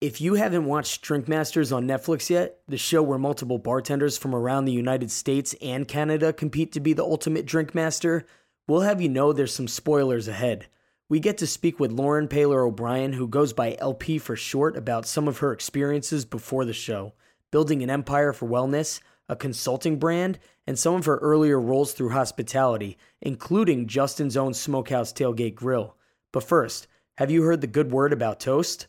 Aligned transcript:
If 0.00 0.18
you 0.18 0.36
haven't 0.36 0.64
watched 0.64 1.02
Drink 1.02 1.28
Masters 1.28 1.72
on 1.72 1.86
Netflix 1.86 2.30
yet, 2.30 2.60
the 2.66 2.78
show 2.78 3.02
where 3.02 3.18
multiple 3.18 3.58
bartenders 3.58 4.16
from 4.16 4.34
around 4.34 4.64
the 4.64 4.72
United 4.72 5.10
States 5.10 5.54
and 5.60 5.86
Canada 5.86 6.32
compete 6.32 6.72
to 6.72 6.80
be 6.80 6.94
the 6.94 7.04
ultimate 7.04 7.44
drink 7.44 7.74
master, 7.74 8.24
we'll 8.66 8.80
have 8.80 9.02
you 9.02 9.10
know 9.10 9.34
there's 9.34 9.52
some 9.52 9.68
spoilers 9.68 10.26
ahead. 10.26 10.68
We 11.10 11.20
get 11.20 11.36
to 11.36 11.46
speak 11.46 11.78
with 11.78 11.92
Lauren 11.92 12.28
Paylor 12.28 12.66
O'Brien, 12.66 13.12
who 13.12 13.28
goes 13.28 13.52
by 13.52 13.76
LP 13.78 14.16
for 14.16 14.36
short, 14.36 14.74
about 14.74 15.04
some 15.04 15.28
of 15.28 15.36
her 15.38 15.52
experiences 15.52 16.24
before 16.24 16.64
the 16.64 16.72
show, 16.72 17.12
building 17.50 17.82
an 17.82 17.90
empire 17.90 18.32
for 18.32 18.48
wellness, 18.48 19.00
a 19.28 19.36
consulting 19.36 19.98
brand, 19.98 20.38
and 20.66 20.78
some 20.78 20.94
of 20.94 21.04
her 21.04 21.18
earlier 21.18 21.60
roles 21.60 21.92
through 21.92 22.08
hospitality, 22.08 22.96
including 23.20 23.86
Justin's 23.86 24.38
own 24.38 24.54
Smokehouse 24.54 25.12
Tailgate 25.12 25.56
Grill. 25.56 25.94
But 26.32 26.44
first, 26.44 26.86
have 27.18 27.30
you 27.30 27.42
heard 27.42 27.60
the 27.60 27.66
good 27.66 27.92
word 27.92 28.14
about 28.14 28.40
Toast? 28.40 28.86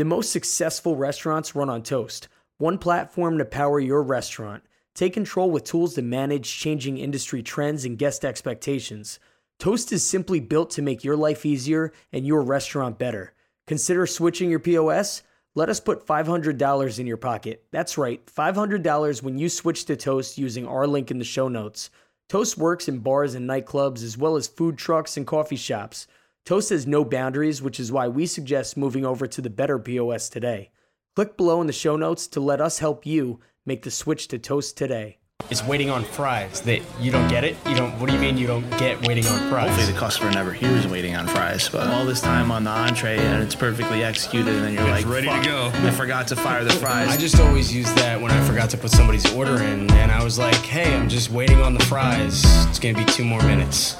The 0.00 0.06
most 0.06 0.32
successful 0.32 0.96
restaurants 0.96 1.54
run 1.54 1.68
on 1.68 1.82
Toast, 1.82 2.28
one 2.56 2.78
platform 2.78 3.36
to 3.36 3.44
power 3.44 3.78
your 3.78 4.02
restaurant. 4.02 4.62
Take 4.94 5.12
control 5.12 5.50
with 5.50 5.64
tools 5.64 5.92
to 5.92 6.00
manage 6.00 6.58
changing 6.58 6.96
industry 6.96 7.42
trends 7.42 7.84
and 7.84 7.98
guest 7.98 8.24
expectations. 8.24 9.18
Toast 9.58 9.92
is 9.92 10.02
simply 10.02 10.40
built 10.40 10.70
to 10.70 10.80
make 10.80 11.04
your 11.04 11.16
life 11.16 11.44
easier 11.44 11.92
and 12.14 12.26
your 12.26 12.40
restaurant 12.40 12.98
better. 12.98 13.34
Consider 13.66 14.06
switching 14.06 14.48
your 14.48 14.58
POS? 14.58 15.22
Let 15.54 15.68
us 15.68 15.80
put 15.80 16.06
$500 16.06 16.98
in 16.98 17.06
your 17.06 17.18
pocket. 17.18 17.66
That's 17.70 17.98
right, 17.98 18.24
$500 18.24 19.22
when 19.22 19.36
you 19.36 19.50
switch 19.50 19.84
to 19.84 19.96
Toast 19.96 20.38
using 20.38 20.66
our 20.66 20.86
link 20.86 21.10
in 21.10 21.18
the 21.18 21.24
show 21.24 21.48
notes. 21.48 21.90
Toast 22.30 22.56
works 22.56 22.88
in 22.88 23.00
bars 23.00 23.34
and 23.34 23.46
nightclubs 23.46 24.02
as 24.02 24.16
well 24.16 24.36
as 24.36 24.46
food 24.46 24.78
trucks 24.78 25.18
and 25.18 25.26
coffee 25.26 25.56
shops. 25.56 26.06
Toast 26.44 26.70
has 26.70 26.86
no 26.86 27.04
boundaries, 27.04 27.62
which 27.62 27.78
is 27.78 27.92
why 27.92 28.08
we 28.08 28.26
suggest 28.26 28.76
moving 28.76 29.04
over 29.04 29.26
to 29.26 29.40
the 29.40 29.50
better 29.50 29.78
POS 29.78 30.28
today. 30.28 30.70
Click 31.14 31.36
below 31.36 31.60
in 31.60 31.66
the 31.66 31.72
show 31.72 31.96
notes 31.96 32.26
to 32.28 32.40
let 32.40 32.60
us 32.60 32.78
help 32.78 33.06
you 33.06 33.40
make 33.66 33.82
the 33.82 33.90
switch 33.90 34.28
to 34.28 34.38
Toast 34.38 34.76
today. 34.76 35.18
It's 35.48 35.64
waiting 35.64 35.88
on 35.90 36.04
fries. 36.04 36.60
That 36.62 36.82
you 37.00 37.10
don't 37.10 37.28
get 37.28 37.44
it. 37.44 37.56
You 37.66 37.74
don't. 37.74 37.98
What 37.98 38.08
do 38.08 38.14
you 38.14 38.20
mean 38.20 38.36
you 38.36 38.46
don't 38.46 38.68
get 38.78 39.06
waiting 39.06 39.26
on 39.26 39.48
fries? 39.48 39.68
Hopefully 39.70 39.92
the 39.92 39.98
customer 39.98 40.30
never 40.30 40.52
hears 40.52 40.86
waiting 40.86 41.16
on 41.16 41.26
fries, 41.28 41.68
but 41.68 41.86
all 41.86 42.04
this 42.04 42.20
time 42.20 42.50
on 42.50 42.64
the 42.64 42.70
entree 42.70 43.16
and 43.18 43.42
it's 43.42 43.54
perfectly 43.54 44.04
executed, 44.04 44.54
and 44.54 44.64
then 44.64 44.74
you're 44.74 44.84
like, 44.84 45.06
ready 45.06 45.28
to 45.28 45.42
go." 45.42 45.70
I 45.72 45.90
forgot 45.92 46.28
to 46.28 46.36
fire 46.36 46.62
the 46.62 46.70
fries. 46.74 47.08
I 47.08 47.16
just 47.16 47.40
always 47.40 47.74
use 47.74 47.90
that 47.94 48.20
when 48.20 48.30
I 48.30 48.46
forgot 48.46 48.68
to 48.70 48.76
put 48.76 48.90
somebody's 48.90 49.32
order 49.32 49.56
in, 49.62 49.90
and 49.92 50.12
I 50.12 50.22
was 50.22 50.38
like, 50.38 50.56
"Hey, 50.56 50.94
I'm 50.94 51.08
just 51.08 51.30
waiting 51.30 51.60
on 51.62 51.72
the 51.74 51.84
fries. 51.86 52.44
It's 52.68 52.78
gonna 52.78 52.98
be 52.98 53.06
two 53.06 53.24
more 53.24 53.42
minutes." 53.42 53.96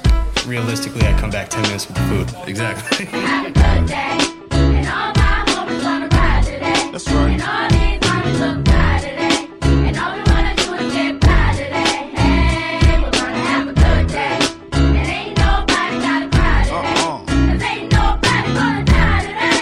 Realistically, 0.47 1.05
I 1.07 1.17
come 1.19 1.29
back 1.29 1.49
ten 1.49 1.61
minutes 1.61 1.87
with 1.87 1.95
the 1.97 2.03
food. 2.03 2.49
Exactly. 2.49 3.05
Have 3.05 3.45
a 3.45 3.51
good 3.51 3.87
day. 3.87 4.17
And 4.51 4.87
all 4.87 5.13
my 5.13 5.43
homies 5.47 5.83
wanna 5.83 6.07
ride 6.07 6.43
today. 6.43 6.89
That's 6.91 7.07
right. 7.11 7.31
And 7.31 7.41
all 7.41 7.69
these 7.69 7.99
homies 7.99 8.39
look 8.39 8.65
fly 8.65 8.99
today. 8.99 9.47
And 9.61 9.97
all 9.97 10.13
we 10.13 10.23
wanna 10.31 10.55
do 10.55 10.73
is 10.73 10.93
get 10.93 11.19
by 11.21 11.53
today. 11.53 12.09
Hey, 12.17 12.99
we're 13.01 13.11
gonna 13.11 13.37
have 13.51 13.67
a 13.67 13.73
good 13.73 14.07
day. 14.07 14.39
And 14.73 15.07
ain't 15.07 15.37
nobody 15.37 15.99
gotta 16.01 16.29
cry 16.35 16.63
today. 16.63 16.75
Uh-uh. 16.75 17.17
Cause 17.25 17.61
ain't 17.61 17.91
nobody 17.93 18.53
gonna 18.59 18.83
die 18.83 19.21
today. 19.27 19.61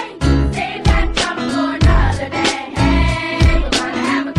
Save 0.54 0.84
that 0.86 1.06
trouble 1.16 1.50
for 1.50 1.76
another 1.76 2.30
day. 2.30 2.74
Hey, 2.80 3.60
we're 3.62 3.70
gonna 3.70 4.04
have 4.12 4.28
a 4.28 4.34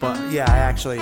But 0.00 0.16
yeah, 0.30 0.50
I 0.52 0.58
actually 0.58 1.00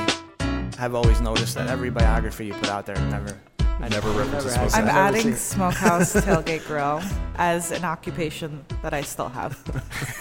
have 0.83 0.97
always 0.97 1.21
noticed 1.21 1.55
that 1.55 1.69
every 1.69 1.91
biography 1.91 2.47
you 2.47 2.55
put 2.55 2.69
out 2.69 2.85
there 2.87 2.99
never, 3.03 3.39
I 3.61 3.89
Never 3.89 4.11
references 4.11 4.57
had- 4.57 4.69
Smokehouse. 4.73 4.75
I'm 4.75 4.89
adding 4.89 5.35
Smokehouse 5.37 6.13
Tailgate 6.15 6.67
Grill 6.67 7.01
as 7.37 7.71
an 7.71 7.85
occupation 7.85 8.65
that 8.83 8.93
I 8.93 9.03
still 9.03 9.29
have. 9.29 9.57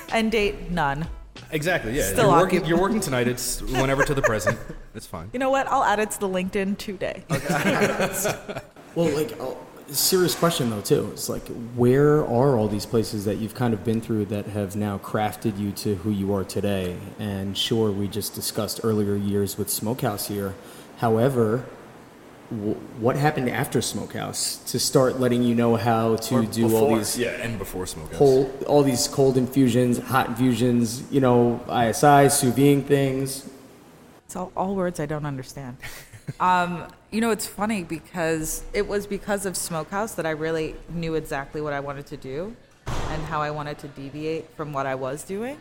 End 0.12 0.32
date, 0.32 0.70
none. 0.70 1.08
Exactly. 1.50 1.98
Yeah. 1.98 2.04
Still 2.04 2.30
you're, 2.30 2.40
working, 2.40 2.66
you're 2.66 2.80
working 2.80 3.00
tonight. 3.00 3.28
It's 3.28 3.60
whenever 3.64 4.06
to 4.06 4.14
the 4.14 4.22
present. 4.22 4.60
It's 4.94 5.08
fine. 5.08 5.32
You 5.34 5.40
know 5.40 5.50
what? 5.50 5.66
I'll 5.68 5.84
add 5.84 6.00
it 6.00 6.12
to 6.12 6.20
the 6.20 6.30
LinkedIn 6.30 6.78
today. 6.78 7.24
Okay. 7.32 8.04
well, 8.96 9.10
like, 9.16 9.32
oh, 9.42 9.58
serious 9.92 10.36
question 10.36 10.70
though 10.70 10.82
too. 10.82 11.10
It's 11.14 11.30
like, 11.30 11.48
where 11.76 12.20
are 12.22 12.58
all 12.58 12.68
these 12.68 12.86
places 12.86 13.26
that 13.26 13.36
you've 13.38 13.56
kind 13.56 13.74
of 13.74 13.84
been 13.84 14.02
through 14.02 14.26
that 14.26 14.48
have 14.48 14.76
now 14.76 14.98
crafted 14.98 15.58
you 15.60 15.72
to 15.74 15.96
who 15.96 16.10
you 16.12 16.34
are 16.34 16.44
today? 16.44 16.98
And 17.20 17.58
sure, 17.58 17.92
we 17.92 18.08
just 18.08 18.34
discussed 18.34 18.82
earlier 18.84 19.16
years 19.16 19.58
with 19.58 19.70
Smokehouse 19.70 20.28
here. 20.28 20.56
However, 20.98 21.66
w- 22.50 22.76
what 23.00 23.16
happened 23.16 23.50
after 23.50 23.82
Smokehouse 23.82 24.58
to 24.72 24.80
start 24.80 25.20
letting 25.20 25.44
you 25.44 25.56
know 25.56 25.76
how 25.76 26.16
to 26.18 26.36
Or 26.38 26.44
do 26.44 26.76
all 26.76 26.96
these 26.96 27.18
Yeah, 27.18 27.30
and 27.32 27.58
before 27.58 27.86
Smokehouse. 27.86 28.18
cold, 28.18 28.64
all 28.68 28.84
these 28.84 29.08
cold 29.08 29.38
infusions, 29.38 29.98
hot 29.98 30.28
infusions, 30.28 31.04
you 31.12 31.22
know, 31.22 31.60
ISI, 31.70 32.30
sous 32.30 32.54
vide 32.54 32.86
things? 32.88 33.50
It's 34.26 34.36
all, 34.36 34.52
all 34.56 34.76
words 34.76 35.00
I 35.00 35.06
don't 35.06 35.26
understand. 35.26 35.78
Um, 36.40 36.88
you 37.12 37.20
know, 37.20 37.32
it's 37.32 37.46
funny 37.46 37.84
because 37.84 38.64
it 38.74 38.88
was 38.88 39.06
because 39.06 39.46
of 39.46 39.58
Smokehouse 39.58 40.16
that 40.16 40.26
I 40.26 40.32
really 40.32 40.76
knew 40.90 41.16
exactly 41.16 41.60
what 41.60 41.74
I 41.74 41.82
wanted 41.82 42.06
to 42.08 42.18
do 42.18 42.56
and 42.86 43.22
how 43.24 43.42
I 43.42 43.52
wanted 43.52 43.78
to 43.80 43.90
deviate 43.90 44.50
from 44.56 44.72
what 44.72 44.86
I 44.86 44.96
was 44.96 45.24
doing. 45.24 45.58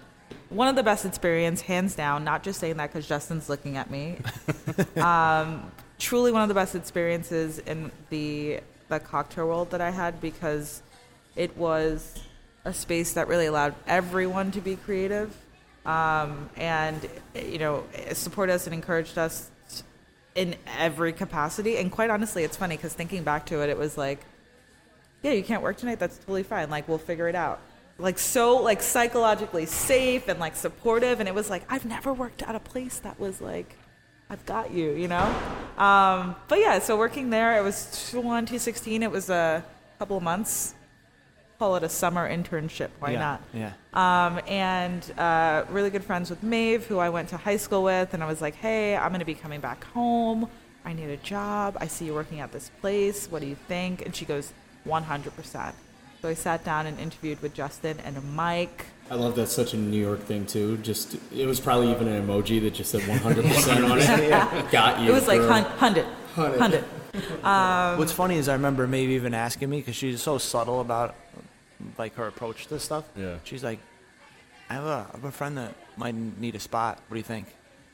One 0.48 0.68
of 0.68 0.76
the 0.76 0.84
best 0.84 1.04
experience, 1.04 1.60
hands 1.62 1.96
down, 1.96 2.22
not 2.22 2.44
just 2.44 2.60
saying 2.60 2.76
that 2.76 2.92
because 2.92 3.06
Justin's 3.06 3.48
looking 3.48 3.76
at 3.76 3.90
me. 3.90 4.18
um, 4.96 5.72
truly 5.98 6.30
one 6.30 6.42
of 6.42 6.48
the 6.48 6.54
best 6.54 6.76
experiences 6.76 7.58
in 7.58 7.90
the, 8.10 8.60
the 8.88 9.00
cocktail 9.00 9.48
world 9.48 9.72
that 9.72 9.80
I 9.80 9.90
had 9.90 10.20
because 10.20 10.82
it 11.34 11.56
was 11.56 12.14
a 12.64 12.72
space 12.72 13.14
that 13.14 13.26
really 13.26 13.46
allowed 13.46 13.74
everyone 13.88 14.52
to 14.52 14.60
be 14.60 14.76
creative 14.76 15.36
um, 15.86 16.50
and 16.56 17.08
you 17.34 17.58
know 17.58 17.84
support 18.12 18.50
us 18.50 18.66
and 18.66 18.74
encouraged 18.74 19.16
us 19.16 19.50
in 20.34 20.56
every 20.78 21.12
capacity. 21.12 21.76
And 21.78 21.90
quite 21.90 22.10
honestly 22.10 22.44
it's 22.44 22.56
funny 22.56 22.76
because 22.76 22.92
thinking 22.92 23.22
back 23.22 23.46
to 23.46 23.62
it 23.62 23.68
it 23.68 23.78
was 23.78 23.96
like 23.96 24.20
yeah 25.22 25.32
you 25.32 25.42
can't 25.42 25.62
work 25.62 25.76
tonight. 25.76 25.98
That's 25.98 26.18
totally 26.18 26.42
fine. 26.42 26.70
Like 26.70 26.88
we'll 26.88 26.98
figure 26.98 27.28
it 27.28 27.34
out. 27.34 27.60
Like 27.98 28.18
so 28.18 28.56
like 28.56 28.82
psychologically 28.82 29.66
safe 29.66 30.28
and 30.28 30.38
like 30.38 30.56
supportive. 30.56 31.20
And 31.20 31.28
it 31.28 31.34
was 31.34 31.50
like 31.50 31.64
i've 31.68 31.84
never 31.84 32.12
worked 32.12 32.42
at 32.42 32.54
a 32.54 32.60
place 32.60 32.98
that 33.00 33.18
was 33.18 33.40
like 33.40 33.76
i've 34.28 34.44
got 34.46 34.70
you 34.70 34.90
you 34.92 35.08
know? 35.08 35.34
Um, 35.76 36.36
but 36.48 36.58
yeah 36.58 36.78
so 36.78 36.96
working 36.96 37.30
there 37.30 37.58
it 37.58 37.62
was 37.62 38.10
1 38.12 38.22
2016 38.22 39.02
it 39.02 39.10
was 39.10 39.30
a 39.30 39.64
couple 39.98 40.16
of 40.16 40.22
months 40.22 40.74
call 41.60 41.76
it 41.76 41.82
a 41.82 41.88
summer 41.90 42.26
internship 42.26 42.88
why 43.00 43.10
yeah, 43.10 43.18
not 43.18 43.42
Yeah. 43.52 43.72
um, 43.92 44.40
and 44.48 45.02
uh, 45.18 45.64
really 45.68 45.90
good 45.90 46.02
friends 46.02 46.30
with 46.30 46.42
Maeve, 46.42 46.86
who 46.86 46.98
I 46.98 47.10
went 47.10 47.28
to 47.28 47.36
high 47.36 47.58
school 47.58 47.82
with, 47.82 48.14
and 48.14 48.22
I 48.22 48.26
was 48.26 48.40
like, 48.40 48.54
"Hey, 48.54 48.96
I'm 48.96 49.10
going 49.10 49.18
to 49.20 49.26
be 49.26 49.34
coming 49.34 49.60
back 49.60 49.84
home. 49.84 50.48
I 50.86 50.94
need 50.94 51.10
a 51.10 51.18
job. 51.18 51.76
I 51.78 51.86
see 51.86 52.06
you 52.06 52.14
working 52.14 52.40
at 52.40 52.50
this 52.50 52.70
place. 52.80 53.26
What 53.30 53.42
do 53.42 53.46
you 53.46 53.56
think?" 53.68 54.00
And 54.06 54.16
she 54.16 54.24
goes, 54.24 54.54
"100%." 54.86 55.74
So 56.22 56.28
I 56.30 56.34
sat 56.34 56.64
down 56.64 56.86
and 56.86 56.98
interviewed 56.98 57.42
with 57.42 57.52
Justin 57.52 57.98
and 58.06 58.16
Mike. 58.34 58.86
I 59.10 59.16
love 59.16 59.36
that's 59.36 59.52
such 59.52 59.74
a 59.74 59.76
New 59.76 60.00
York 60.00 60.20
thing 60.20 60.46
too. 60.46 60.78
Just 60.78 61.16
it 61.36 61.44
was 61.44 61.60
probably 61.60 61.90
even 61.90 62.08
an 62.08 62.26
emoji 62.26 62.58
that 62.62 62.72
just 62.72 62.90
said 62.90 63.02
100% 63.02 63.90
on 63.90 63.98
it. 63.98 64.70
Got 64.78 65.00
you. 65.02 65.10
It 65.10 65.12
was 65.12 65.28
like 65.28 65.40
girl. 65.40 65.52
hun- 65.52 65.64
hundred, 65.84 66.06
hundred. 66.34 66.84
What's 67.98 68.12
funny 68.12 68.36
is 68.36 68.48
I 68.48 68.54
remember 68.54 68.86
maybe 68.86 69.12
even 69.12 69.34
asking 69.34 69.68
me 69.68 69.78
because 69.80 69.96
she's 69.96 70.22
so 70.22 70.38
subtle 70.38 70.80
about 70.80 71.14
like 71.98 72.14
her 72.16 72.26
approach 72.26 72.66
to 72.68 72.78
stuff. 72.78 73.04
Yeah. 73.16 73.36
She's 73.44 73.64
like, 73.64 73.78
I 74.68 74.74
have 74.74 74.84
a, 74.84 75.06
I 75.08 75.16
have 75.16 75.24
a 75.24 75.30
friend 75.32 75.56
that 75.58 75.74
might 75.96 76.14
need 76.14 76.54
a 76.54 76.60
spot. 76.60 77.00
What 77.08 77.14
do 77.14 77.18
you 77.18 77.24
think? 77.24 77.46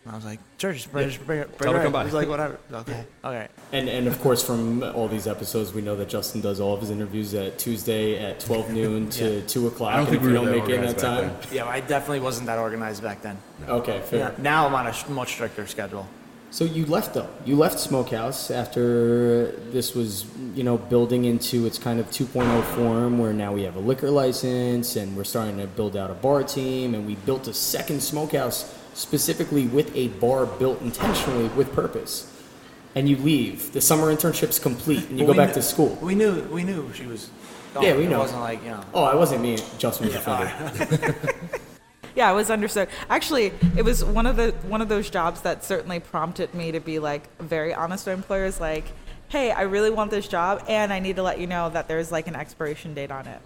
And 0.05 0.13
I 0.13 0.17
was 0.17 0.25
like, 0.25 0.39
sure, 0.59 0.73
just 0.73 0.93
bring, 0.93 1.09
just 1.09 1.27
bring, 1.27 1.41
it- 1.41 1.49
bring 1.59 1.67
Tell 1.67 1.73
her 1.73 1.79
her 1.79 1.85
come 1.85 1.93
by. 1.93 2.05
He's 2.05 2.15
like, 2.15 2.29
whatever. 2.29 2.59
Okay. 2.73 3.05
All 3.25 3.33
right. 3.33 3.51
And 3.73 3.89
and 3.89 4.07
of 4.07 4.21
course 4.21 4.45
from 4.45 4.83
all 4.85 5.09
these 5.09 5.27
episodes 5.27 5.73
we 5.73 5.83
know 5.83 5.97
that 5.97 6.09
Justin 6.09 6.41
does 6.41 6.61
all 6.61 6.75
of 6.75 6.81
his 6.81 6.91
interviews 6.91 7.35
at 7.35 7.59
Tuesday 7.59 8.17
at 8.25 8.39
12 8.39 8.71
noon 8.81 9.11
to 9.11 9.43
2 9.43 9.67
o'clock. 9.67 9.95
I 9.95 9.97
don't 9.97 10.07
think 10.07 10.23
we 10.23 10.29
you 10.29 10.35
were 10.35 10.45
don't 10.45 10.47
that 10.55 10.61
make 10.61 10.69
it 10.69 10.75
in 10.79 10.87
that 10.87 10.99
time. 10.99 11.31
back 11.31 11.53
Yeah, 11.53 11.67
I 11.67 11.81
definitely 11.81 12.21
wasn't 12.21 12.47
that 12.47 12.59
organized 12.59 13.03
back 13.03 13.21
then. 13.23 13.37
Okay, 13.67 14.00
fair. 14.05 14.19
Yeah. 14.19 14.31
Now 14.39 14.67
I'm 14.69 14.75
on 14.77 14.87
a 14.87 15.11
much 15.11 15.32
stricter 15.32 15.67
schedule. 15.67 16.06
So 16.50 16.64
you 16.64 16.87
left 16.87 17.12
though. 17.14 17.28
You 17.44 17.56
left 17.56 17.78
Smokehouse 17.78 18.50
after 18.50 19.50
this 19.72 19.94
was, 19.94 20.25
you 20.54 20.62
know, 20.64 20.78
building 20.78 21.25
into 21.26 21.66
its 21.66 21.78
kind 21.78 22.00
of 22.00 22.06
2.0 22.10 22.62
form 22.75 23.19
where 23.19 23.32
now 23.34 23.52
we 23.52 23.62
have 23.64 23.76
a 23.76 23.81
liquor 23.81 24.10
license 24.10 24.96
and 24.96 25.16
we're 25.16 25.25
starting 25.25 25.58
to 25.58 25.66
build 25.66 25.96
out 25.96 26.10
a 26.10 26.14
bar 26.14 26.43
team 26.44 26.94
and 26.94 27.06
we 27.06 27.16
built 27.16 27.46
a 27.48 27.52
second 27.52 28.00
smokehouse 28.02 28.72
specifically 28.94 29.66
with 29.66 29.94
a 29.94 30.08
bar 30.08 30.46
built 30.46 30.81
intentionally 30.81 31.48
with 31.48 31.72
purpose. 31.75 32.32
And 32.94 33.06
you 33.06 33.16
leave. 33.19 33.72
The 33.72 33.81
summer 33.82 34.14
internship's 34.14 34.58
complete 34.58 35.08
and 35.10 35.19
you 35.19 35.26
Well, 35.26 35.34
go 35.34 35.37
back 35.38 35.48
knew- 35.50 35.54
to 35.56 35.62
school. 35.62 35.98
We 36.00 36.14
knew 36.14 36.40
we 36.44 36.64
knew 36.64 36.90
she 36.94 37.06
was. 37.06 37.28
Gone. 37.75 37.84
Yeah, 37.84 37.96
we 37.96 38.04
It 38.04 38.08
know. 38.10 38.20
wasn't 38.20 38.40
like 38.40 38.62
you 38.62 38.70
know. 38.70 38.81
Oh, 38.94 39.04
I 39.04 39.14
wasn't 39.14 39.43
me. 39.43 39.58
Justin 39.76 40.06
was 40.06 40.14
offended. 40.14 41.14
Yeah, 42.17 42.33
it 42.33 42.35
was 42.35 42.51
understood. 42.51 42.89
Actually, 43.11 43.53
it 43.77 43.85
was 43.85 44.03
one 44.03 44.25
of 44.27 44.37
the 44.37 44.53
one 44.67 44.81
of 44.81 44.89
those 44.89 45.11
jobs 45.11 45.43
that 45.43 45.63
certainly 45.63 46.01
prompted 46.01 46.55
me 46.55 46.73
to 46.73 46.81
be 46.81 46.99
like 46.99 47.25
very 47.39 47.75
honest 47.75 48.07
with 48.07 48.17
employers. 48.17 48.59
Like, 48.59 48.85
hey, 49.29 49.51
I 49.53 49.63
really 49.63 49.91
want 49.91 50.11
this 50.11 50.27
job, 50.27 50.65
and 50.67 50.93
I 50.93 50.99
need 50.99 51.17
to 51.17 51.23
let 51.23 51.39
you 51.39 51.47
know 51.47 51.69
that 51.71 51.89
there's 51.89 52.11
like 52.11 52.27
an 52.27 52.35
expiration 52.35 52.95
date 52.95 53.11
on 53.11 53.27
it. 53.27 53.41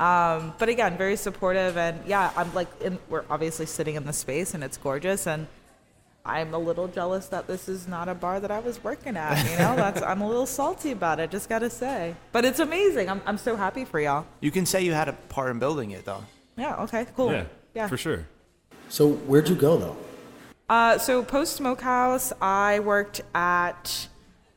Um, 0.00 0.52
but 0.58 0.68
again, 0.68 0.98
very 0.98 1.16
supportive, 1.16 1.76
and 1.76 2.04
yeah, 2.06 2.32
I'm 2.36 2.52
like, 2.54 2.68
in, 2.82 2.98
we're 3.08 3.24
obviously 3.30 3.66
sitting 3.66 3.94
in 3.94 4.04
the 4.04 4.12
space, 4.12 4.52
and 4.52 4.62
it's 4.64 4.76
gorgeous, 4.76 5.26
and 5.28 5.46
I'm 6.24 6.54
a 6.54 6.58
little 6.58 6.88
jealous 6.88 7.26
that 7.28 7.46
this 7.46 7.68
is 7.68 7.88
not 7.88 8.08
a 8.08 8.14
bar 8.14 8.40
that 8.40 8.50
I 8.50 8.58
was 8.58 8.82
working 8.82 9.16
at. 9.16 9.48
You 9.50 9.58
know, 9.58 9.76
that's 9.76 10.02
I'm 10.02 10.22
a 10.22 10.28
little 10.28 10.46
salty 10.46 10.90
about 10.90 11.20
it. 11.20 11.30
Just 11.30 11.48
gotta 11.48 11.70
say, 11.70 12.16
but 12.32 12.44
it's 12.44 12.58
amazing. 12.58 13.08
I'm 13.08 13.22
I'm 13.26 13.38
so 13.38 13.54
happy 13.54 13.84
for 13.84 14.00
y'all. 14.00 14.26
You 14.40 14.50
can 14.50 14.66
say 14.66 14.82
you 14.82 14.92
had 14.92 15.08
a 15.08 15.12
part 15.12 15.52
in 15.52 15.60
building 15.60 15.92
it, 15.92 16.04
though. 16.04 16.24
Yeah. 16.56 16.82
Okay. 16.82 17.06
Cool. 17.16 17.32
Yeah, 17.32 17.44
Yeah. 17.74 17.86
for 17.86 17.96
sure. 17.96 18.26
So 18.88 19.08
where'd 19.10 19.48
you 19.48 19.54
go 19.54 19.76
though? 19.76 19.96
Uh, 20.68 20.98
so 20.98 21.22
post 21.22 21.56
Smokehouse, 21.56 22.32
I 22.42 22.80
worked 22.80 23.22
at 23.34 24.08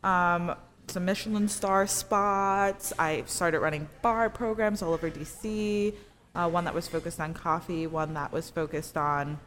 um, 0.03 0.55
some 0.87 1.05
Michelin 1.05 1.47
star 1.47 1.87
spots. 1.87 2.91
I 2.99 3.23
started 3.27 3.59
running 3.59 3.87
bar 4.01 4.29
programs 4.29 4.81
all 4.81 4.93
over 4.93 5.09
DC. 5.09 5.93
Uh, 6.33 6.49
one 6.49 6.65
that 6.65 6.73
was 6.73 6.87
focused 6.87 7.19
on 7.19 7.33
coffee, 7.33 7.87
one 7.87 8.13
that 8.13 8.31
was 8.31 8.49
focused 8.49 8.97
on, 8.97 9.39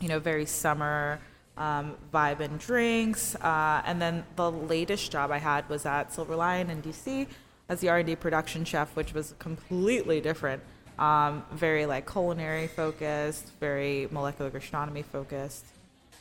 you 0.00 0.08
know, 0.08 0.18
very 0.18 0.46
summer 0.46 1.20
um, 1.56 1.96
vibe 2.12 2.40
and 2.40 2.58
drinks. 2.58 3.34
Uh, 3.36 3.82
and 3.84 4.00
then 4.00 4.24
the 4.36 4.50
latest 4.50 5.10
job 5.10 5.30
I 5.30 5.38
had 5.38 5.68
was 5.68 5.84
at 5.84 6.12
Silver 6.12 6.34
Lyan 6.34 6.70
in 6.70 6.82
DC 6.82 7.26
as 7.68 7.80
the 7.80 7.88
R&D 7.88 8.16
production 8.16 8.64
chef, 8.64 8.94
which 8.96 9.12
was 9.12 9.34
completely 9.38 10.20
different. 10.20 10.62
Um, 10.98 11.44
very 11.52 11.86
like 11.86 12.10
culinary 12.10 12.66
focused, 12.66 13.50
very 13.60 14.08
molecular 14.10 14.50
gastronomy 14.50 15.02
focused 15.02 15.64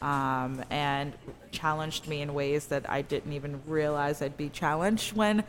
um, 0.02 0.64
and 0.70 1.14
challenged 1.52 2.08
me 2.08 2.22
in 2.22 2.34
ways 2.34 2.68
that 2.68 2.90
I 2.90 3.02
didn't 3.02 3.34
even 3.34 3.62
realize 3.66 4.22
I'd 4.22 4.38
be 4.38 4.50
challenged 4.50 5.14
when, 5.14 5.44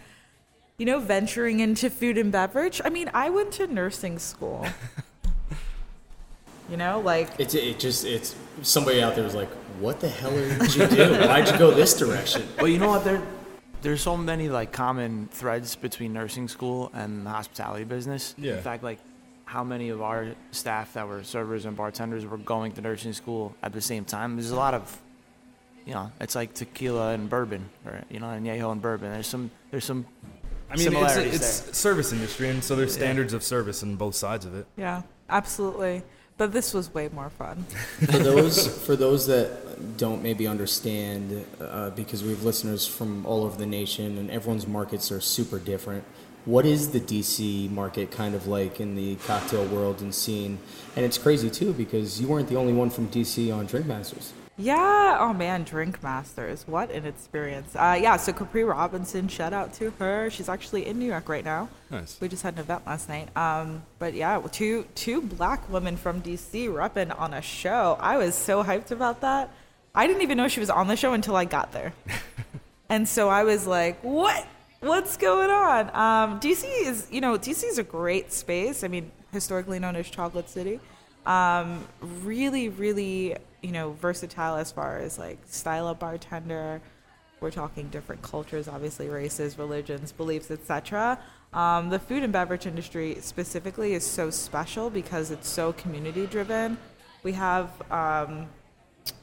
you 0.78 0.86
know, 0.86 0.98
venturing 0.98 1.60
into 1.60 1.90
food 1.90 2.16
and 2.16 2.32
beverage. 2.32 2.80
I 2.84 2.90
mean, 2.90 3.10
I 3.12 3.30
went 3.30 3.52
to 3.52 3.66
nursing 3.66 4.18
school. 4.18 4.66
you 6.70 6.76
know, 6.76 7.00
like 7.00 7.28
It's 7.38 7.54
it 7.54 7.78
just 7.78 8.04
it's 8.04 8.34
somebody 8.62 9.02
out 9.02 9.14
there 9.14 9.24
was 9.24 9.34
like, 9.34 9.50
what 9.80 10.00
the 10.00 10.08
hell 10.08 10.30
did 10.30 10.74
you 10.74 10.86
do? 10.86 11.14
Why'd 11.26 11.48
you 11.48 11.58
go 11.58 11.70
this 11.70 11.96
direction? 11.98 12.48
Well, 12.56 12.68
you 12.68 12.78
know 12.78 12.88
what? 12.88 13.04
There, 13.04 13.22
there's 13.82 14.00
so 14.00 14.16
many 14.16 14.48
like 14.48 14.72
common 14.72 15.28
threads 15.30 15.76
between 15.76 16.12
nursing 16.12 16.48
school 16.48 16.90
and 16.94 17.24
the 17.24 17.30
hospitality 17.30 17.84
business. 17.84 18.34
Yeah. 18.38 18.56
In 18.56 18.62
fact, 18.62 18.82
like 18.82 18.98
how 19.48 19.64
many 19.64 19.88
of 19.88 20.02
our 20.02 20.34
staff 20.50 20.92
that 20.92 21.08
were 21.08 21.24
servers 21.24 21.64
and 21.64 21.74
bartenders 21.74 22.26
were 22.26 22.36
going 22.36 22.70
to 22.72 22.82
nursing 22.82 23.14
school 23.14 23.54
at 23.62 23.72
the 23.72 23.80
same 23.80 24.04
time? 24.04 24.36
There's 24.36 24.50
a 24.50 24.56
lot 24.56 24.74
of, 24.74 25.00
you 25.86 25.94
know, 25.94 26.12
it's 26.20 26.34
like 26.34 26.52
tequila 26.52 27.12
and 27.12 27.30
bourbon, 27.30 27.70
or 27.86 28.02
you 28.10 28.20
know, 28.20 28.26
añejo 28.26 28.70
and 28.70 28.82
bourbon. 28.82 29.10
There's 29.10 29.26
some, 29.26 29.50
there's 29.70 29.86
some. 29.86 30.04
I 30.70 30.76
mean, 30.76 30.80
it's, 30.80 30.82
similarities 30.84 31.34
it's 31.34 31.60
there. 31.60 31.74
service 31.74 32.12
industry, 32.12 32.50
and 32.50 32.62
so 32.62 32.76
there's 32.76 32.92
standards 32.92 33.32
of 33.32 33.42
service 33.42 33.82
on 33.82 33.96
both 33.96 34.14
sides 34.14 34.44
of 34.44 34.54
it. 34.54 34.66
yeah, 34.76 35.00
absolutely. 35.30 36.02
But 36.36 36.52
this 36.52 36.74
was 36.74 36.92
way 36.92 37.08
more 37.08 37.30
fun. 37.30 37.64
for 38.04 38.18
those 38.18 38.84
for 38.86 38.96
those 38.96 39.26
that 39.28 39.96
don't 39.96 40.22
maybe 40.22 40.46
understand, 40.46 41.44
uh, 41.58 41.88
because 41.90 42.22
we 42.22 42.30
have 42.30 42.44
listeners 42.44 42.86
from 42.86 43.24
all 43.24 43.44
over 43.44 43.56
the 43.56 43.66
nation, 43.66 44.18
and 44.18 44.30
everyone's 44.30 44.66
markets 44.66 45.10
are 45.10 45.22
super 45.22 45.58
different. 45.58 46.04
What 46.48 46.64
is 46.64 46.92
the 46.92 47.00
DC 47.00 47.70
market 47.72 48.10
kind 48.10 48.34
of 48.34 48.46
like 48.46 48.80
in 48.80 48.96
the 48.96 49.16
cocktail 49.16 49.66
world 49.66 50.00
and 50.00 50.14
scene? 50.14 50.58
And 50.96 51.04
it's 51.04 51.18
crazy 51.18 51.50
too 51.50 51.74
because 51.74 52.22
you 52.22 52.26
weren't 52.26 52.48
the 52.48 52.56
only 52.56 52.72
one 52.72 52.88
from 52.88 53.06
DC 53.08 53.54
on 53.54 53.66
Drink 53.66 53.84
Masters. 53.84 54.32
Yeah. 54.56 55.18
Oh 55.20 55.34
man, 55.34 55.64
Drink 55.64 56.02
Masters. 56.02 56.66
What 56.66 56.90
an 56.90 57.04
experience. 57.04 57.76
Uh, 57.76 57.98
yeah. 58.00 58.16
So 58.16 58.32
Capri 58.32 58.64
Robinson, 58.64 59.28
shout 59.28 59.52
out 59.52 59.74
to 59.74 59.90
her. 59.98 60.30
She's 60.30 60.48
actually 60.48 60.86
in 60.86 60.98
New 60.98 61.04
York 61.04 61.28
right 61.28 61.44
now. 61.44 61.68
Nice. 61.90 62.18
We 62.18 62.28
just 62.28 62.42
had 62.42 62.54
an 62.54 62.60
event 62.60 62.86
last 62.86 63.10
night. 63.10 63.28
Um, 63.36 63.82
but 63.98 64.14
yeah, 64.14 64.40
two 64.50 64.86
two 64.94 65.20
black 65.20 65.68
women 65.68 65.98
from 65.98 66.22
DC 66.22 66.66
repping 66.70 67.14
on 67.20 67.34
a 67.34 67.42
show. 67.42 67.98
I 68.00 68.16
was 68.16 68.34
so 68.34 68.64
hyped 68.64 68.90
about 68.90 69.20
that. 69.20 69.50
I 69.94 70.06
didn't 70.06 70.22
even 70.22 70.38
know 70.38 70.48
she 70.48 70.60
was 70.60 70.70
on 70.70 70.88
the 70.88 70.96
show 70.96 71.12
until 71.12 71.36
I 71.36 71.44
got 71.44 71.72
there. 71.72 71.92
and 72.88 73.06
so 73.06 73.28
I 73.28 73.44
was 73.44 73.66
like, 73.66 74.02
what? 74.02 74.46
What's 74.80 75.16
going 75.16 75.50
on? 75.50 75.88
Um, 75.88 76.38
DC 76.38 76.64
is, 76.86 77.08
you 77.10 77.20
know, 77.20 77.36
DC 77.36 77.64
is 77.64 77.78
a 77.78 77.82
great 77.82 78.32
space. 78.32 78.84
I 78.84 78.88
mean, 78.88 79.10
historically 79.32 79.80
known 79.80 79.96
as 79.96 80.08
Chocolate 80.08 80.48
City. 80.48 80.78
Um, 81.26 81.84
really, 82.00 82.68
really, 82.68 83.36
you 83.60 83.72
know, 83.72 83.92
versatile 83.94 84.54
as 84.54 84.70
far 84.70 84.98
as 84.98 85.18
like 85.18 85.38
style 85.46 85.88
of 85.88 85.98
bartender. 85.98 86.80
We're 87.40 87.50
talking 87.50 87.88
different 87.88 88.22
cultures, 88.22 88.68
obviously 88.68 89.08
races, 89.08 89.58
religions, 89.58 90.12
beliefs, 90.12 90.48
etc. 90.52 91.18
Um, 91.52 91.90
the 91.90 91.98
food 91.98 92.22
and 92.22 92.32
beverage 92.32 92.66
industry 92.66 93.16
specifically 93.20 93.94
is 93.94 94.06
so 94.06 94.30
special 94.30 94.90
because 94.90 95.32
it's 95.32 95.48
so 95.48 95.72
community 95.72 96.26
driven. 96.26 96.78
We 97.24 97.32
have 97.32 97.70
um, 97.90 98.46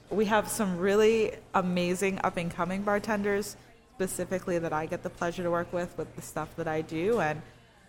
we 0.10 0.25
have 0.25 0.50
some 0.50 0.78
really 0.78 1.31
amazing 1.54 2.19
up 2.25 2.36
and 2.36 2.52
coming 2.52 2.81
bartenders 2.81 3.56
specifically 3.95 4.59
that 4.59 4.74
I 4.74 4.86
get 4.86 5.03
the 5.03 5.09
pleasure 5.09 5.42
to 5.44 5.50
work 5.50 5.71
with 5.71 5.97
with 5.97 6.13
the 6.18 6.21
stuff 6.21 6.53
that 6.57 6.68
I 6.68 6.81
do 6.81 7.21
and 7.21 7.42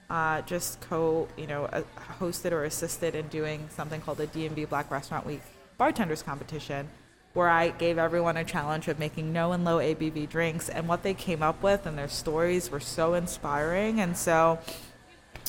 uh, 0.09 0.43
just 0.43 0.81
co 0.83 1.27
you 1.37 1.49
know 1.49 1.65
uh, 1.65 1.83
hosted 2.21 2.53
or 2.53 2.65
assisted 2.65 3.17
in 3.17 3.27
doing 3.27 3.69
something 3.75 4.01
called 4.01 4.19
the 4.19 4.29
DMV 4.29 4.69
Black 4.69 4.89
Restaurant 4.89 5.27
Week 5.27 5.43
bartenders 5.79 6.23
competition 6.23 6.89
where 7.35 7.49
I 7.49 7.71
gave 7.71 7.99
everyone 7.99 8.37
a 8.37 8.45
challenge 8.45 8.87
of 8.87 9.01
making 9.01 9.33
no 9.33 9.51
and 9.51 9.65
low 9.65 9.79
ABV 9.79 10.29
drinks 10.29 10.69
and 10.69 10.87
what 10.87 11.03
they 11.03 11.13
came 11.13 11.43
up 11.43 11.61
with 11.61 11.87
and 11.87 11.99
their 11.99 12.09
stories 12.09 12.71
were 12.71 12.81
so 12.81 13.15
inspiring 13.15 14.01
and 14.01 14.17
so 14.17 14.61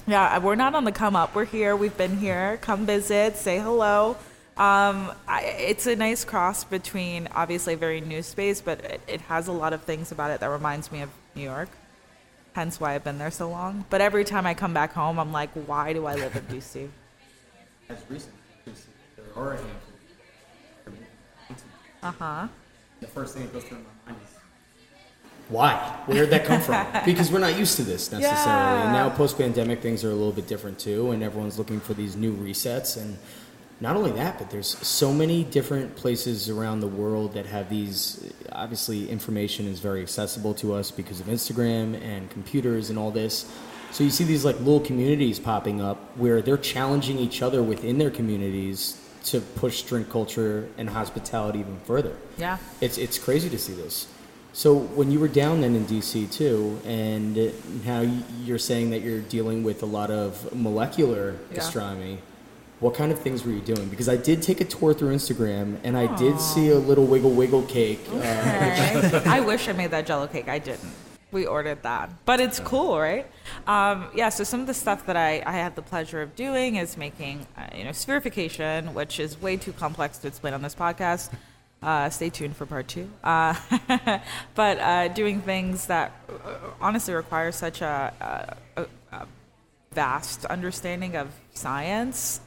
yeah, 0.07 0.39
we're 0.39 0.55
not 0.55 0.73
on 0.73 0.85
the 0.85 0.91
come 0.91 1.15
up. 1.15 1.35
We're 1.35 1.45
here. 1.45 1.75
We've 1.75 1.95
been 1.97 2.17
here. 2.17 2.57
Come 2.61 2.85
visit. 2.85 3.35
Say 3.35 3.59
hello. 3.59 4.15
Um, 4.57 5.11
I, 5.27 5.43
it's 5.43 5.85
a 5.85 5.95
nice 5.95 6.25
cross 6.25 6.63
between 6.63 7.27
obviously 7.35 7.75
a 7.75 7.77
very 7.77 8.01
new 8.01 8.23
space, 8.23 8.59
but 8.59 8.83
it, 8.83 9.01
it 9.07 9.21
has 9.21 9.47
a 9.47 9.51
lot 9.51 9.71
of 9.71 9.83
things 9.83 10.11
about 10.11 10.31
it 10.31 10.39
that 10.39 10.49
reminds 10.49 10.91
me 10.91 11.01
of 11.01 11.09
New 11.35 11.43
York. 11.43 11.69
Hence 12.53 12.79
why 12.79 12.95
I've 12.95 13.03
been 13.03 13.19
there 13.19 13.29
so 13.29 13.49
long. 13.49 13.85
But 13.91 14.01
every 14.01 14.25
time 14.25 14.47
I 14.47 14.55
come 14.55 14.73
back 14.73 14.93
home, 14.93 15.19
I'm 15.19 15.31
like, 15.31 15.51
why 15.51 15.93
do 15.93 16.07
I 16.07 16.15
live 16.15 16.35
in 16.35 16.41
DC? 16.45 16.89
As 17.87 17.97
recent, 18.09 18.33
there 19.15 19.25
are 19.35 19.53
a 19.53 19.57
handful. 19.57 19.87
Uh 22.01 22.11
huh. 22.11 22.47
The 22.99 23.07
first 23.07 23.35
thing 23.35 23.43
that 23.43 23.53
goes 23.53 23.63
through 23.63 23.77
my 23.77 24.11
mind 24.11 24.23
is 24.25 24.37
why? 25.49 25.75
Where 26.07 26.23
did 26.23 26.29
that 26.31 26.45
come 26.45 26.61
from? 26.61 26.85
because 27.05 27.31
we're 27.31 27.39
not 27.39 27.57
used 27.57 27.77
to 27.77 27.83
this 27.83 28.11
necessarily. 28.11 28.81
And 28.81 28.91
now 28.91 29.09
post 29.09 29.37
pandemic 29.37 29.81
things 29.81 30.03
are 30.03 30.11
a 30.11 30.15
little 30.15 30.33
bit 30.33 30.47
different 30.47 30.77
too, 30.77 31.11
and 31.11 31.23
everyone's 31.23 31.57
looking 31.57 31.79
for 31.79 31.93
these 31.93 32.15
new 32.15 32.35
resets. 32.35 32.97
And 33.01 33.17
not 33.79 33.95
only 33.95 34.11
that, 34.11 34.39
but 34.39 34.49
there's 34.49 34.77
so 34.85 35.13
many 35.13 35.43
different 35.43 35.95
places 35.95 36.49
around 36.49 36.79
the 36.79 36.87
world 36.87 37.33
that 37.33 37.45
have 37.45 37.69
these. 37.69 38.33
Obviously, 38.51 39.09
information 39.09 39.67
is 39.67 39.79
very 39.79 40.01
accessible 40.01 40.53
to 40.55 40.73
us 40.73 40.89
because 40.89 41.19
of 41.19 41.27
Instagram 41.27 42.01
and 42.01 42.29
computers 42.29 42.89
and 42.89 42.97
all 42.97 43.11
this. 43.11 43.51
So 43.91 44.03
you 44.03 44.09
see 44.09 44.23
these 44.23 44.43
like 44.43 44.57
little 44.59 44.79
communities 44.79 45.39
popping 45.39 45.81
up 45.81 46.17
where 46.17 46.41
they're 46.41 46.57
challenging 46.57 47.19
each 47.19 47.41
other 47.41 47.63
within 47.63 47.97
their 47.97 48.11
communities 48.11 49.01
to 49.25 49.41
push 49.41 49.81
drink 49.83 50.09
culture 50.09 50.67
and 50.77 50.89
hospitality 50.89 51.59
even 51.59 51.79
further. 51.85 52.15
Yeah. 52.37 52.57
It's 52.81 52.97
it's 52.97 53.17
crazy 53.17 53.49
to 53.49 53.59
see 53.59 53.73
this. 53.73 54.07
So 54.53 54.75
when 54.75 55.11
you 55.11 55.19
were 55.19 55.27
down 55.27 55.61
then 55.61 55.75
in 55.75 55.85
DC 55.85 56.31
too, 56.31 56.79
and 56.83 57.35
now 57.85 58.01
you're 58.43 58.57
saying 58.57 58.89
that 58.89 59.01
you're 59.01 59.21
dealing 59.21 59.63
with 59.63 59.83
a 59.83 59.85
lot 59.85 60.09
of 60.09 60.53
molecular 60.55 61.35
Yeah. 61.51 61.57
What 62.79 62.93
kind 62.93 63.11
of 63.11 63.19
things 63.19 63.43
were 63.43 63.51
you 63.51 63.61
doing? 63.61 63.89
Because 63.89 64.07
I 64.07 64.17
did 64.17 64.43
take 64.43 64.61
a 64.61 64.65
tour 64.65 64.93
through 64.93 65.15
Instagram, 65.15 65.79
and 65.83 65.97
I 65.97 66.15
did 66.15 66.39
see 66.39 66.69
a 66.69 66.77
little 66.77 67.05
wiggle 67.05 67.31
wiggle 67.31 67.63
cake. 67.63 68.01
Uh, 68.11 68.17
Okay. 68.17 69.21
I 69.25 69.39
wish 69.39 69.67
I 69.67 69.73
made 69.73 69.91
that 69.91 70.05
jello 70.05 70.27
cake. 70.27 70.47
I 70.47 70.59
didn't. 70.59 70.93
We 71.31 71.45
ordered 71.45 71.83
that. 71.83 72.09
But 72.25 72.39
it's 72.39 72.59
cool, 72.59 72.97
right? 72.97 73.25
Um, 73.65 74.07
yeah, 74.15 74.29
so 74.29 74.43
some 74.43 74.61
of 74.61 74.67
the 74.67 74.73
stuff 74.73 75.05
that 75.07 75.17
I, 75.17 75.43
I 75.45 75.53
had 75.53 75.75
the 75.75 75.81
pleasure 75.81 76.21
of 76.21 76.35
doing 76.35 76.75
is 76.77 76.95
making, 76.95 77.45
uh, 77.57 77.67
you 77.75 77.83
know, 77.83 77.89
spherification, 77.89 78.93
which 78.93 79.19
is 79.19 79.41
way 79.41 79.57
too 79.57 79.73
complex 79.73 80.19
to 80.19 80.27
explain 80.27 80.53
on 80.53 80.61
this 80.61 80.75
podcast. 80.75 81.31
Uh, 81.81 82.09
stay 82.09 82.29
tuned 82.29 82.55
for 82.55 82.65
part 82.65 82.87
two. 82.87 83.09
Uh, 83.23 83.55
but 84.55 84.79
uh, 84.79 85.07
doing 85.09 85.41
things 85.41 85.87
that 85.87 86.13
uh, 86.29 86.55
honestly 86.79 87.13
require 87.13 87.51
such 87.51 87.81
a, 87.81 88.57
a, 88.77 88.81
a, 89.11 89.27
vast 89.93 90.45
understanding 90.45 91.15
of 91.15 91.31
science 91.55 92.39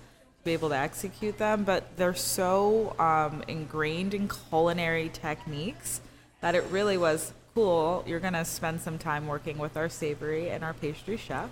able 0.51 0.69
to 0.69 0.77
execute 0.77 1.39
them, 1.39 1.65
but 1.65 1.97
they're 1.97 2.15
so 2.15 2.95
um, 2.99 3.43
ingrained 3.49 4.15
in 4.15 4.29
culinary 4.29 5.11
techniques 5.13 6.01
that 6.41 6.55
it 6.55 6.65
really 6.71 6.97
was 6.97 7.33
cool. 7.55 8.05
You're 8.07 8.21
gonna 8.21 8.45
spend 8.45 8.81
some 8.81 8.99
time 8.99 9.27
working 9.27 9.59
with 9.59 9.77
our 9.77 9.89
savory 9.89 10.51
and 10.51 10.65
our 10.65 10.75
pastry 10.75 11.17
chef, 11.17 11.51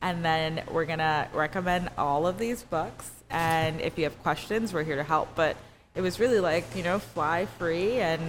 and 0.00 0.24
then 0.24 0.62
we're 0.70 0.84
gonna 0.84 1.28
recommend 1.32 1.90
all 1.98 2.26
of 2.26 2.38
these 2.38 2.62
books. 2.62 3.10
And 3.30 3.80
if 3.80 3.98
you 3.98 4.04
have 4.04 4.22
questions, 4.22 4.72
we're 4.72 4.84
here 4.84 4.96
to 4.96 5.02
help. 5.02 5.34
But 5.34 5.56
it 5.94 6.00
was 6.00 6.18
really 6.18 6.40
like 6.40 6.64
you 6.74 6.82
know, 6.82 6.98
fly 6.98 7.46
free, 7.46 7.98
and 7.98 8.22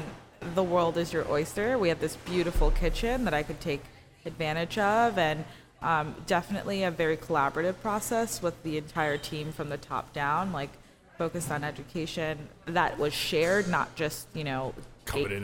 the 0.56 0.63
world 0.63 0.98
is 0.98 1.13
your 1.13 1.29
oyster. 1.29 1.77
We 1.77 1.89
have 1.89 2.00
this 2.00 2.15
beautiful 2.18 2.72
kitchen 2.72 3.25
that 3.25 3.34
I 3.34 3.44
could 3.44 3.60
take 3.60 3.82
advantage 4.25 4.77
of, 4.77 5.18
and 5.18 5.46
Um, 5.82 6.14
definitely 6.28 6.84
a 6.84 6.92
very 6.92 7.16
collaborative 7.18 7.80
process 7.82 8.42
with 8.42 8.62
the 8.64 8.78
entire 8.78 9.18
team 9.18 9.52
from 9.54 9.70
the 9.70 9.78
top 9.78 10.12
down, 10.14 10.52
like 10.52 10.70
focused 11.18 11.52
on 11.52 11.64
education 11.64 12.50
that 12.66 13.00
was 13.00 13.14
shared, 13.14 13.68
not 13.68 13.96
just 13.96 14.28
you 14.34 14.44
know 14.44 14.74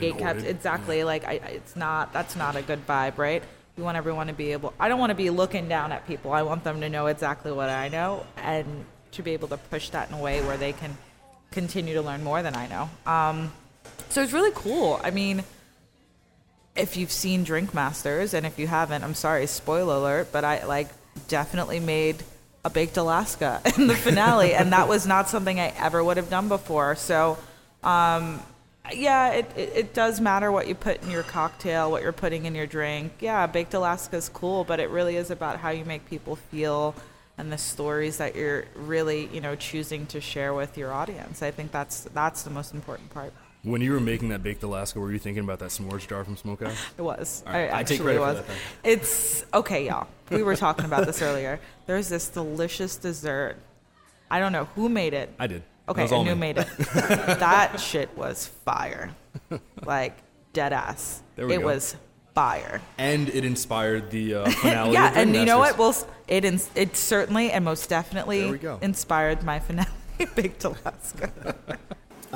hoarded. 0.12 0.44
Exactly, 0.50 1.04
like 1.04 1.24
I, 1.24 1.32
I- 1.32 1.48
it's 1.60 1.74
not 1.76 2.12
that's 2.12 2.36
not 2.36 2.54
a 2.56 2.62
good 2.62 2.86
vibe, 2.86 3.16
right? 3.18 3.42
We 3.78 3.82
want 3.82 3.96
everyone 3.96 4.26
to 4.28 4.32
be 4.34 4.52
able. 4.52 4.72
I 4.80 4.88
don't 4.88 4.98
want 4.98 5.10
to 5.10 5.14
be 5.14 5.30
looking 5.30 5.68
down 5.68 5.90
at 5.92 6.06
people. 6.06 6.32
I 6.32 6.42
want 6.42 6.64
them 6.64 6.80
to 6.80 6.88
know 6.88 7.06
exactly 7.06 7.52
what 7.52 7.68
I 7.68 7.88
know 7.88 8.24
and 8.36 8.84
to 9.12 9.22
be 9.22 9.32
able 9.32 9.48
to 9.48 9.56
push 9.56 9.88
that 9.90 10.08
in 10.10 10.14
a 10.16 10.20
way 10.20 10.42
where 10.42 10.56
they 10.58 10.72
can 10.74 10.96
continue 11.50 11.94
to 11.94 12.02
learn 12.02 12.22
more 12.24 12.42
than 12.42 12.54
I 12.56 12.66
know. 12.68 12.90
Um, 13.10 13.52
so 14.10 14.22
it's 14.22 14.32
really 14.32 14.52
cool. 14.54 15.00
I 15.02 15.10
mean, 15.10 15.44
if 16.76 16.96
you've 16.96 17.12
seen 17.12 17.44
Drink 17.44 17.74
Masters, 17.74 18.34
and 18.34 18.46
if 18.46 18.58
you 18.58 18.66
haven't, 18.66 19.02
I'm 19.02 19.14
sorry, 19.14 19.46
spoiler 19.46 19.96
alert, 19.96 20.28
but 20.32 20.44
I 20.44 20.64
like 20.64 20.88
definitely 21.28 21.80
made 21.80 22.22
a 22.64 22.70
baked 22.70 22.96
Alaska 22.96 23.60
in 23.78 23.86
the 23.86 23.94
finale, 23.94 24.54
and 24.54 24.72
that 24.72 24.88
was 24.88 25.06
not 25.06 25.28
something 25.28 25.58
I 25.58 25.72
ever 25.78 26.02
would 26.02 26.16
have 26.16 26.30
done 26.30 26.48
before. 26.48 26.96
So, 26.96 27.38
um, 27.82 28.42
yeah, 28.92 29.30
it, 29.30 29.50
it, 29.56 29.72
it 29.74 29.94
does 29.94 30.20
matter 30.20 30.52
what 30.52 30.68
you 30.68 30.74
put 30.74 31.02
in 31.02 31.10
your 31.10 31.22
cocktail, 31.22 31.90
what 31.90 32.02
you're 32.02 32.12
putting 32.12 32.44
in 32.44 32.54
your 32.54 32.66
drink. 32.66 33.12
Yeah, 33.20 33.46
baked 33.46 33.74
Alaska 33.74 34.16
is 34.16 34.28
cool, 34.28 34.64
but 34.64 34.80
it 34.80 34.90
really 34.90 35.16
is 35.16 35.30
about 35.30 35.58
how 35.58 35.70
you 35.70 35.84
make 35.84 36.08
people 36.08 36.36
feel 36.36 36.94
and 37.38 37.52
the 37.52 37.58
stories 37.58 38.18
that 38.18 38.34
you're 38.34 38.64
really, 38.74 39.28
you 39.32 39.40
know, 39.40 39.54
choosing 39.56 40.06
to 40.06 40.20
share 40.20 40.54
with 40.54 40.78
your 40.78 40.92
audience. 40.92 41.42
I 41.42 41.50
think 41.50 41.70
that's 41.70 42.04
that's 42.14 42.42
the 42.42 42.50
most 42.50 42.74
important 42.74 43.10
part. 43.10 43.32
When 43.66 43.80
you 43.80 43.90
were 43.90 43.98
making 44.00 44.28
that 44.28 44.44
baked 44.44 44.62
Alaska, 44.62 45.00
were 45.00 45.10
you 45.10 45.18
thinking 45.18 45.42
about 45.42 45.58
that 45.58 45.70
s'mores 45.70 46.06
jar 46.06 46.22
from 46.22 46.36
Smokehouse? 46.36 46.78
It 46.96 47.02
was. 47.02 47.42
Right, 47.44 47.68
I 47.68 47.80
I 47.80 47.82
take 47.82 47.98
actually 47.98 48.16
was. 48.16 48.44
It's 48.84 49.44
okay, 49.52 49.86
y'all. 49.86 50.06
We 50.30 50.44
were 50.44 50.54
talking 50.54 50.84
about 50.84 51.04
this 51.04 51.20
earlier. 51.20 51.58
There's 51.86 52.08
this 52.08 52.28
delicious 52.28 52.96
dessert. 52.96 53.56
I 54.30 54.38
don't 54.38 54.52
know 54.52 54.66
who 54.76 54.88
made 54.88 55.14
it. 55.14 55.34
I 55.40 55.48
did. 55.48 55.64
Okay, 55.88 56.02
and 56.02 56.28
who 56.28 56.36
made 56.36 56.58
it? 56.58 56.68
that 56.94 57.80
shit 57.80 58.16
was 58.16 58.46
fire. 58.64 59.10
Like 59.84 60.16
dead 60.52 60.72
ass. 60.72 61.22
There 61.34 61.48
we 61.48 61.54
it 61.54 61.58
go. 61.58 61.66
was 61.66 61.96
fire. 62.36 62.80
And 62.98 63.28
it 63.30 63.44
inspired 63.44 64.12
the 64.12 64.34
uh, 64.36 64.50
finale. 64.62 64.92
yeah, 64.92 65.12
and 65.12 65.34
you 65.34 65.44
know 65.44 65.58
what? 65.58 65.76
Well, 65.76 65.92
it 66.28 66.44
ins- 66.44 66.70
it 66.76 66.96
certainly 66.96 67.50
and 67.50 67.64
most 67.64 67.88
definitely 67.88 68.60
inspired 68.80 69.42
my 69.42 69.58
finale, 69.66 69.88
Baked 70.36 70.62
Alaska. 70.62 71.32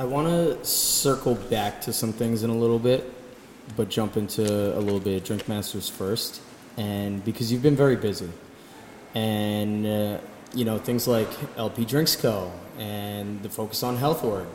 I 0.00 0.04
want 0.04 0.28
to 0.28 0.64
circle 0.64 1.34
back 1.34 1.82
to 1.82 1.92
some 1.92 2.14
things 2.14 2.42
in 2.42 2.48
a 2.48 2.56
little 2.56 2.78
bit, 2.78 3.12
but 3.76 3.90
jump 3.90 4.16
into 4.16 4.42
a 4.42 4.80
little 4.80 4.98
bit 4.98 5.18
of 5.18 5.24
Drink 5.24 5.46
Masters 5.46 5.90
first. 5.90 6.40
And 6.78 7.22
because 7.22 7.52
you've 7.52 7.60
been 7.60 7.76
very 7.76 7.96
busy, 7.96 8.30
and 9.14 9.86
uh, 9.86 10.18
you 10.54 10.64
know 10.64 10.78
things 10.78 11.06
like 11.06 11.28
LP 11.58 11.84
Drinks 11.84 12.16
Co. 12.16 12.50
and 12.78 13.42
the 13.42 13.50
focus 13.50 13.82
on 13.82 13.98
health 13.98 14.24
org. 14.24 14.46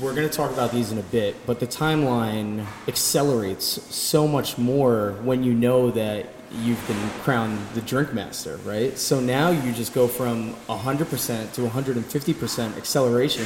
We're 0.00 0.14
going 0.14 0.28
to 0.28 0.32
talk 0.32 0.52
about 0.52 0.70
these 0.70 0.92
in 0.92 0.98
a 0.98 1.02
bit, 1.02 1.34
but 1.44 1.58
the 1.58 1.66
timeline 1.66 2.64
accelerates 2.86 3.64
so 3.92 4.28
much 4.28 4.58
more 4.58 5.14
when 5.24 5.42
you 5.42 5.54
know 5.54 5.90
that 5.90 6.26
you've 6.62 6.86
been 6.86 7.10
crowned 7.24 7.58
the 7.74 7.80
drink 7.80 8.14
master, 8.14 8.58
right? 8.58 8.96
So 8.96 9.18
now 9.18 9.50
you 9.50 9.72
just 9.72 9.92
go 9.92 10.06
from 10.06 10.54
100% 10.68 11.52
to 11.54 11.60
150% 11.62 12.76
acceleration 12.76 13.44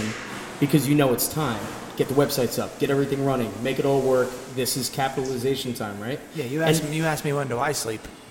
because 0.62 0.88
you 0.88 0.94
know 0.94 1.12
it's 1.12 1.26
time. 1.26 1.60
Get 1.96 2.06
the 2.06 2.14
websites 2.14 2.62
up, 2.62 2.78
get 2.78 2.88
everything 2.88 3.24
running, 3.24 3.52
make 3.64 3.80
it 3.80 3.84
all 3.84 4.00
work. 4.00 4.30
This 4.54 4.76
is 4.76 4.88
capitalization 4.88 5.74
time, 5.74 6.00
right? 6.00 6.20
Yeah, 6.36 6.44
you 6.44 6.62
asked 6.62 6.82
And- 6.82 6.90
me. 6.92 6.96
You 6.98 7.04
asked 7.04 7.24
me 7.24 7.32
when 7.32 7.48
do 7.48 7.58
I 7.58 7.72
sleep? 7.72 8.00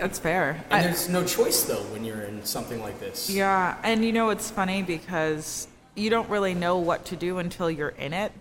That's 0.00 0.18
fair. 0.18 0.64
And 0.70 0.80
I- 0.80 0.82
there's 0.84 1.10
no 1.10 1.22
choice 1.24 1.62
though 1.64 1.82
when 1.92 2.04
you're 2.04 2.22
in 2.22 2.42
something 2.44 2.80
like 2.80 2.98
this. 3.00 3.28
Yeah, 3.28 3.76
and 3.84 4.02
you 4.02 4.12
know 4.12 4.30
it's 4.30 4.50
funny 4.50 4.82
because 4.82 5.68
you 5.94 6.08
don't 6.08 6.28
really 6.30 6.54
know 6.54 6.78
what 6.78 7.04
to 7.06 7.16
do 7.16 7.36
until 7.38 7.70
you're 7.70 7.90
in 7.90 8.14
it. 8.14 8.32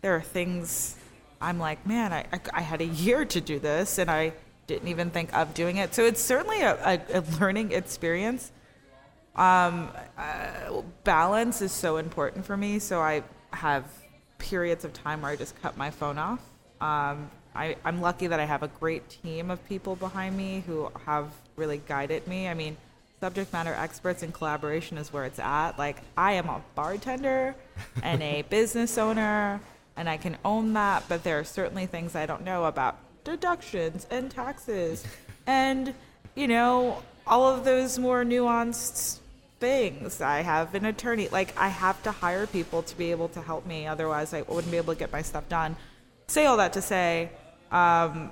There 0.00 0.14
are 0.14 0.22
things 0.22 0.94
I'm 1.40 1.58
like, 1.58 1.84
man, 1.84 2.12
I, 2.12 2.24
I, 2.32 2.40
I 2.54 2.60
had 2.60 2.80
a 2.80 2.86
year 2.86 3.24
to 3.24 3.40
do 3.40 3.58
this, 3.58 3.98
and 3.98 4.08
I 4.08 4.32
didn't 4.68 4.88
even 4.88 5.10
think 5.10 5.34
of 5.36 5.54
doing 5.54 5.76
it. 5.78 5.92
So 5.92 6.04
it's 6.04 6.22
certainly 6.22 6.62
a, 6.62 6.74
a, 7.12 7.18
a 7.18 7.20
learning 7.40 7.72
experience. 7.72 8.52
Um, 9.36 9.90
uh, 10.16 10.82
balance 11.02 11.60
is 11.60 11.72
so 11.72 11.96
important 11.96 12.44
for 12.44 12.56
me, 12.56 12.78
so 12.78 13.00
I 13.00 13.22
have 13.52 13.84
periods 14.38 14.84
of 14.84 14.92
time 14.92 15.22
where 15.22 15.32
I 15.32 15.36
just 15.36 15.60
cut 15.60 15.76
my 15.76 15.90
phone 15.90 16.18
off. 16.18 16.40
Um, 16.80 17.30
I, 17.54 17.76
I'm 17.84 18.00
lucky 18.00 18.26
that 18.28 18.38
I 18.38 18.44
have 18.44 18.62
a 18.62 18.68
great 18.68 19.08
team 19.08 19.50
of 19.50 19.66
people 19.68 19.96
behind 19.96 20.36
me 20.36 20.62
who 20.66 20.90
have 21.06 21.30
really 21.56 21.80
guided 21.86 22.26
me. 22.26 22.48
I 22.48 22.54
mean, 22.54 22.76
subject 23.20 23.52
matter 23.52 23.74
experts 23.74 24.22
and 24.22 24.32
collaboration 24.32 24.98
is 24.98 25.12
where 25.12 25.24
it's 25.24 25.38
at. 25.38 25.78
Like, 25.78 25.98
I 26.16 26.32
am 26.32 26.48
a 26.48 26.62
bartender 26.74 27.56
and 28.02 28.22
a 28.22 28.42
business 28.42 28.98
owner, 28.98 29.60
and 29.96 30.08
I 30.08 30.16
can 30.16 30.36
own 30.44 30.74
that, 30.74 31.04
but 31.08 31.24
there 31.24 31.40
are 31.40 31.44
certainly 31.44 31.86
things 31.86 32.14
I 32.14 32.26
don't 32.26 32.44
know 32.44 32.64
about 32.64 32.98
deductions 33.24 34.06
and 34.10 34.30
taxes 34.30 35.04
and, 35.46 35.94
you 36.36 36.46
know, 36.46 37.02
all 37.26 37.48
of 37.48 37.64
those 37.64 37.98
more 37.98 38.24
nuanced 38.24 39.20
things. 39.64 40.20
I 40.20 40.42
have 40.42 40.74
an 40.74 40.84
attorney. 40.84 41.28
Like, 41.28 41.56
I 41.56 41.68
have 41.68 42.02
to 42.02 42.10
hire 42.10 42.46
people 42.46 42.82
to 42.82 42.94
be 42.98 43.10
able 43.12 43.28
to 43.30 43.40
help 43.40 43.64
me. 43.66 43.86
Otherwise, 43.86 44.34
I 44.34 44.42
wouldn't 44.42 44.70
be 44.70 44.76
able 44.76 44.92
to 44.92 44.98
get 44.98 45.10
my 45.10 45.22
stuff 45.22 45.48
done. 45.48 45.74
Say 46.26 46.44
all 46.44 46.58
that 46.58 46.74
to 46.74 46.82
say, 46.82 47.30
um, 47.72 48.30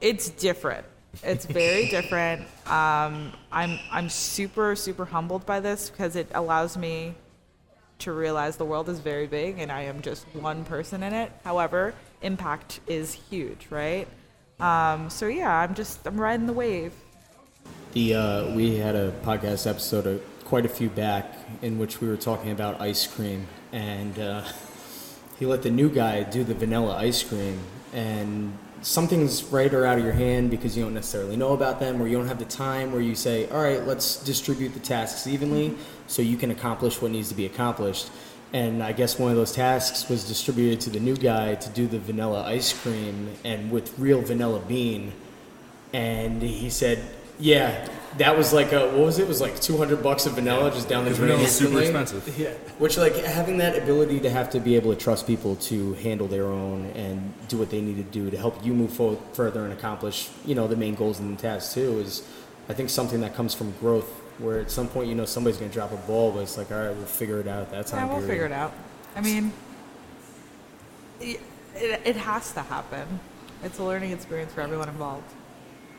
it's 0.00 0.30
different. 0.30 0.86
It's 1.22 1.44
very 1.44 1.88
different. 1.96 2.42
Um, 2.66 3.32
I'm 3.52 3.78
I'm 3.90 4.08
super 4.08 4.76
super 4.76 5.04
humbled 5.04 5.44
by 5.44 5.60
this 5.60 5.90
because 5.90 6.16
it 6.16 6.28
allows 6.34 6.76
me 6.76 7.14
to 7.98 8.12
realize 8.12 8.56
the 8.56 8.64
world 8.64 8.88
is 8.88 9.00
very 9.00 9.26
big 9.26 9.58
and 9.58 9.70
I 9.70 9.82
am 9.82 10.00
just 10.00 10.24
one 10.32 10.64
person 10.64 11.02
in 11.02 11.12
it. 11.12 11.30
However, 11.44 11.92
impact 12.22 12.80
is 12.86 13.12
huge, 13.12 13.66
right? 13.68 14.08
Um, 14.60 15.10
so 15.10 15.26
yeah, 15.26 15.54
I'm 15.54 15.74
just 15.74 16.06
I'm 16.06 16.18
riding 16.18 16.46
the 16.46 16.58
wave. 16.64 16.92
The 17.92 18.14
uh, 18.14 18.54
we 18.54 18.76
had 18.76 18.94
a 18.94 19.10
podcast 19.28 19.66
episode 19.66 20.06
uh, 20.06 20.39
quite 20.50 20.66
a 20.66 20.68
few 20.68 20.88
back 20.88 21.32
in 21.62 21.78
which 21.78 22.00
we 22.00 22.08
were 22.08 22.16
talking 22.16 22.50
about 22.50 22.80
ice 22.80 23.06
cream, 23.06 23.46
and 23.70 24.18
uh, 24.18 24.42
he 25.38 25.46
let 25.46 25.62
the 25.62 25.70
new 25.70 25.88
guy 25.88 26.24
do 26.24 26.42
the 26.42 26.54
vanilla 26.54 26.96
ice 26.96 27.22
cream, 27.22 27.56
and 27.94 28.52
something's 28.82 29.44
right 29.44 29.72
or 29.72 29.86
out 29.86 29.96
of 29.96 30.02
your 30.02 30.12
hand 30.12 30.50
because 30.50 30.76
you 30.76 30.82
don't 30.82 30.92
necessarily 30.92 31.36
know 31.36 31.52
about 31.52 31.78
them, 31.78 32.02
or 32.02 32.08
you 32.08 32.18
don't 32.18 32.26
have 32.26 32.40
the 32.40 32.44
time 32.46 32.90
where 32.90 33.00
you 33.00 33.14
say, 33.14 33.48
all 33.50 33.62
right, 33.62 33.86
let's 33.86 34.24
distribute 34.24 34.74
the 34.74 34.80
tasks 34.80 35.28
evenly 35.28 35.72
so 36.08 36.20
you 36.20 36.36
can 36.36 36.50
accomplish 36.50 37.00
what 37.00 37.12
needs 37.12 37.28
to 37.28 37.36
be 37.36 37.46
accomplished. 37.46 38.10
And 38.52 38.82
I 38.82 38.90
guess 38.90 39.20
one 39.20 39.30
of 39.30 39.36
those 39.36 39.52
tasks 39.52 40.08
was 40.08 40.26
distributed 40.26 40.80
to 40.80 40.90
the 40.90 40.98
new 40.98 41.16
guy 41.16 41.54
to 41.54 41.70
do 41.70 41.86
the 41.86 42.00
vanilla 42.00 42.42
ice 42.42 42.72
cream 42.72 43.30
and 43.44 43.70
with 43.70 43.96
real 44.00 44.20
vanilla 44.20 44.58
bean 44.58 45.12
and 45.92 46.40
he 46.40 46.70
said, 46.70 47.02
"Yeah, 47.40 47.88
that 48.18 48.36
was 48.36 48.52
like 48.52 48.72
a 48.72 48.86
what 48.88 49.06
was 49.06 49.18
it? 49.18 49.22
It 49.22 49.28
was 49.28 49.40
like 49.40 49.60
two 49.60 49.76
hundred 49.76 50.02
bucks 50.02 50.26
of 50.26 50.32
vanilla 50.34 50.70
just 50.70 50.88
down 50.88 51.04
the 51.04 51.10
Because 51.10 51.18
drain. 51.18 51.30
vanilla's 51.32 51.56
super 51.56 51.80
expensive. 51.80 52.38
Yeah, 52.38 52.50
which 52.78 52.98
like 52.98 53.16
having 53.16 53.58
that 53.58 53.76
ability 53.76 54.20
to 54.20 54.30
have 54.30 54.50
to 54.50 54.60
be 54.60 54.76
able 54.76 54.92
to 54.94 54.98
trust 55.00 55.26
people 55.26 55.56
to 55.56 55.94
handle 55.94 56.26
their 56.28 56.46
own 56.46 56.86
and 56.94 57.32
do 57.48 57.56
what 57.58 57.70
they 57.70 57.80
need 57.80 57.96
to 57.96 58.02
do 58.02 58.30
to 58.30 58.36
help 58.36 58.64
you 58.64 58.74
move 58.74 58.92
forward 58.92 59.18
further 59.32 59.64
and 59.64 59.72
accomplish 59.72 60.28
you 60.44 60.54
know 60.54 60.66
the 60.68 60.76
main 60.76 60.94
goals 60.94 61.18
and 61.20 61.36
the 61.38 61.40
tasks 61.42 61.74
too 61.74 61.98
is, 62.00 62.26
I 62.68 62.74
think 62.74 62.90
something 62.90 63.20
that 63.22 63.34
comes 63.34 63.54
from 63.54 63.72
growth. 63.80 64.08
Where 64.38 64.58
at 64.58 64.70
some 64.70 64.88
point 64.88 65.06
you 65.08 65.14
know 65.14 65.26
somebody's 65.26 65.58
gonna 65.58 65.70
drop 65.70 65.92
a 65.92 65.96
ball, 65.98 66.32
but 66.32 66.40
it's 66.40 66.56
like 66.56 66.70
all 66.72 66.78
right, 66.78 66.96
we'll 66.96 67.04
figure 67.04 67.40
it 67.40 67.46
out 67.46 67.70
That's 67.70 67.90
that 67.90 67.96
time. 67.98 68.08
Yeah, 68.08 68.12
we'll 68.14 68.22
period. 68.26 68.30
figure 68.32 68.46
it 68.46 68.52
out. 68.52 68.72
I 69.14 69.20
mean, 69.20 69.52
it, 71.20 71.40
it, 71.76 72.00
it 72.06 72.16
has 72.16 72.50
to 72.54 72.60
happen. 72.62 73.20
It's 73.62 73.78
a 73.78 73.82
learning 73.84 74.12
experience 74.12 74.52
for 74.54 74.62
everyone 74.62 74.88
involved. 74.88 75.30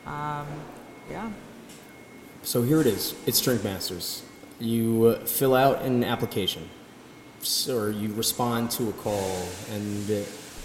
Um, 0.06 0.46
yeah. 1.12 1.30
So 2.42 2.62
here 2.62 2.80
it 2.80 2.86
is. 2.86 3.14
It's 3.26 3.40
Drink 3.40 3.62
Masters. 3.62 4.22
You 4.58 5.16
uh, 5.16 5.24
fill 5.24 5.54
out 5.54 5.82
an 5.82 6.02
application, 6.04 6.68
S- 7.40 7.68
or 7.68 7.90
you 7.90 8.12
respond 8.14 8.70
to 8.72 8.88
a 8.88 8.92
call, 8.92 9.46
and 9.70 10.10
uh, 10.10 10.20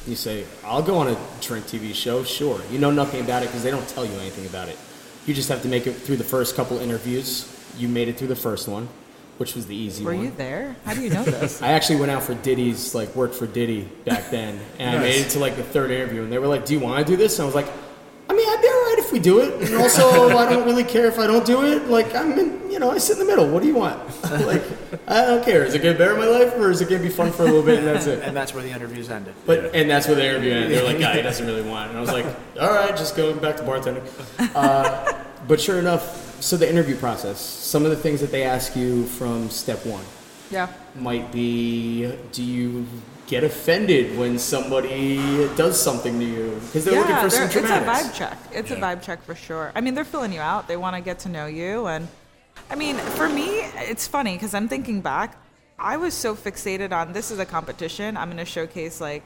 you 0.07 0.15
say, 0.15 0.45
"I'll 0.63 0.81
go 0.81 0.97
on 0.97 1.07
a 1.09 1.17
drink 1.41 1.65
TV 1.65 1.93
show." 1.93 2.23
Sure. 2.23 2.61
You 2.71 2.79
know 2.79 2.91
nothing 2.91 3.21
about 3.21 3.43
it 3.43 3.47
because 3.47 3.63
they 3.63 3.71
don't 3.71 3.87
tell 3.89 4.05
you 4.05 4.13
anything 4.19 4.45
about 4.45 4.69
it. 4.69 4.77
You 5.25 5.33
just 5.33 5.49
have 5.49 5.61
to 5.63 5.67
make 5.67 5.85
it 5.85 5.93
through 5.93 6.17
the 6.17 6.23
first 6.23 6.55
couple 6.55 6.79
interviews. 6.79 7.53
You 7.77 7.89
made 7.89 8.07
it 8.07 8.17
through 8.17 8.29
the 8.29 8.35
first 8.35 8.67
one, 8.67 8.87
which 9.37 9.53
was 9.53 9.67
the 9.67 9.75
easy 9.75 10.03
one. 10.03 10.13
Were 10.13 10.17
one. 10.17 10.25
you 10.25 10.31
there? 10.37 10.75
How 10.85 10.93
do 10.93 11.01
you 11.01 11.09
know 11.09 11.23
this? 11.23 11.61
I 11.67 11.73
actually 11.73 11.99
went 11.99 12.11
out 12.11 12.23
for 12.23 12.35
Diddy's, 12.35 12.95
like 12.95 13.13
worked 13.15 13.35
for 13.35 13.45
Diddy 13.45 13.81
back 14.05 14.31
then, 14.31 14.59
and 14.79 14.97
I 14.97 14.99
made 15.01 15.25
it 15.25 15.29
to 15.31 15.39
like 15.39 15.57
the 15.57 15.63
third 15.63 15.91
interview, 15.91 16.23
and 16.23 16.31
they 16.31 16.39
were 16.39 16.47
like, 16.47 16.65
"Do 16.65 16.73
you 16.73 16.79
want 16.79 17.05
to 17.05 17.11
do 17.11 17.17
this?" 17.17 17.37
And 17.39 17.43
I 17.43 17.45
was 17.45 17.55
like, 17.55 17.67
"I 17.67 17.71
mean, 18.37 18.47
I'd 18.47 18.61
be 18.61 18.67
alright 18.67 18.99
if 18.99 19.07
if 19.07 19.13
we 19.13 19.19
do 19.19 19.39
it, 19.39 19.53
and 19.63 19.75
also 19.75 20.37
I 20.43 20.49
don't 20.51 20.65
really 20.65 20.83
care 20.83 21.05
if 21.05 21.17
I 21.17 21.27
don't 21.27 21.45
do 21.45 21.63
it. 21.63 21.87
Like 21.87 22.13
I'm, 22.13 22.37
in, 22.37 22.69
you 22.69 22.77
know, 22.77 22.91
I 22.91 22.97
sit 22.97 23.13
in 23.13 23.19
the 23.19 23.25
middle. 23.25 23.47
What 23.49 23.61
do 23.61 23.67
you 23.69 23.75
want? 23.75 23.97
like 24.45 24.61
I 25.07 25.23
don't 25.25 25.43
care. 25.45 25.63
Is 25.63 25.73
it 25.75 25.81
gonna 25.81 25.97
better 25.97 26.15
my 26.15 26.25
life, 26.25 26.53
or 26.57 26.69
is 26.69 26.81
it 26.81 26.89
gonna 26.89 27.01
be 27.01 27.09
fun 27.09 27.31
for 27.31 27.43
a 27.43 27.45
little 27.45 27.63
bit 27.63 27.79
and 27.79 27.87
that's 27.87 28.05
it? 28.05 28.21
And 28.27 28.35
that's 28.35 28.53
where 28.53 28.63
the 28.63 28.71
interviews 28.71 29.09
ended. 29.09 29.33
But 29.45 29.73
and 29.73 29.89
that's 29.89 30.07
where 30.07 30.15
the 30.15 30.25
interview 30.25 30.51
ended. 30.51 30.71
They're 30.71 30.83
like, 30.83 30.99
"Guy, 30.99 31.15
he 31.15 31.21
doesn't 31.21 31.45
really 31.45 31.61
want." 31.63 31.87
it. 31.87 31.89
And 31.91 31.97
I 31.99 32.01
was 32.01 32.11
like, 32.11 32.25
"All 32.59 32.69
right, 32.73 32.95
just 32.97 33.15
going 33.15 33.37
back 33.39 33.55
to 33.57 33.63
bartending." 33.63 34.03
Uh, 34.53 35.23
but 35.47 35.61
sure 35.61 35.79
enough, 35.79 36.41
so 36.43 36.57
the 36.57 36.69
interview 36.69 36.97
process. 36.97 37.39
Some 37.39 37.85
of 37.85 37.91
the 37.91 37.97
things 37.97 38.19
that 38.19 38.31
they 38.31 38.43
ask 38.43 38.75
you 38.75 39.05
from 39.05 39.49
step 39.49 39.85
one 39.85 40.03
Yeah. 40.51 40.67
might 40.95 41.31
be: 41.31 42.11
Do 42.33 42.43
you 42.43 42.85
get 43.27 43.43
offended 43.43 44.17
when 44.17 44.39
somebody 44.39 45.17
does 45.55 45.79
something 45.79 46.17
to 46.19 46.25
you 46.25 46.61
because 46.65 46.85
they're 46.85 46.99
looking 46.99 47.15
for 47.17 47.29
some 47.29 47.49
they're- 47.49 47.59
it's 47.63 47.69
a 47.71 48.07
vibe 48.09 48.13
check. 48.17 48.37
It's 48.53 48.71
a 48.71 48.75
vibe 48.77 49.01
check 49.01 49.21
for 49.23 49.35
sure. 49.35 49.71
I 49.75 49.81
mean, 49.81 49.93
they're 49.93 50.05
filling 50.05 50.33
you 50.33 50.39
out. 50.39 50.67
They 50.67 50.77
want 50.77 50.95
to 50.95 51.01
get 51.01 51.19
to 51.19 51.29
know 51.29 51.45
you, 51.45 51.87
and 51.87 52.07
I 52.69 52.75
mean, 52.75 52.95
for 52.97 53.29
me, 53.29 53.59
it's 53.75 54.07
funny 54.07 54.33
because 54.33 54.53
I'm 54.53 54.67
thinking 54.67 55.01
back. 55.01 55.37
I 55.77 55.97
was 55.97 56.13
so 56.13 56.35
fixated 56.35 56.91
on 56.91 57.13
this 57.13 57.29
is 57.29 57.37
a 57.37 57.45
competition. 57.45 58.17
I'm 58.17 58.29
going 58.29 58.37
to 58.37 58.45
showcase 58.45 58.99
like 58.99 59.23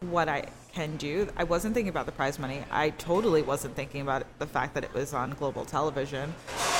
what 0.00 0.28
I 0.28 0.46
can 0.72 0.96
do. 0.96 1.28
I 1.36 1.44
wasn't 1.44 1.74
thinking 1.74 1.90
about 1.90 2.06
the 2.06 2.12
prize 2.12 2.38
money. 2.38 2.64
I 2.70 2.90
totally 2.90 3.42
wasn't 3.42 3.76
thinking 3.76 4.00
about 4.00 4.24
the 4.38 4.46
fact 4.46 4.74
that 4.74 4.82
it 4.84 4.92
was 4.94 5.12
on 5.14 5.30
global 5.32 5.64
television. 5.64 6.32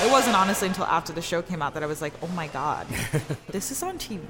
It 0.02 0.10
wasn't 0.10 0.36
honestly 0.36 0.68
until 0.68 0.84
after 0.86 1.12
the 1.12 1.22
show 1.22 1.42
came 1.42 1.60
out 1.62 1.74
that 1.74 1.82
I 1.82 1.86
was 1.86 2.00
like, 2.02 2.14
oh 2.22 2.28
my 2.28 2.48
god, 2.48 2.86
this 3.48 3.70
is 3.70 3.82
on 3.82 3.98
TV. 3.98 4.22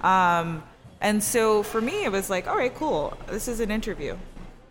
Um, 0.00 0.62
and 1.00 1.22
so 1.22 1.62
for 1.62 1.80
me, 1.80 2.04
it 2.04 2.12
was 2.12 2.28
like, 2.28 2.48
all 2.48 2.56
right, 2.56 2.74
cool. 2.74 3.16
This 3.28 3.48
is 3.48 3.60
an 3.60 3.70
interview, 3.70 4.16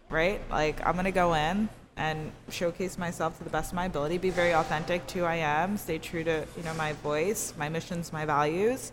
right? 0.10 0.42
Like 0.50 0.86
I'm 0.86 0.96
gonna 0.96 1.12
go 1.12 1.34
in 1.34 1.70
and 1.96 2.32
showcase 2.50 2.98
myself 2.98 3.38
to 3.40 3.44
the 3.44 3.50
best 3.50 3.72
of 3.72 3.76
my 3.76 3.86
ability, 3.86 4.18
be 4.20 4.30
very 4.30 4.54
authentic 4.54 5.08
to 5.08 5.20
who 5.20 5.26
I 5.26 5.36
am, 5.36 5.78
stay 5.78 5.98
true 5.98 6.24
to 6.24 6.46
you 6.56 6.64
know 6.64 6.74
my 6.76 6.94
voice, 6.94 7.54
my 7.58 7.70
missions, 7.70 8.14
my 8.14 8.26
values. 8.26 8.92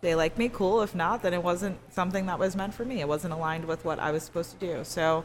They 0.00 0.14
like 0.14 0.38
me, 0.38 0.48
cool. 0.48 0.82
If 0.82 0.94
not, 0.94 1.22
then 1.22 1.34
it 1.34 1.42
wasn't 1.42 1.76
something 1.92 2.26
that 2.26 2.38
was 2.38 2.54
meant 2.54 2.72
for 2.72 2.84
me. 2.84 3.00
It 3.00 3.08
wasn't 3.08 3.34
aligned 3.34 3.64
with 3.64 3.84
what 3.84 3.98
I 3.98 4.12
was 4.12 4.22
supposed 4.22 4.58
to 4.58 4.66
do. 4.66 4.84
So, 4.84 5.24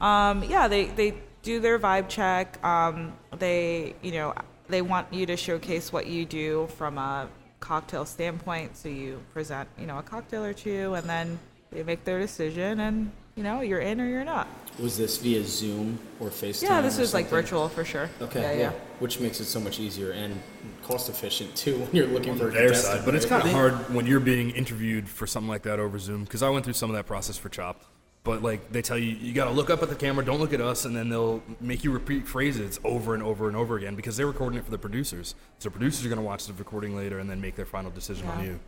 um, 0.00 0.44
yeah, 0.44 0.68
they 0.68 0.86
they 0.86 1.14
do 1.42 1.60
their 1.60 1.78
vibe 1.78 2.08
check. 2.08 2.64
Um, 2.64 3.14
they 3.36 3.94
you 4.02 4.12
know 4.12 4.34
they 4.68 4.82
want 4.82 5.12
you 5.12 5.26
to 5.26 5.36
showcase 5.36 5.92
what 5.92 6.06
you 6.06 6.24
do 6.24 6.68
from 6.76 6.98
a 6.98 7.28
cocktail 7.66 8.04
standpoint. 8.04 8.76
So 8.76 8.88
you 8.88 9.20
present 9.32 9.68
you 9.78 9.86
know 9.86 9.98
a 9.98 10.02
cocktail 10.02 10.44
or 10.44 10.52
two, 10.52 10.94
and 10.94 11.08
then 11.08 11.38
they 11.72 11.82
make 11.82 12.04
their 12.04 12.18
decision, 12.18 12.80
and 12.80 13.10
you 13.34 13.42
know 13.42 13.60
you're 13.60 13.80
in 13.80 14.00
or 14.00 14.06
you're 14.06 14.24
not. 14.24 14.46
Was 14.78 14.96
this 14.96 15.16
via 15.18 15.42
Zoom 15.42 15.98
or 16.20 16.28
FaceTime? 16.28 16.62
Yeah, 16.62 16.80
this 16.80 16.98
or 16.98 17.00
was 17.00 17.14
like 17.14 17.26
virtual 17.28 17.68
for 17.68 17.84
sure. 17.84 18.08
Okay, 18.20 18.42
yeah, 18.42 18.52
yeah, 18.52 18.58
yeah. 18.58 18.72
Which 19.00 19.20
makes 19.20 19.40
it 19.40 19.46
so 19.46 19.58
much 19.58 19.80
easier 19.80 20.12
and 20.12 20.38
cost 20.82 21.08
efficient 21.08 21.56
too 21.56 21.78
when 21.78 21.90
you're 21.92 22.06
looking 22.06 22.36
for 22.36 22.48
a 22.48 22.50
their 22.50 22.66
contestant, 22.66 22.98
side. 22.98 23.04
But 23.04 23.14
it's 23.14 23.26
kind 23.26 23.42
of 23.42 23.50
hard 23.50 23.72
when 23.92 24.06
you're 24.06 24.20
being 24.20 24.50
interviewed 24.50 25.08
for 25.08 25.26
something 25.26 25.48
like 25.48 25.62
that 25.62 25.80
over 25.80 25.98
Zoom 25.98 26.24
because 26.24 26.42
I 26.42 26.50
went 26.50 26.64
through 26.64 26.74
some 26.74 26.90
of 26.90 26.96
that 26.96 27.06
process 27.06 27.36
for 27.36 27.48
Chopped. 27.48 27.84
But 28.26 28.42
like 28.42 28.72
they 28.72 28.82
tell 28.82 28.98
you, 28.98 29.12
you 29.12 29.32
got 29.32 29.44
to 29.44 29.52
look 29.52 29.70
up 29.70 29.84
at 29.84 29.88
the 29.88 29.94
camera, 29.94 30.24
don't 30.24 30.40
look 30.40 30.52
at 30.52 30.60
us, 30.60 30.84
and 30.84 30.96
then 30.96 31.08
they'll 31.08 31.40
make 31.60 31.84
you 31.84 31.92
repeat 31.92 32.26
phrases 32.26 32.80
over 32.82 33.14
and 33.14 33.22
over 33.22 33.46
and 33.46 33.56
over 33.56 33.76
again 33.76 33.94
because 33.94 34.16
they're 34.16 34.26
recording 34.26 34.58
it 34.58 34.64
for 34.64 34.72
the 34.72 34.78
producers. 34.78 35.36
So 35.60 35.70
producers 35.70 36.04
are 36.04 36.08
going 36.08 36.18
to 36.18 36.24
watch 36.24 36.46
the 36.46 36.52
recording 36.54 36.96
later 36.96 37.20
and 37.20 37.30
then 37.30 37.40
make 37.40 37.54
their 37.54 37.64
final 37.64 37.92
decision 37.92 38.26
on 38.26 38.44
you. 38.44 38.58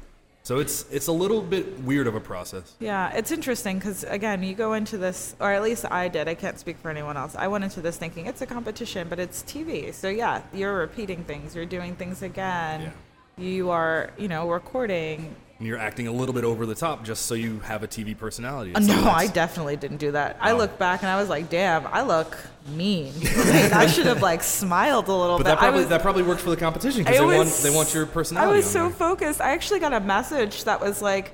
So 0.45 0.61
it's 0.61 0.87
it's 0.93 1.09
a 1.09 1.13
little 1.13 1.43
bit 1.43 1.81
weird 1.81 2.07
of 2.07 2.15
a 2.15 2.21
process. 2.21 2.77
Yeah, 2.79 3.11
it's 3.11 3.33
interesting 3.33 3.79
because 3.79 4.05
again, 4.05 4.45
you 4.45 4.55
go 4.55 4.75
into 4.75 4.97
this, 4.97 5.35
or 5.41 5.53
at 5.53 5.63
least 5.65 5.85
I 5.91 6.07
did. 6.07 6.29
I 6.29 6.35
can't 6.35 6.59
speak 6.61 6.79
for 6.79 6.89
anyone 6.89 7.17
else. 7.17 7.35
I 7.35 7.49
went 7.49 7.65
into 7.65 7.81
this 7.81 7.97
thinking 7.97 8.27
it's 8.27 8.41
a 8.43 8.47
competition, 8.47 9.09
but 9.09 9.19
it's 9.19 9.43
TV. 9.43 9.93
So 9.93 10.09
yeah, 10.09 10.43
you're 10.55 10.79
repeating 10.79 11.25
things. 11.25 11.57
You're 11.57 11.67
doing 11.67 11.97
things 11.97 12.23
again. 12.23 12.93
You 13.39 13.71
are, 13.71 14.11
you 14.19 14.29
know, 14.29 14.51
recording. 14.51 15.35
And 15.59 15.67
you're 15.67 15.79
acting 15.79 16.07
a 16.07 16.13
little 16.13 16.33
bit 16.35 16.45
over 16.45 16.67
the 16.67 16.75
top 16.75 17.05
just 17.05 17.27
so 17.27 17.35
you 17.35 17.59
have 17.61 17.83
a 17.83 17.89
TV 17.89 18.17
personality. 18.17 18.75
Uh, 18.75 18.81
It's- 18.81 18.87
No, 19.05 19.11
I 19.11 19.27
definitely 19.27 19.77
didn't 19.77 19.97
do 19.97 20.13
that. 20.13 20.37
I 20.41 20.53
look 20.53 20.79
back 20.79 21.03
and 21.03 21.11
I 21.11 21.17
was 21.21 21.29
like, 21.29 21.51
damn, 21.51 21.87
I 21.89 22.03
look 22.03 22.37
mean. 22.69 23.13
Like, 23.23 23.73
I 23.73 23.87
should 23.87 24.07
have 24.07 24.23
like 24.23 24.43
smiled 24.43 25.09
a 25.09 25.13
little 25.13 25.37
But 25.39 25.45
bit. 25.45 25.51
that 25.51 25.59
probably 25.59 25.79
I 25.79 25.81
was, 25.83 25.89
that 25.89 26.03
probably 26.03 26.23
worked 26.23 26.41
for 26.43 26.51
the 26.51 26.57
competition 26.57 27.03
because 27.03 27.19
they 27.19 27.25
want 27.25 27.49
they 27.63 27.71
want 27.71 27.93
your 27.95 28.07
personality. 28.07 28.53
I 28.53 28.57
was 28.57 28.67
on 28.67 28.73
so 28.73 28.89
there. 28.89 28.97
focused. 28.97 29.41
I 29.41 29.51
actually 29.53 29.81
got 29.81 29.93
a 29.93 30.01
message 30.01 30.65
that 30.65 30.81
was 30.81 31.01
like, 31.03 31.33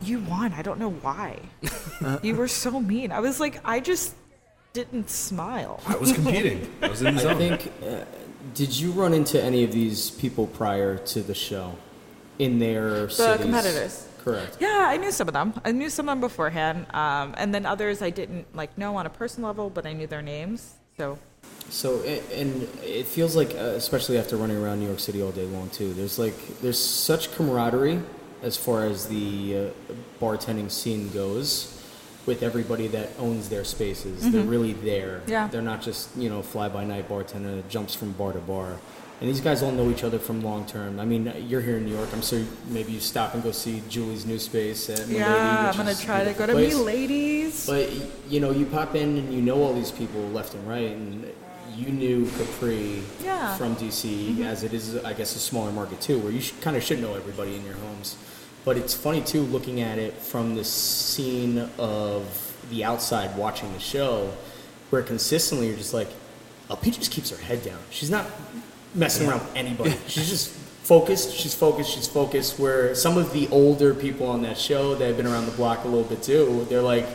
"You 0.00 0.20
won. 0.20 0.52
I 0.54 0.62
don't 0.62 0.78
know 0.78 0.90
why. 0.90 1.40
you 2.22 2.36
were 2.36 2.48
so 2.48 2.80
mean." 2.80 3.10
I 3.12 3.20
was 3.20 3.40
like, 3.40 3.60
I 3.64 3.80
just 3.80 4.14
didn't 4.72 5.10
smile. 5.10 5.80
I 5.86 5.96
was 5.96 6.12
competing. 6.12 6.70
I 6.80 6.88
was 6.88 7.02
in 7.02 7.16
the 7.16 7.28
I 7.30 7.34
think. 7.34 7.72
Uh, 7.84 8.04
did 8.54 8.76
you 8.78 8.92
run 8.92 9.12
into 9.14 9.42
any 9.42 9.64
of 9.64 9.72
these 9.72 10.10
people 10.10 10.46
prior 10.46 10.98
to 10.98 11.20
the 11.22 11.34
show 11.34 11.76
in 12.38 12.58
their 12.58 13.06
The 13.06 13.10
cities? 13.10 13.40
competitors. 13.42 14.04
Correct. 14.18 14.56
Yeah, 14.60 14.84
I 14.88 14.96
knew 14.96 15.10
some 15.12 15.28
of 15.28 15.34
them. 15.34 15.54
I 15.64 15.72
knew 15.72 15.88
some 15.88 16.08
of 16.08 16.12
them 16.12 16.20
beforehand, 16.20 16.86
um, 16.92 17.34
and 17.38 17.54
then 17.54 17.64
others 17.64 18.02
I 18.02 18.10
didn't 18.10 18.54
like 18.54 18.76
know 18.76 18.96
on 18.96 19.06
a 19.06 19.10
personal 19.10 19.48
level, 19.48 19.70
but 19.70 19.86
I 19.86 19.92
knew 19.92 20.06
their 20.06 20.22
names. 20.22 20.74
So 20.98 21.18
So, 21.70 22.00
and 22.02 22.68
it 22.82 23.06
feels 23.06 23.36
like, 23.36 23.54
uh, 23.54 23.74
especially 23.76 24.18
after 24.18 24.36
running 24.36 24.56
around 24.56 24.80
New 24.80 24.86
York 24.86 25.00
City 25.00 25.22
all 25.22 25.30
day 25.32 25.46
long 25.46 25.70
too, 25.70 25.92
there's 25.94 26.18
like, 26.18 26.60
there's 26.60 26.78
such 26.82 27.32
camaraderie 27.34 28.00
as 28.42 28.56
far 28.56 28.84
as 28.84 29.06
the 29.08 29.70
uh, 29.90 29.94
bartending 30.20 30.70
scene 30.70 31.10
goes 31.10 31.77
with 32.28 32.42
everybody 32.42 32.86
that 32.88 33.08
owns 33.18 33.48
their 33.48 33.64
spaces. 33.64 34.30
They're 34.30 34.42
really 34.42 34.74
there. 34.74 35.20
Mm-hmm. 35.20 35.30
Yeah. 35.30 35.48
They're 35.48 35.62
not 35.62 35.80
just, 35.82 36.14
you 36.14 36.28
know, 36.28 36.42
fly 36.42 36.68
by 36.68 36.84
night 36.84 37.08
bartender 37.08 37.56
that 37.56 37.68
jumps 37.70 37.94
from 37.94 38.12
bar 38.12 38.32
to 38.34 38.38
bar. 38.38 38.76
And 39.20 39.28
these 39.28 39.40
guys 39.40 39.62
all 39.64 39.72
know 39.72 39.90
each 39.90 40.04
other 40.04 40.18
from 40.20 40.42
long 40.42 40.64
term. 40.66 41.00
I 41.00 41.04
mean, 41.06 41.32
you're 41.48 41.62
here 41.62 41.78
in 41.78 41.86
New 41.86 41.96
York. 41.96 42.10
I'm 42.12 42.20
sure 42.22 42.44
maybe 42.68 42.92
you 42.92 43.00
stop 43.00 43.32
and 43.34 43.42
go 43.42 43.50
see 43.50 43.82
Julie's 43.88 44.26
new 44.26 44.38
space 44.38 44.88
at 44.90 45.08
Milady, 45.08 45.14
yeah, 45.16 45.70
I'm 45.70 45.76
gonna 45.76 45.94
try 45.96 46.22
to 46.22 46.32
go 46.34 46.46
to 46.46 46.52
place. 46.52 46.74
me 46.76 46.80
ladies. 46.84 47.66
But 47.66 47.90
you 48.28 48.38
know, 48.38 48.52
you 48.52 48.64
pop 48.66 48.94
in 48.94 49.16
and 49.18 49.32
you 49.34 49.40
know 49.42 49.60
all 49.64 49.72
these 49.72 49.90
people 49.90 50.20
left 50.28 50.54
and 50.54 50.68
right, 50.68 50.92
and 50.92 51.26
you 51.74 51.88
knew 51.90 52.26
Capri 52.38 53.02
Yeah. 53.24 53.56
from 53.56 53.74
DC, 53.74 54.44
as 54.44 54.62
it 54.62 54.72
is, 54.72 54.96
I 55.04 55.14
guess, 55.14 55.34
a 55.34 55.40
smaller 55.40 55.72
market 55.72 56.00
too, 56.00 56.18
where 56.20 56.30
you 56.30 56.40
sh- 56.40 56.52
kind 56.60 56.76
of 56.76 56.82
should 56.84 57.00
know 57.00 57.14
everybody 57.14 57.56
in 57.56 57.64
your 57.64 57.74
homes. 57.74 58.14
But 58.68 58.76
it's 58.76 58.92
funny 58.92 59.22
too, 59.22 59.44
looking 59.44 59.80
at 59.80 59.98
it 59.98 60.12
from 60.12 60.54
the 60.54 60.62
scene 60.62 61.70
of 61.78 62.54
the 62.68 62.84
outside, 62.84 63.34
watching 63.34 63.72
the 63.72 63.78
show, 63.80 64.30
where 64.90 65.00
consistently 65.00 65.68
you're 65.68 65.78
just 65.78 65.94
like, 65.94 66.08
oh, 66.68 66.74
LP 66.74 66.90
just 66.90 67.10
keeps 67.10 67.30
her 67.30 67.42
head 67.42 67.64
down. 67.64 67.78
She's 67.88 68.10
not 68.10 68.26
messing 68.94 69.26
around 69.26 69.40
with 69.40 69.56
anybody. 69.56 69.94
She's 70.06 70.28
just 70.28 70.50
focused. 70.50 71.34
She's 71.34 71.54
focused. 71.54 71.94
She's 71.94 72.06
focused. 72.06 72.58
Where 72.58 72.94
some 72.94 73.16
of 73.16 73.32
the 73.32 73.48
older 73.48 73.94
people 73.94 74.26
on 74.26 74.42
that 74.42 74.58
show 74.58 74.94
that 74.96 75.06
have 75.06 75.16
been 75.16 75.26
around 75.26 75.46
the 75.46 75.52
block 75.52 75.84
a 75.84 75.88
little 75.88 76.04
bit 76.04 76.22
too, 76.22 76.66
they're 76.68 76.82
like, 76.82 77.06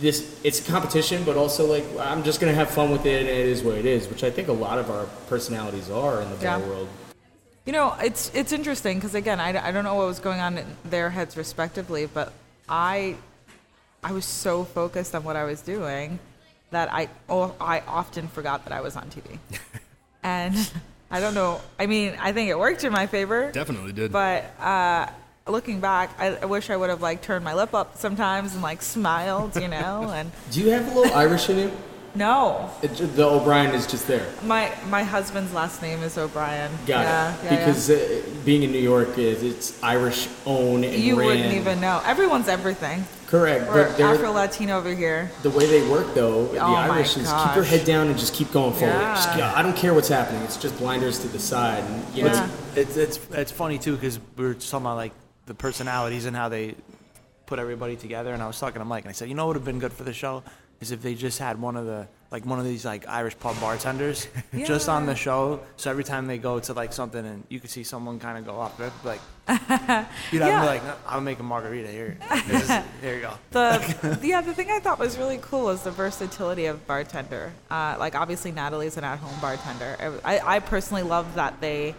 this. 0.00 0.40
It's 0.44 0.66
a 0.66 0.72
competition, 0.72 1.24
but 1.24 1.36
also 1.36 1.66
like 1.66 1.84
I'm 2.00 2.24
just 2.24 2.40
gonna 2.40 2.54
have 2.54 2.70
fun 2.70 2.90
with 2.90 3.04
it, 3.04 3.20
and 3.20 3.28
it 3.28 3.46
is 3.48 3.62
what 3.62 3.76
it 3.76 3.84
is. 3.84 4.08
Which 4.08 4.24
I 4.24 4.30
think 4.30 4.48
a 4.48 4.52
lot 4.52 4.78
of 4.78 4.90
our 4.90 5.04
personalities 5.28 5.90
are 5.90 6.22
in 6.22 6.30
the 6.30 6.42
Yeah. 6.42 6.58
world. 6.60 6.88
You 7.64 7.72
know, 7.72 7.94
it's 8.00 8.30
it's 8.34 8.52
interesting 8.52 8.98
because 8.98 9.14
again, 9.14 9.40
I, 9.40 9.68
I 9.68 9.70
don't 9.72 9.84
know 9.84 9.94
what 9.94 10.06
was 10.06 10.18
going 10.18 10.40
on 10.40 10.58
in 10.58 10.66
their 10.84 11.08
heads 11.10 11.36
respectively, 11.36 12.06
but 12.06 12.32
I 12.68 13.16
I 14.02 14.12
was 14.12 14.26
so 14.26 14.64
focused 14.64 15.14
on 15.14 15.24
what 15.24 15.34
I 15.36 15.44
was 15.44 15.62
doing 15.62 16.18
that 16.72 16.92
I 16.92 17.08
oh, 17.28 17.54
I 17.58 17.80
often 17.80 18.28
forgot 18.28 18.64
that 18.64 18.72
I 18.74 18.82
was 18.82 18.96
on 18.96 19.08
TV, 19.08 19.38
and 20.22 20.54
I 21.10 21.20
don't 21.20 21.32
know. 21.34 21.60
I 21.78 21.86
mean, 21.86 22.14
I 22.20 22.32
think 22.32 22.50
it 22.50 22.58
worked 22.58 22.84
in 22.84 22.92
my 22.92 23.06
favor, 23.06 23.50
Definitely 23.50 23.92
did. 23.92 24.12
but 24.12 24.44
uh, 24.60 25.06
looking 25.46 25.80
back, 25.80 26.10
I, 26.18 26.36
I 26.36 26.44
wish 26.44 26.68
I 26.68 26.76
would 26.76 26.90
have 26.90 27.00
like 27.00 27.22
turned 27.22 27.46
my 27.46 27.54
lip 27.54 27.72
up 27.74 27.96
sometimes 27.96 28.52
and 28.52 28.62
like 28.62 28.82
smiled, 28.82 29.56
you 29.56 29.68
know. 29.68 30.10
And 30.12 30.30
Do 30.50 30.60
you 30.60 30.68
have 30.70 30.90
a 30.92 30.94
little 30.94 31.14
Irish 31.14 31.48
in 31.48 31.58
you? 31.58 31.72
No, 32.14 32.70
It, 32.82 32.94
the 33.16 33.24
O'Brien 33.26 33.74
is 33.74 33.86
just 33.86 34.06
there. 34.06 34.26
my 34.44 34.70
my 34.88 35.02
husband's 35.02 35.52
last 35.52 35.82
name 35.82 36.02
is 36.02 36.16
O'Brien. 36.16 36.70
Got 36.86 37.00
yeah, 37.02 37.34
it. 37.34 37.44
yeah, 37.44 37.52
yeah. 37.52 37.58
because 37.66 37.90
Uh, 37.90 38.22
being 38.44 38.62
in 38.62 38.70
New 38.72 38.78
York 38.78 39.18
is 39.18 39.42
it's 39.42 39.82
Irish 39.82 40.28
owned 40.46 40.84
and 40.84 40.94
You 40.94 41.18
ran. 41.18 41.26
wouldn't 41.28 41.54
even 41.54 41.80
know. 41.80 42.00
Everyone's 42.06 42.48
everything. 42.48 43.04
Correct, 43.26 43.66
We're 43.68 43.90
but 43.90 44.00
Afro 44.00 44.30
Latino 44.32 44.78
over 44.78 44.94
here. 44.94 45.30
the 45.42 45.50
way 45.50 45.66
they 45.66 45.82
work 45.88 46.14
though, 46.14 46.46
the 46.46 46.58
Oh 46.60 46.74
Irish 46.74 47.16
is 47.16 47.26
keep 47.32 47.54
your 47.56 47.64
head 47.64 47.84
down 47.84 48.06
and 48.06 48.16
just 48.16 48.32
keep 48.32 48.52
going 48.52 48.74
forward. 48.74 48.92
Just, 49.16 49.28
Yeah. 49.30 49.38
yeah, 49.38 49.58
I 49.58 49.62
don't 49.62 49.76
care 49.76 49.92
what's 49.92 50.08
happening. 50.08 50.40
It's 50.42 50.56
just 50.56 50.78
blinders 50.78 51.18
to 51.20 51.28
the 51.28 51.40
side. 51.40 51.82
And, 51.82 52.14
you 52.16 52.22
know, 52.24 52.32
Yeah. 52.32 52.48
It's 52.76 52.96
it's 52.96 53.18
it's 53.32 53.50
funny 53.52 53.78
too 53.78 53.94
because 53.96 54.20
we 54.36 54.44
were 54.44 54.54
just 54.54 54.70
talking 54.70 54.86
about 54.86 54.96
like 54.96 55.12
the 55.46 55.54
personalities 55.54 56.26
and 56.26 56.36
how 56.36 56.48
they 56.48 56.74
put 57.46 57.58
everybody 57.58 57.96
together. 57.96 58.32
And 58.32 58.40
I 58.42 58.46
was 58.46 58.58
talking 58.60 58.78
to 58.80 58.84
Mike 58.84 59.04
and 59.04 59.10
I 59.10 59.12
said, 59.14 59.28
you 59.28 59.34
know 59.34 59.46
what 59.46 59.54
would 59.54 59.56
have 59.62 59.64
been 59.72 59.80
good 59.80 59.92
for 59.92 60.04
the 60.04 60.12
show 60.14 60.42
is 60.84 60.92
if 60.92 61.02
they 61.02 61.14
just 61.14 61.38
had 61.38 61.60
one 61.60 61.76
of 61.76 61.86
the 61.86 62.06
like 62.30 62.44
one 62.44 62.58
of 62.58 62.64
these 62.64 62.84
like 62.84 63.06
Irish 63.08 63.38
pub 63.38 63.58
bartenders 63.60 64.26
just 64.66 64.88
on 64.88 65.06
the 65.06 65.14
show. 65.14 65.60
So 65.76 65.90
every 65.90 66.02
time 66.04 66.26
they 66.26 66.36
go 66.38 66.58
to 66.60 66.72
like 66.72 66.92
something 66.92 67.24
and 67.24 67.44
you 67.48 67.60
could 67.60 67.70
see 67.70 67.84
someone 67.84 68.18
kind 68.18 68.36
of 68.38 68.44
go 68.44 68.60
up, 68.60 68.78
like, 69.04 69.20
you'd 69.48 69.58
have 69.58 70.08
Yeah. 70.32 70.60
be 70.60 70.66
like, 70.66 70.84
"No, 70.84 70.94
I'll 71.06 71.20
make 71.20 71.38
a 71.38 71.42
margarita 71.44 71.88
here. 71.88 72.18
Here 73.00 73.14
you 73.16 73.20
go. 73.22 73.34
the 73.50 74.18
yeah 74.22 74.40
the 74.40 74.52
thing 74.54 74.70
I 74.70 74.80
thought 74.80 74.98
was 74.98 75.16
really 75.16 75.38
cool 75.40 75.64
was 75.64 75.82
the 75.82 75.90
versatility 75.90 76.66
of 76.66 76.86
bartender. 76.86 77.52
Uh, 77.70 77.96
like 77.98 78.14
obviously 78.14 78.52
Natalie's 78.52 78.96
an 78.96 79.04
at-home 79.04 79.38
bartender. 79.40 80.20
I, 80.24 80.56
I 80.56 80.58
personally 80.60 81.02
love 81.04 81.34
that 81.36 81.60
they 81.60 81.94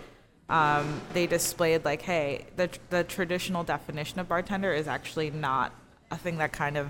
um, 0.49 1.01
they 1.13 1.25
displayed 1.27 1.85
like 1.85 2.01
hey 2.01 2.45
the 2.55 2.69
the 2.89 3.03
traditional 3.03 3.63
definition 3.63 4.19
of 4.19 4.27
bartender 4.27 4.73
is 4.73 4.87
actually 4.87 5.31
not 5.31 5.71
a 6.11 6.17
thing 6.17 6.37
that 6.37 6.51
kind 6.51 6.77
of 6.77 6.89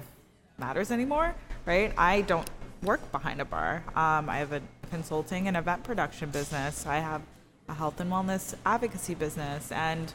matters 0.58 0.90
anymore, 0.92 1.36
right? 1.66 1.94
I 1.98 2.22
don't 2.22 2.50
work 2.84 3.12
behind 3.12 3.42
a 3.42 3.46
bar. 3.46 3.84
Um, 3.96 4.30
I 4.30 4.38
have 4.38 4.52
a 4.52 4.62
consulting 4.90 5.48
and 5.48 5.58
event 5.58 5.84
production 5.84 6.30
business. 6.30 6.86
I 6.86 6.98
have 6.98 7.22
a 7.68 7.74
health 7.74 8.00
and 8.00 8.12
wellness 8.12 8.54
advocacy 8.66 9.16
business 9.16 9.72
and 9.72 10.14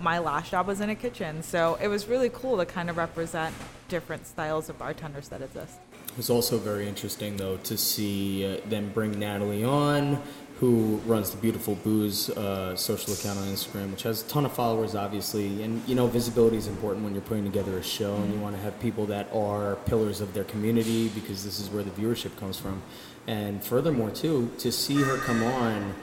my 0.00 0.18
last 0.18 0.50
job 0.50 0.66
was 0.66 0.80
in 0.80 0.90
a 0.90 0.94
kitchen. 0.94 1.42
So 1.42 1.78
it 1.80 1.88
was 1.88 2.06
really 2.06 2.30
cool 2.30 2.56
to 2.58 2.66
kind 2.66 2.88
of 2.88 2.96
represent 2.96 3.54
different 3.88 4.26
styles 4.26 4.68
of 4.68 4.78
bartenders 4.78 5.28
that 5.28 5.42
exist. 5.42 5.78
It 6.08 6.16
was 6.16 6.30
also 6.30 6.58
very 6.58 6.88
interesting, 6.88 7.36
though, 7.36 7.56
to 7.58 7.76
see 7.76 8.46
uh, 8.46 8.68
them 8.68 8.90
bring 8.92 9.18
Natalie 9.18 9.64
on, 9.64 10.22
who 10.62 11.00
runs 11.06 11.32
the 11.32 11.36
Beautiful 11.38 11.74
Booze 11.74 12.30
uh, 12.30 12.76
social 12.76 13.12
account 13.14 13.36
on 13.36 13.46
Instagram, 13.46 13.90
which 13.90 14.04
has 14.04 14.22
a 14.22 14.28
ton 14.28 14.46
of 14.46 14.52
followers, 14.52 14.94
obviously. 14.94 15.60
And, 15.64 15.82
you 15.88 15.96
know, 15.96 16.06
visibility 16.06 16.56
is 16.56 16.68
important 16.68 17.02
when 17.02 17.14
you're 17.14 17.22
putting 17.22 17.42
together 17.42 17.76
a 17.78 17.82
show, 17.82 18.14
and 18.14 18.32
you 18.32 18.38
want 18.38 18.54
to 18.54 18.62
have 18.62 18.78
people 18.78 19.04
that 19.06 19.26
are 19.34 19.74
pillars 19.86 20.20
of 20.20 20.34
their 20.34 20.44
community 20.44 21.08
because 21.08 21.44
this 21.44 21.58
is 21.58 21.68
where 21.68 21.82
the 21.82 21.90
viewership 21.90 22.36
comes 22.36 22.60
from. 22.60 22.80
And 23.26 23.60
furthermore, 23.64 24.10
too, 24.10 24.52
to 24.58 24.70
see 24.70 25.02
her 25.02 25.16
come 25.16 25.42
on 25.42 25.94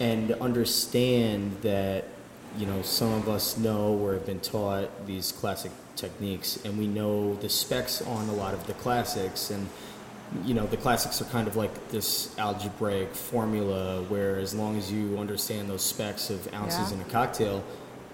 and 0.00 0.32
understand 0.32 1.58
that 1.62 2.08
you 2.58 2.66
know 2.66 2.82
some 2.82 3.12
of 3.12 3.28
us 3.28 3.56
know 3.56 3.96
or 3.98 4.14
have 4.14 4.26
been 4.26 4.40
taught 4.40 5.06
these 5.06 5.30
classic 5.30 5.70
techniques 5.96 6.58
and 6.64 6.76
we 6.78 6.86
know 6.86 7.34
the 7.36 7.48
specs 7.48 8.02
on 8.02 8.28
a 8.28 8.32
lot 8.32 8.52
of 8.52 8.66
the 8.66 8.74
classics 8.74 9.50
and 9.50 9.68
you 10.44 10.54
know 10.54 10.66
the 10.66 10.76
classics 10.76 11.20
are 11.20 11.26
kind 11.26 11.46
of 11.48 11.56
like 11.56 11.88
this 11.88 12.36
algebraic 12.38 13.14
formula 13.14 14.02
where 14.02 14.36
as 14.38 14.54
long 14.54 14.76
as 14.78 14.90
you 14.90 15.18
understand 15.18 15.68
those 15.68 15.82
specs 15.82 16.30
of 16.30 16.52
ounces 16.54 16.90
Yeah. 16.90 16.96
in 16.96 17.02
a 17.02 17.10
cocktail 17.10 17.62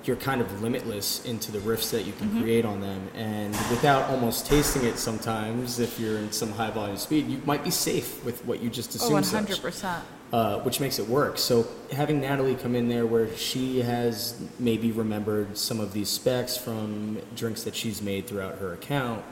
you're 0.04 0.16
kind 0.16 0.40
of 0.40 0.62
limitless 0.62 1.24
into 1.26 1.50
the 1.52 1.59
riffs 1.59 1.90
that 1.90 2.04
you 2.07 2.12
can 2.12 2.40
create 2.40 2.64
on 2.64 2.81
them 2.81 3.09
and 3.14 3.52
without 3.70 4.09
almost 4.11 4.46
tasting 4.46 4.85
it 4.85 4.96
sometimes 4.98 5.81
if 5.81 5.98
you're 6.00 6.18
in 6.18 6.31
some 6.33 6.50
high 6.52 6.70
volume 6.70 6.96
speed 6.96 7.26
you 7.28 7.40
might 7.44 7.62
be 7.64 7.70
safe 7.70 8.24
with 8.24 8.44
what 8.46 8.61
you 8.62 8.70
just 8.70 8.94
assumed 8.94 9.24
Oh, 9.24 9.38
100%. 9.42 10.00
uh, 10.33 10.59
which 10.61 10.78
makes 10.81 10.98
it 10.98 11.09
work. 11.09 11.37
So 11.38 11.66
having 11.92 12.20
Natalie 12.20 12.54
come 12.54 12.74
in 12.76 12.88
there 12.88 13.07
where 13.07 13.35
she 13.37 13.81
has 13.81 14.40
maybe 14.59 14.92
remembered 14.92 15.59
some 15.59 15.81
of 15.81 15.92
these 15.92 16.09
specs 16.09 16.57
from 16.57 17.18
drinks 17.35 17.62
that 17.64 17.74
she's 17.74 18.00
made 18.00 18.26
throughout 18.26 18.59
her 18.59 18.72
account, 18.74 19.24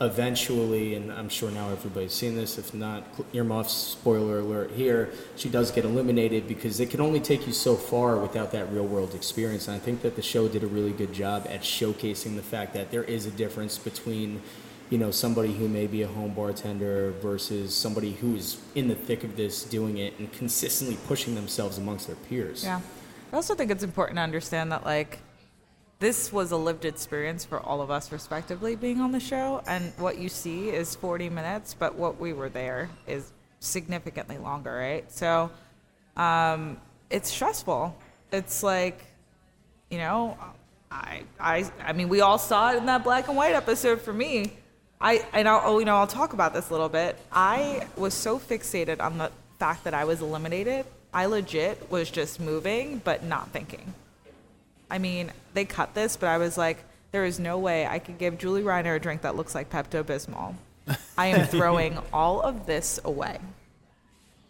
eventually, 0.00 0.94
and 0.94 1.12
I'm 1.12 1.28
sure 1.28 1.50
now 1.50 1.70
everybody's 1.70 2.12
seen 2.12 2.36
this, 2.36 2.58
if 2.58 2.72
not, 2.72 3.04
earmuffs, 3.32 3.72
spoiler 3.72 4.38
alert 4.38 4.70
here, 4.72 5.10
she 5.36 5.48
does 5.48 5.70
get 5.70 5.84
eliminated 5.84 6.46
because 6.46 6.78
it 6.80 6.90
can 6.90 7.00
only 7.00 7.20
take 7.20 7.46
you 7.46 7.52
so 7.52 7.74
far 7.74 8.16
without 8.16 8.52
that 8.52 8.70
real 8.72 8.86
world 8.86 9.14
experience. 9.14 9.66
And 9.66 9.76
I 9.76 9.80
think 9.80 10.02
that 10.02 10.16
the 10.16 10.22
show 10.22 10.48
did 10.48 10.62
a 10.62 10.68
really 10.68 10.92
good 10.92 11.12
job 11.12 11.46
at 11.48 11.62
showcasing 11.62 12.36
the 12.36 12.42
fact 12.42 12.74
that 12.74 12.90
there 12.90 13.04
is 13.04 13.26
a 13.26 13.30
difference 13.30 13.78
between 13.78 14.40
you 14.90 14.96
know 14.96 15.10
somebody 15.10 15.52
who 15.52 15.68
may 15.68 15.86
be 15.86 16.00
a 16.00 16.08
home 16.08 16.32
bartender 16.32 17.12
versus 17.20 17.74
somebody 17.74 18.12
who 18.12 18.34
is 18.34 18.58
in 18.74 18.88
the 18.88 18.94
thick 18.94 19.22
of 19.22 19.36
this 19.36 19.64
doing 19.64 19.98
it 19.98 20.18
and 20.18 20.32
consistently 20.32 20.96
pushing 21.06 21.34
themselves 21.34 21.76
amongst 21.76 22.06
their 22.06 22.16
peers 22.16 22.64
Yeah. 22.64 22.80
I 23.32 23.36
also 23.36 23.54
think 23.54 23.70
it's 23.70 23.84
important 23.84 24.16
to 24.16 24.22
understand 24.22 24.72
that, 24.72 24.84
like, 24.84 25.18
this 26.00 26.32
was 26.32 26.52
a 26.52 26.56
lived 26.56 26.84
experience 26.84 27.44
for 27.44 27.58
all 27.60 27.80
of 27.80 27.90
us, 27.90 28.12
respectively, 28.12 28.76
being 28.76 29.00
on 29.00 29.10
the 29.10 29.20
show. 29.20 29.62
And 29.66 29.92
what 29.98 30.18
you 30.18 30.28
see 30.28 30.68
is 30.68 30.94
40 30.94 31.28
minutes, 31.28 31.74
but 31.74 31.96
what 31.96 32.20
we 32.20 32.32
were 32.32 32.48
there 32.48 32.88
is 33.06 33.32
significantly 33.58 34.38
longer, 34.38 34.72
right? 34.72 35.10
So 35.10 35.50
um, 36.16 36.80
it's 37.10 37.30
stressful. 37.30 37.96
It's 38.30 38.62
like, 38.62 39.04
you 39.90 39.98
know, 39.98 40.36
I, 40.90 41.22
I, 41.40 41.70
I 41.84 41.92
mean, 41.92 42.08
we 42.08 42.20
all 42.20 42.38
saw 42.38 42.72
it 42.72 42.76
in 42.76 42.86
that 42.86 43.02
black 43.02 43.26
and 43.26 43.36
white 43.36 43.54
episode 43.54 44.00
for 44.00 44.12
me. 44.12 44.52
I, 45.00 45.24
and 45.32 45.48
I'll, 45.48 45.62
oh, 45.64 45.78
you 45.80 45.84
know, 45.84 45.96
I'll 45.96 46.06
talk 46.06 46.32
about 46.32 46.54
this 46.54 46.68
a 46.70 46.72
little 46.72 46.88
bit. 46.88 47.16
I 47.32 47.88
was 47.96 48.14
so 48.14 48.38
fixated 48.38 49.00
on 49.00 49.18
the 49.18 49.32
fact 49.58 49.84
that 49.84 49.94
I 49.94 50.04
was 50.04 50.20
eliminated. 50.20 50.86
I 51.12 51.26
legit 51.26 51.90
was 51.90 52.10
just 52.10 52.38
moving, 52.38 53.00
but 53.04 53.24
not 53.24 53.50
thinking. 53.50 53.94
I 54.90 54.98
mean, 54.98 55.32
they 55.54 55.64
cut 55.64 55.94
this, 55.94 56.16
but 56.16 56.28
I 56.28 56.38
was 56.38 56.56
like, 56.56 56.84
there 57.12 57.24
is 57.24 57.38
no 57.38 57.58
way 57.58 57.86
I 57.86 57.98
could 57.98 58.18
give 58.18 58.38
Julie 58.38 58.62
Reiner 58.62 58.96
a 58.96 58.98
drink 59.00 59.22
that 59.22 59.36
looks 59.36 59.54
like 59.54 59.70
Pepto 59.70 60.02
Bismol. 60.02 60.54
I 61.16 61.26
am 61.28 61.46
throwing 61.48 61.98
all 62.12 62.40
of 62.40 62.66
this 62.66 63.00
away. 63.04 63.38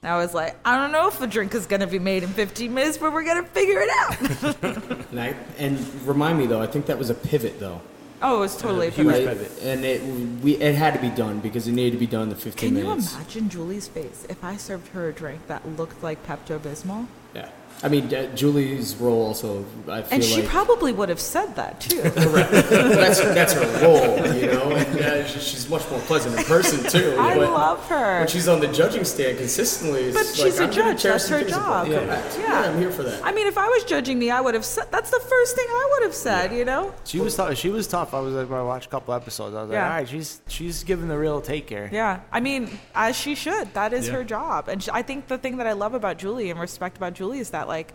And 0.03 0.13
I 0.13 0.17
was 0.19 0.33
like, 0.33 0.57
I 0.65 0.77
don't 0.77 0.93
know 0.93 1.09
if 1.09 1.19
the 1.19 1.27
drink 1.27 1.55
is 1.55 1.67
going 1.67 1.81
to 1.81 1.87
be 1.87 1.99
made 1.99 2.23
in 2.23 2.29
15 2.29 2.73
minutes, 2.73 2.99
but 2.99 3.13
we're 3.13 3.25
going 3.25 3.43
to 3.43 3.51
figure 3.51 3.81
it 3.81 3.91
out. 3.91 5.09
and, 5.11 5.21
I, 5.21 5.35
and 5.59 6.07
remind 6.07 6.39
me 6.39 6.47
though 6.47 6.61
i 6.61 6.67
think 6.67 6.87
that 6.87 6.99
was 6.99 7.11
a 7.11 7.15
pivot 7.15 7.59
though 7.59 7.81
oh, 8.23 8.37
it 8.37 8.41
was 8.41 8.57
totally 8.57 8.89
a 8.89 8.91
huge 8.91 9.09
pivot. 9.09 9.39
pivot. 9.39 9.63
and 9.63 9.85
it 9.85 10.03
we 10.43 10.57
it 10.57 10.75
had 10.75 10.95
to 10.95 11.01
be 11.01 11.11
done 11.11 11.41
because 11.41 11.67
it 11.69 11.73
needed 11.73 11.93
to 11.93 11.99
be 11.99 12.07
done 12.07 12.25
in 12.25 12.29
the 12.29 12.37
15 12.37 12.69
Can 12.69 12.79
you 12.79 12.85
minutes 12.85 13.15
imagine 13.15 13.49
Julie's 13.49 13.89
face 13.89 14.27
if 14.29 14.43
I 14.45 14.57
served 14.57 14.89
her 14.89 15.09
a 15.09 15.13
drink 15.13 15.47
that 15.47 15.67
looked 15.77 16.03
like 16.03 16.25
Pepto 16.27 16.59
Bismol? 16.59 17.07
yeah 17.35 17.49
i 17.83 17.89
mean 17.89 18.13
uh, 18.15 18.27
julie's 18.35 18.97
role 18.97 19.23
also 19.27 19.65
i 19.89 20.03
feel 20.03 20.07
And 20.15 20.25
she 20.25 20.41
like 20.43 20.51
probably 20.51 20.93
would 20.93 21.09
have 21.09 21.21
said 21.21 21.55
that 21.57 21.81
too. 21.81 22.01
that's 22.03 23.21
that's 23.21 23.53
her 23.53 23.67
role 23.85 24.35
you 24.35 24.47
know 24.47 24.71
and 24.73 25.01
uh, 25.01 25.25
she- 25.27 25.39
she's 25.41 25.69
much 25.71 25.89
more 25.91 26.01
pleasant 26.01 26.37
in 26.39 26.45
person 26.45 26.79
too 26.91 27.17
I 27.19 27.37
but 27.37 27.51
love 27.53 27.87
her. 27.89 28.19
when 28.21 28.29
she's 28.29 28.49
on 28.49 28.61
the 28.61 28.69
judging 28.69 29.05
stand 29.05 29.39
consistently 29.39 30.03
it's 30.05 30.17
But 30.17 30.27
like, 30.27 30.35
she's 30.53 30.59
a 30.61 30.65
I'm 30.65 30.71
gonna 30.71 30.93
judge. 30.95 31.01
share 31.03 31.13
That's 31.13 31.25
some 31.25 31.33
her 31.39 31.45
things 31.45 31.57
job. 31.57 31.87
about- 31.89 32.07
correct. 32.07 32.39
Yeah. 32.41 32.47
yeah 32.63 32.71
i'm 32.71 32.79
here 32.79 32.91
for 32.91 33.03
that 33.05 33.25
I 33.25 33.33
mean, 33.33 33.47
if 33.47 33.59
I 33.59 33.69
was 33.69 33.85
judging 33.85 34.19
me, 34.19 34.31
I 34.31 34.41
would 34.41 34.55
have 34.55 34.65
said 34.65 34.87
that's 34.91 35.11
the 35.11 35.21
first 35.21 35.55
thing 35.57 35.67
I 35.69 35.89
would 35.93 36.03
have 36.05 36.15
said. 36.15 36.53
You 36.53 36.65
know? 36.65 36.95
She 37.05 37.21
was 37.21 37.37
tough. 37.37 37.57
She 37.57 37.69
was 37.69 37.87
tough. 37.87 38.15
I 38.15 38.21
was 38.21 38.33
like, 38.35 38.49
when 38.49 38.59
I 38.59 38.63
watched 38.63 38.87
a 38.87 38.91
couple 38.91 39.13
episodes. 39.15 39.55
I 39.55 39.61
was 39.63 39.69
like, 39.71 39.77
Yeah. 39.77 39.85
all 39.85 39.91
right, 39.99 40.09
she's 40.09 40.41
she's 40.49 40.83
giving 40.85 41.09
the 41.09 41.19
real 41.19 41.41
take 41.41 41.69
here. 41.69 41.89
Yeah, 41.93 42.21
I 42.33 42.41
mean, 42.41 42.79
as 42.95 43.17
she 43.17 43.35
should. 43.35 43.73
That 43.75 43.93
is 43.93 44.07
Yeah. 44.07 44.15
her 44.15 44.25
job. 44.25 44.69
And 44.69 44.83
sh 44.83 44.89
I 44.93 45.03
think 45.03 45.27
the 45.29 45.39
thing 45.39 45.59
that 45.59 45.67
I 45.67 45.73
love 45.73 45.95
about 45.95 46.17
Julie 46.19 46.51
and 46.51 46.59
respect 46.61 46.97
about 46.97 47.13
Julie 47.15 47.39
is 47.41 47.51
that 47.51 47.68
like 47.69 47.93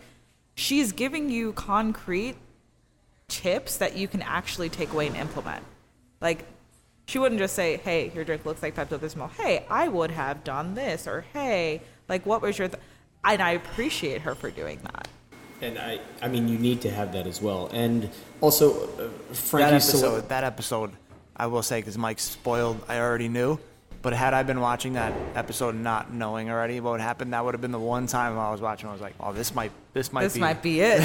she's 0.56 0.92
giving 0.92 1.30
you 1.30 1.52
concrete 1.54 2.36
tips 3.28 3.78
that 3.78 3.98
you 3.98 4.08
can 4.08 4.22
actually 4.22 4.70
take 4.70 4.94
away 4.94 5.08
and 5.08 5.16
implement. 5.18 5.64
Like 6.22 6.46
she 7.08 7.20
wouldn't 7.20 7.40
just 7.40 7.56
say, 7.56 7.78
"Hey, 7.78 8.12
your 8.16 8.24
drink 8.24 8.46
looks 8.46 8.62
like 8.62 8.76
Pepto 8.76 8.98
Bismol." 8.98 9.32
Hey, 9.32 9.66
I 9.70 9.88
would 9.90 10.12
have 10.12 10.44
done 10.44 10.76
this, 10.76 11.08
or 11.08 11.26
Hey, 11.34 11.82
like 12.08 12.26
what 12.26 12.42
was 12.42 12.58
your? 12.58 12.70
Th-? 12.70 12.82
And 13.26 13.42
I 13.42 13.52
appreciate 13.52 14.22
her 14.22 14.36
for 14.36 14.52
doing 14.52 14.80
that. 14.84 15.08
And 15.62 15.80
I, 15.80 16.00
I 16.22 16.28
mean, 16.28 16.50
you 16.50 16.58
need 16.58 16.82
to 16.82 16.92
have 16.92 17.14
that 17.14 17.26
as 17.26 17.42
well. 17.42 17.70
And 17.72 18.10
also, 18.42 18.84
uh, 18.98 19.10
That 19.58 19.72
episode, 19.74 19.98
Sol- 20.00 20.22
that 20.22 20.44
episode, 20.44 20.92
I 21.38 21.48
will 21.48 21.64
say, 21.64 21.80
because 21.80 21.98
Mike 21.98 22.20
spoiled, 22.20 22.84
I 22.90 23.00
already 23.00 23.30
knew. 23.30 23.60
But 24.04 24.12
had 24.14 24.34
I 24.34 24.44
been 24.44 24.60
watching 24.60 24.94
that 24.94 25.14
episode 25.34 25.76
not 25.76 26.14
knowing 26.14 26.50
already 26.52 26.80
what 26.82 26.92
would 26.92 27.00
happen, 27.02 27.32
that 27.32 27.44
would 27.44 27.54
have 27.54 27.62
been 27.62 27.72
the 27.72 27.80
one 27.80 28.06
time 28.06 28.38
I 28.38 28.52
was 28.52 28.60
watching. 28.60 28.90
I 28.90 28.92
was 28.92 29.02
like, 29.02 29.16
"Oh, 29.20 29.32
this 29.32 29.56
might, 29.56 29.72
this 29.94 30.12
might 30.12 30.24
this 30.24 30.34
be, 30.34 30.40
might 30.42 30.62
be 30.62 30.82
it. 30.82 31.00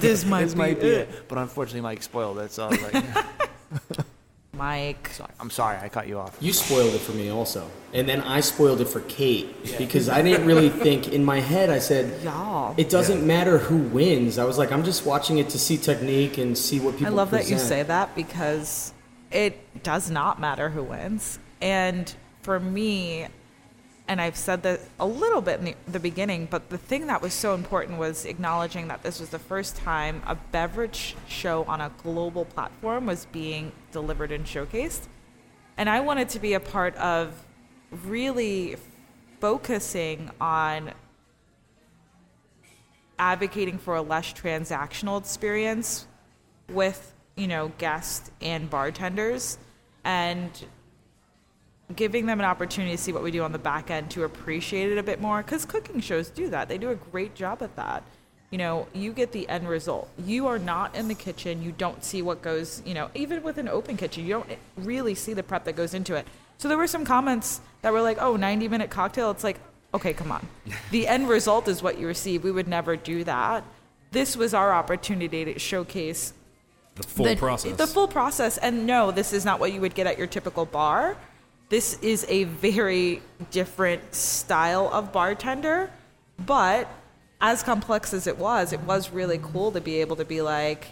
this 0.00 0.24
might, 0.26 0.42
this 0.42 0.52
be, 0.52 0.58
might 0.58 0.78
be 0.80 0.86
it. 0.88 1.08
it." 1.08 1.26
But 1.28 1.38
unfortunately, 1.38 1.80
Mike 1.80 2.02
spoiled 2.02 2.38
it. 2.40 2.52
So 2.52 2.66
I 2.66 2.68
was 2.68 2.82
like, 2.82 3.04
Mike. 4.52 5.08
sorry. 5.08 5.30
"I'm 5.40 5.48
sorry, 5.48 5.78
I 5.78 5.88
cut 5.88 6.06
you 6.06 6.18
off." 6.18 6.36
you 6.38 6.52
spoiled 6.52 6.94
it 6.94 7.00
for 7.00 7.12
me 7.12 7.30
also. 7.30 7.66
And 7.94 8.06
then 8.06 8.20
I 8.20 8.40
spoiled 8.40 8.82
it 8.82 8.88
for 8.88 9.00
Kate 9.02 9.78
because 9.78 10.10
I 10.10 10.20
didn't 10.20 10.46
really 10.46 10.68
think 10.68 11.08
in 11.14 11.24
my 11.24 11.40
head. 11.40 11.70
I 11.70 11.78
said, 11.78 12.22
Y'all. 12.22 12.74
it 12.76 12.90
doesn't 12.90 13.26
matter 13.26 13.56
who 13.56 13.78
wins. 13.78 14.38
I 14.38 14.44
was 14.44 14.58
like, 14.58 14.70
I'm 14.70 14.84
just 14.84 15.06
watching 15.06 15.38
it 15.38 15.48
to 15.50 15.58
see 15.58 15.78
technique 15.78 16.36
and 16.36 16.58
see 16.58 16.78
what 16.78 16.92
people 16.98 17.06
I 17.06 17.08
people. 17.08 17.16
love 17.16 17.30
that 17.30 17.48
you 17.48 17.58
say 17.58 17.82
that 17.84 18.14
because 18.14 18.92
it 19.30 19.82
does 19.82 20.10
not 20.10 20.38
matter 20.40 20.68
who 20.68 20.82
wins. 20.82 21.38
And 21.62 22.14
for 22.44 22.60
me, 22.60 23.26
and 24.06 24.20
I've 24.20 24.36
said 24.36 24.62
that 24.64 24.80
a 25.00 25.06
little 25.06 25.40
bit 25.40 25.60
in 25.60 25.64
the, 25.64 25.74
the 25.88 25.98
beginning, 25.98 26.46
but 26.50 26.68
the 26.68 26.76
thing 26.76 27.06
that 27.06 27.22
was 27.22 27.32
so 27.32 27.54
important 27.54 27.98
was 27.98 28.26
acknowledging 28.26 28.88
that 28.88 29.02
this 29.02 29.18
was 29.18 29.30
the 29.30 29.38
first 29.38 29.76
time 29.76 30.22
a 30.26 30.34
beverage 30.34 31.16
show 31.26 31.64
on 31.64 31.80
a 31.80 31.90
global 32.02 32.44
platform 32.44 33.06
was 33.06 33.26
being 33.32 33.72
delivered 33.92 34.30
and 34.30 34.44
showcased. 34.44 35.08
And 35.78 35.88
I 35.88 36.00
wanted 36.00 36.28
to 36.30 36.38
be 36.38 36.52
a 36.52 36.60
part 36.60 36.94
of 36.96 37.32
really 38.04 38.76
focusing 39.40 40.30
on 40.38 40.92
advocating 43.18 43.78
for 43.78 43.96
a 43.96 44.02
less 44.02 44.34
transactional 44.34 45.18
experience 45.18 46.06
with 46.68 47.14
you 47.36 47.46
know 47.46 47.70
guests 47.78 48.30
and 48.40 48.68
bartenders 48.68 49.56
and 50.04 50.64
giving 51.94 52.26
them 52.26 52.40
an 52.40 52.46
opportunity 52.46 52.96
to 52.96 53.02
see 53.02 53.12
what 53.12 53.22
we 53.22 53.30
do 53.30 53.42
on 53.42 53.52
the 53.52 53.58
back 53.58 53.90
end 53.90 54.10
to 54.12 54.24
appreciate 54.24 54.90
it 54.90 54.98
a 54.98 55.02
bit 55.02 55.20
more 55.20 55.42
because 55.42 55.64
cooking 55.64 56.00
shows 56.00 56.30
do 56.30 56.48
that. 56.48 56.68
They 56.68 56.78
do 56.78 56.90
a 56.90 56.94
great 56.94 57.34
job 57.34 57.62
at 57.62 57.76
that. 57.76 58.02
You 58.50 58.58
know 58.58 58.86
you 58.92 59.12
get 59.12 59.32
the 59.32 59.48
end 59.48 59.68
result. 59.68 60.08
You 60.24 60.46
are 60.46 60.58
not 60.58 60.94
in 60.94 61.08
the 61.08 61.14
kitchen. 61.14 61.62
You 61.62 61.72
don't 61.72 62.02
see 62.04 62.22
what 62.22 62.40
goes 62.40 62.82
you 62.86 62.94
know 62.94 63.10
even 63.14 63.42
with 63.42 63.58
an 63.58 63.68
open 63.68 63.96
kitchen 63.96 64.24
you 64.24 64.30
don't 64.30 64.58
really 64.76 65.14
see 65.14 65.34
the 65.34 65.42
prep 65.42 65.64
that 65.64 65.76
goes 65.76 65.92
into 65.92 66.14
it. 66.14 66.26
So 66.58 66.68
there 66.68 66.78
were 66.78 66.86
some 66.86 67.04
comments 67.04 67.60
that 67.82 67.92
were 67.92 68.02
like 68.02 68.18
oh 68.20 68.36
90 68.36 68.68
minute 68.68 68.90
cocktail. 68.90 69.30
It's 69.30 69.44
like 69.44 69.58
okay 69.92 70.12
come 70.12 70.32
on. 70.32 70.46
The 70.90 71.06
end 71.06 71.28
result 71.28 71.68
is 71.68 71.82
what 71.82 71.98
you 71.98 72.06
receive. 72.06 72.44
We 72.44 72.52
would 72.52 72.68
never 72.68 72.96
do 72.96 73.24
that. 73.24 73.64
This 74.12 74.36
was 74.36 74.54
our 74.54 74.72
opportunity 74.72 75.44
to 75.44 75.58
showcase 75.58 76.32
The 76.94 77.02
full 77.02 77.26
the, 77.26 77.36
process. 77.36 77.76
The 77.76 77.86
full 77.86 78.08
process. 78.08 78.56
And 78.56 78.86
no, 78.86 79.10
this 79.10 79.32
is 79.32 79.44
not 79.44 79.58
what 79.58 79.72
you 79.72 79.80
would 79.80 79.94
get 79.94 80.06
at 80.06 80.16
your 80.16 80.28
typical 80.28 80.64
bar. 80.64 81.16
This 81.68 81.98
is 82.00 82.26
a 82.28 82.44
very 82.44 83.22
different 83.50 84.14
style 84.14 84.88
of 84.92 85.12
bartender. 85.12 85.90
But 86.38 86.88
as 87.40 87.62
complex 87.62 88.12
as 88.14 88.26
it 88.26 88.38
was, 88.38 88.72
it 88.72 88.80
was 88.80 89.10
really 89.10 89.38
cool 89.42 89.72
to 89.72 89.80
be 89.80 90.00
able 90.00 90.16
to 90.16 90.24
be 90.24 90.40
like, 90.42 90.88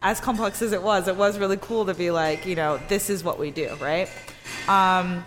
as 0.00 0.20
complex 0.20 0.62
as 0.62 0.72
it 0.72 0.82
was, 0.82 1.08
it 1.08 1.16
was 1.16 1.38
really 1.38 1.56
cool 1.60 1.86
to 1.86 1.94
be 1.94 2.10
like, 2.10 2.46
you 2.46 2.54
know, 2.54 2.78
this 2.88 3.10
is 3.10 3.24
what 3.24 3.38
we 3.38 3.50
do, 3.50 3.74
right? 3.80 4.08
Um, 4.68 5.24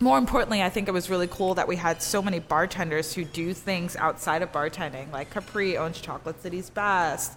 more 0.00 0.18
importantly, 0.18 0.62
I 0.62 0.70
think 0.70 0.88
it 0.88 0.92
was 0.92 1.08
really 1.08 1.28
cool 1.28 1.54
that 1.54 1.68
we 1.68 1.76
had 1.76 2.02
so 2.02 2.20
many 2.20 2.40
bartenders 2.40 3.14
who 3.14 3.24
do 3.24 3.52
things 3.54 3.96
outside 3.96 4.42
of 4.42 4.52
bartending. 4.52 5.10
Like 5.12 5.30
Capri 5.30 5.76
owns 5.76 6.00
Chocolate 6.00 6.40
City's 6.42 6.70
Best, 6.70 7.32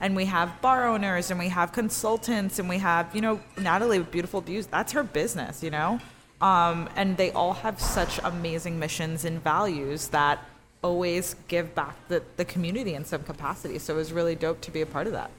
and 0.00 0.16
we 0.16 0.24
have 0.24 0.60
bar 0.60 0.88
owners, 0.88 1.30
and 1.30 1.38
we 1.38 1.48
have 1.48 1.72
consultants, 1.72 2.58
and 2.58 2.68
we 2.68 2.78
have, 2.78 3.14
you 3.14 3.20
know, 3.20 3.40
Natalie 3.56 4.00
with 4.00 4.10
Beautiful 4.10 4.40
Booze. 4.40 4.66
That's 4.66 4.92
her 4.92 5.04
business, 5.04 5.62
you 5.62 5.70
know? 5.70 6.00
Um, 6.44 6.90
and 6.94 7.16
they 7.16 7.30
all 7.32 7.54
have 7.54 7.80
such 7.80 8.20
amazing 8.22 8.78
missions 8.78 9.24
and 9.24 9.42
values 9.42 10.08
that 10.08 10.44
always 10.82 11.36
give 11.48 11.74
back 11.74 11.96
the, 12.08 12.22
the 12.36 12.44
community 12.44 12.92
in 12.92 13.06
some 13.06 13.22
capacity. 13.22 13.78
So 13.78 13.94
it 13.94 13.96
was 13.96 14.12
really 14.12 14.34
dope 14.34 14.60
to 14.60 14.70
be 14.70 14.82
a 14.82 14.86
part 14.86 15.06
of 15.06 15.14
that. 15.14 15.30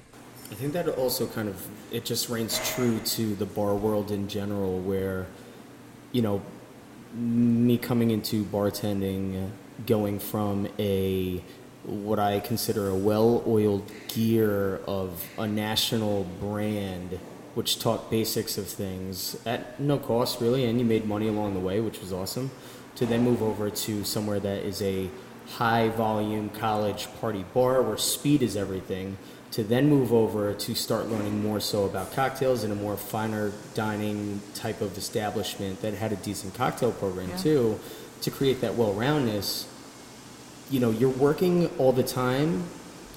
I 0.52 0.56
think 0.56 0.74
that 0.74 0.88
also 0.88 1.28
kind 1.28 1.48
of 1.48 1.68
it 1.92 2.06
just 2.06 2.30
reigns 2.30 2.60
true 2.74 3.00
to 3.00 3.36
the 3.36 3.46
bar 3.46 3.76
world 3.76 4.10
in 4.12 4.28
general, 4.28 4.80
where 4.80 5.28
you 6.12 6.24
know 6.24 6.42
me 7.14 7.78
coming 7.78 8.10
into 8.12 8.44
bartending, 8.44 9.50
going 9.86 10.20
from 10.20 10.68
a 10.80 11.44
what 11.84 12.18
I 12.18 12.40
consider 12.40 12.90
a 12.90 12.96
well-oiled 12.96 13.92
gear 14.08 14.78
of 14.88 15.24
a 15.38 15.48
national 15.48 16.26
brand, 16.40 17.20
which 17.56 17.80
taught 17.80 18.12
basics 18.12 18.58
of 18.58 18.68
things 18.68 19.38
at 19.46 19.80
no 19.80 19.98
cost 19.98 20.40
really, 20.42 20.66
and 20.66 20.78
you 20.80 20.86
made 20.86 21.06
money 21.06 21.28
along 21.28 21.54
the 21.54 21.60
way, 21.60 21.80
which 21.80 22.00
was 22.00 22.14
awesome. 22.14 22.52
To 22.98 23.06
then 23.06 23.24
move 23.24 23.42
over 23.42 23.70
to 23.70 24.04
somewhere 24.06 24.40
that 24.40 24.64
is 24.64 24.82
a 24.82 25.10
high 25.58 25.90
volume 25.90 26.50
college 26.50 27.08
party 27.20 27.44
bar 27.54 27.82
where 27.82 27.98
speed 27.98 28.42
is 28.42 28.56
everything 28.56 29.18
to 29.52 29.64
then 29.64 29.88
move 29.88 30.12
over 30.12 30.54
to 30.54 30.74
start 30.76 31.08
learning 31.08 31.44
more 31.44 31.60
so 31.60 31.86
about 31.86 32.12
cocktails 32.14 32.64
in 32.64 32.72
a 32.72 32.76
more 32.76 32.98
finer 32.98 33.52
dining 33.76 34.42
type 34.56 34.82
of 34.82 34.98
establishment 34.98 35.82
that 35.84 35.94
had 35.94 36.12
a 36.12 36.16
decent 36.18 36.54
cocktail 36.56 36.92
program 36.92 37.30
Yeah. 37.30 37.38
too 37.38 37.80
to 38.22 38.32
create 38.32 38.60
that 38.62 38.74
well-roundness 38.76 39.68
you 40.72 40.80
know 40.80 40.90
you're 40.90 41.10
working 41.10 41.70
all 41.78 41.92
the 41.92 42.02
time 42.04 42.64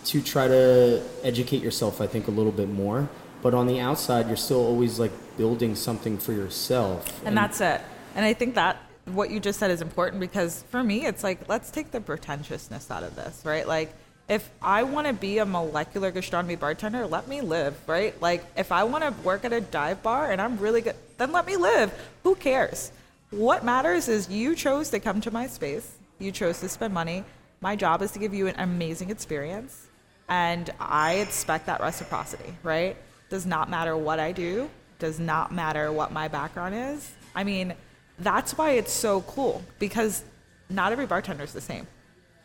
to 0.04 0.20
try 0.20 0.46
to 0.48 1.02
educate 1.22 1.62
yourself 1.62 2.00
i 2.02 2.06
think 2.06 2.28
a 2.28 2.30
little 2.30 2.52
bit 2.52 2.68
more 2.68 3.08
but 3.42 3.54
on 3.54 3.66
the 3.66 3.80
outside 3.80 4.26
you're 4.26 4.36
still 4.36 4.64
always 4.64 4.98
like 4.98 5.12
building 5.36 5.74
something 5.74 6.18
for 6.18 6.32
yourself 6.32 7.24
and 7.24 7.36
that's 7.36 7.60
it. 7.60 7.80
And 8.14 8.24
I 8.24 8.32
think 8.32 8.56
that 8.56 8.78
what 9.14 9.30
you 9.30 9.40
just 9.40 9.58
said 9.58 9.70
is 9.70 9.82
important 9.82 10.20
because 10.20 10.64
for 10.70 10.82
me, 10.82 11.06
it's 11.06 11.22
like 11.22 11.48
let's 11.48 11.70
take 11.70 11.90
the 11.90 12.00
pretentiousness 12.00 12.90
out 12.90 13.02
of 13.02 13.16
this, 13.16 13.42
right? 13.44 13.66
Like 13.66 13.92
if 14.28 14.50
I 14.60 14.82
want 14.82 15.06
to 15.06 15.12
be 15.12 15.38
a 15.38 15.46
molecular 15.46 16.10
gastronomy 16.10 16.56
bartender, 16.56 17.06
let 17.06 17.28
me 17.28 17.40
live, 17.40 17.76
right? 17.86 18.20
Like 18.20 18.44
if 18.56 18.72
I 18.72 18.84
want 18.84 19.04
to 19.04 19.10
work 19.22 19.44
at 19.44 19.52
a 19.52 19.60
dive 19.60 20.02
bar 20.02 20.30
and 20.30 20.40
I'm 20.40 20.58
really 20.58 20.80
good, 20.80 20.96
then 21.16 21.32
let 21.32 21.46
me 21.46 21.56
live. 21.56 21.92
Who 22.24 22.34
cares? 22.34 22.92
What 23.30 23.64
matters 23.64 24.08
is 24.08 24.28
you 24.28 24.54
chose 24.54 24.90
to 24.90 25.00
come 25.00 25.20
to 25.22 25.30
my 25.30 25.46
space. 25.46 25.96
You 26.18 26.32
chose 26.32 26.60
to 26.60 26.68
spend 26.68 26.92
money. 26.92 27.24
My 27.60 27.76
job 27.76 28.02
is 28.02 28.12
to 28.12 28.18
give 28.18 28.34
you 28.34 28.46
an 28.46 28.54
amazing 28.58 29.10
experience. 29.10 29.86
And 30.28 30.70
I 30.78 31.14
expect 31.14 31.66
that 31.66 31.80
reciprocity, 31.80 32.54
right? 32.62 32.96
Does 33.30 33.44
not 33.44 33.68
matter 33.68 33.96
what 33.96 34.18
I 34.18 34.32
do, 34.32 34.70
does 34.98 35.18
not 35.18 35.52
matter 35.52 35.92
what 35.92 36.12
my 36.12 36.28
background 36.28 36.74
is. 36.74 37.10
I 37.34 37.44
mean, 37.44 37.74
that's 38.18 38.56
why 38.56 38.72
it's 38.72 38.92
so 38.92 39.20
cool 39.22 39.62
because 39.78 40.24
not 40.70 40.92
every 40.92 41.06
bartender 41.06 41.44
is 41.44 41.52
the 41.52 41.60
same. 41.60 41.86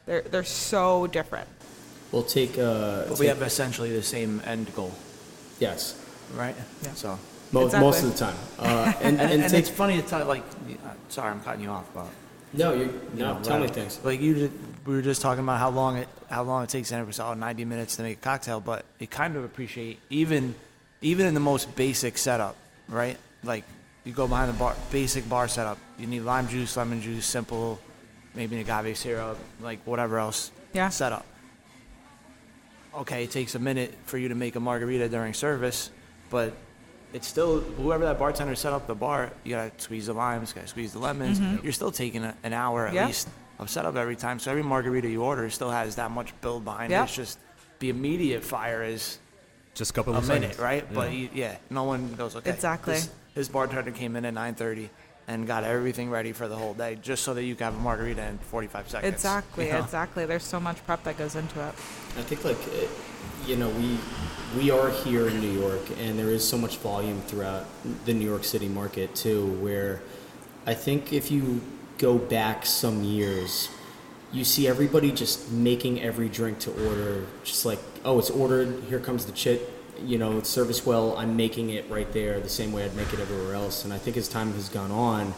They're, 0.05 0.21
they're 0.21 0.43
so 0.43 1.07
different. 1.07 1.47
we'll 2.11 2.23
take 2.23 2.57
uh 2.59 3.05
But 3.07 3.11
we 3.11 3.25
take- 3.25 3.29
have 3.29 3.41
essentially 3.41 3.91
the 3.91 4.03
same 4.03 4.41
end 4.45 4.73
goal, 4.75 4.91
yes 5.59 5.99
right? 6.35 6.55
Yeah. 6.83 6.93
So, 6.93 7.19
mo- 7.51 7.65
Exactly. 7.65 7.87
most 7.87 8.03
of 8.03 8.11
the 8.11 8.17
time 8.17 8.35
uh, 8.59 8.93
and, 9.01 9.19
and, 9.19 9.31
and, 9.31 9.41
and, 9.43 9.51
take, 9.51 9.59
it's 9.61 9.69
funny 9.69 10.01
to 10.01 10.07
tell, 10.07 10.25
like, 10.25 10.43
uh, 10.43 10.89
sorry, 11.09 11.31
I'm 11.31 11.41
cutting 11.41 11.63
you 11.63 11.69
off, 11.69 11.87
but 11.93 12.07
no 12.53 12.73
you 12.73 12.83
you 13.15 13.23
no 13.23 13.33
know, 13.33 13.43
tell 13.43 13.59
me 13.59 13.67
things 13.67 13.99
Like 14.03 14.21
you, 14.21 14.35
just, 14.35 14.53
we 14.85 14.93
were 14.95 15.01
just 15.01 15.21
talking 15.21 15.43
about 15.43 15.59
how 15.59 15.69
long 15.69 15.97
it 15.97 16.07
how 16.29 16.43
long 16.43 16.63
it 16.63 16.69
takes, 16.69 16.91
and 16.91 17.01
it 17.01 17.07
was 17.07 17.19
oh, 17.19 17.33
90 17.33 17.65
minutes 17.65 17.95
to 17.97 18.03
make 18.03 18.17
a 18.17 18.21
cocktail. 18.21 18.59
But 18.59 18.85
you 18.99 19.07
kind 19.07 19.35
of 19.35 19.43
appreciate 19.43 19.99
even 20.09 20.55
even 21.03 21.25
in 21.27 21.33
the 21.35 21.39
most 21.39 21.75
basic 21.75 22.17
setup, 22.17 22.55
right? 22.89 23.17
Like 23.43 23.63
you 24.05 24.11
go 24.13 24.27
behind 24.27 24.49
the 24.49 24.57
bar, 24.57 24.75
basic 24.91 25.27
bar 25.29 25.47
setup. 25.47 25.77
You 25.99 26.07
need 26.07 26.21
lime 26.21 26.47
juice, 26.47 26.75
lemon 26.75 27.01
juice, 27.01 27.25
simple, 27.25 27.79
maybe 28.33 28.55
an 28.55 28.61
agave 28.67 28.97
syrup, 28.97 29.37
like 29.61 29.79
whatever 29.85 30.17
else. 30.17 30.51
Yeah. 30.73 30.89
Setup. 30.89 31.25
Okay, 32.95 33.23
it 33.23 33.31
takes 33.31 33.55
a 33.55 33.59
minute 33.59 33.93
for 34.05 34.17
you 34.17 34.29
to 34.29 34.35
make 34.35 34.55
a 34.55 34.59
margarita 34.59 35.09
during 35.09 35.33
service, 35.33 35.89
but 36.29 36.53
it's 37.11 37.27
still 37.27 37.59
whoever 37.59 38.05
that 38.05 38.19
bartender 38.19 38.55
set 38.55 38.71
up 38.73 38.87
the 38.87 38.95
bar. 38.95 39.31
You 39.43 39.55
gotta 39.55 39.71
squeeze 39.77 40.05
the 40.07 40.13
limes, 40.13 40.53
gotta 40.53 40.67
squeeze 40.67 40.93
the 40.93 40.99
lemons. 40.99 41.39
Mm-hmm. 41.39 41.63
You're 41.63 41.73
still 41.73 41.91
taking 41.91 42.23
a, 42.23 42.35
an 42.43 42.53
hour 42.53 42.87
at 42.87 42.93
Yeah. 42.93 43.07
least 43.07 43.29
of 43.59 43.69
setup 43.69 43.95
every 43.95 44.15
time. 44.15 44.39
So 44.39 44.51
every 44.51 44.63
margarita 44.63 45.09
you 45.09 45.23
order 45.23 45.49
still 45.49 45.69
has 45.71 45.95
that 45.95 46.11
much 46.11 46.39
build 46.41 46.65
behind 46.65 46.91
Yeah. 46.91 47.01
it. 47.01 47.05
It's 47.05 47.15
just 47.15 47.39
the 47.79 47.89
immediate 47.89 48.43
fire 48.43 48.83
is 48.83 49.17
Just 49.73 49.91
a 49.91 49.93
couple 49.93 50.13
a 50.13 50.17
of 50.17 50.27
minute, 50.27 50.55
seconds. 50.55 50.59
right? 50.59 50.85
Yeah. 50.89 50.95
But 50.95 51.13
you, 51.13 51.29
yeah, 51.33 51.55
no 51.69 51.83
one 51.83 52.13
goes 52.13 52.35
okay. 52.35 52.51
Exactly. 52.51 52.93
This, 52.95 53.09
this 53.33 53.47
bartender 53.47 53.91
came 53.91 54.15
in 54.15 54.25
at 54.25 54.33
9:30 54.33 54.89
and 55.27 55.47
got 55.47 55.63
everything 55.63 56.09
ready 56.09 56.33
for 56.33 56.47
the 56.47 56.55
whole 56.55 56.73
day, 56.73 56.97
just 57.01 57.23
so 57.23 57.33
that 57.33 57.43
you 57.43 57.55
can 57.55 57.65
have 57.65 57.75
a 57.75 57.79
margarita 57.79 58.21
in 58.25 58.37
45 58.37 58.89
seconds. 58.89 59.13
Exactly, 59.13 59.67
you 59.67 59.71
know? 59.71 59.79
exactly. 59.79 60.25
There's 60.25 60.43
so 60.43 60.59
much 60.59 60.85
prep 60.85 61.03
that 61.03 61.17
goes 61.17 61.35
into 61.35 61.59
it. 61.61 61.73
I 62.17 62.21
think 62.21 62.43
like 62.43 62.57
uh, 62.57 62.87
you 63.47 63.55
know 63.55 63.69
we 63.69 63.97
we 64.57 64.69
are 64.69 64.89
here 64.89 65.27
in 65.27 65.39
New 65.39 65.59
York, 65.59 65.81
and 65.99 66.19
there 66.19 66.29
is 66.29 66.47
so 66.47 66.57
much 66.57 66.77
volume 66.77 67.21
throughout 67.21 67.65
the 68.05 68.13
New 68.13 68.25
York 68.25 68.43
City 68.43 68.67
market 68.67 69.15
too. 69.15 69.53
Where 69.53 70.01
I 70.65 70.73
think 70.73 71.13
if 71.13 71.31
you 71.31 71.61
go 71.97 72.17
back 72.17 72.65
some 72.65 73.03
years, 73.03 73.69
you 74.33 74.43
see 74.43 74.67
everybody 74.67 75.11
just 75.11 75.51
making 75.51 76.01
every 76.01 76.27
drink 76.27 76.59
to 76.59 76.71
order, 76.87 77.25
just 77.43 77.65
like 77.65 77.79
oh, 78.03 78.19
it's 78.19 78.29
ordered. 78.29 78.83
Here 78.89 78.99
comes 78.99 79.25
the 79.25 79.31
chit. 79.31 79.69
You 80.03 80.17
know, 80.17 80.37
it's 80.39 80.49
serviced 80.49 80.85
well. 80.85 81.15
I'm 81.17 81.37
making 81.37 81.69
it 81.69 81.89
right 81.89 82.11
there, 82.11 82.39
the 82.41 82.49
same 82.49 82.73
way 82.73 82.83
I'd 82.83 82.95
make 82.95 83.13
it 83.13 83.19
everywhere 83.21 83.53
else. 83.55 83.85
And 83.85 83.93
I 83.93 83.97
think 83.97 84.17
as 84.17 84.27
time 84.27 84.51
has 84.53 84.67
gone 84.67 84.91
on, 84.91 85.33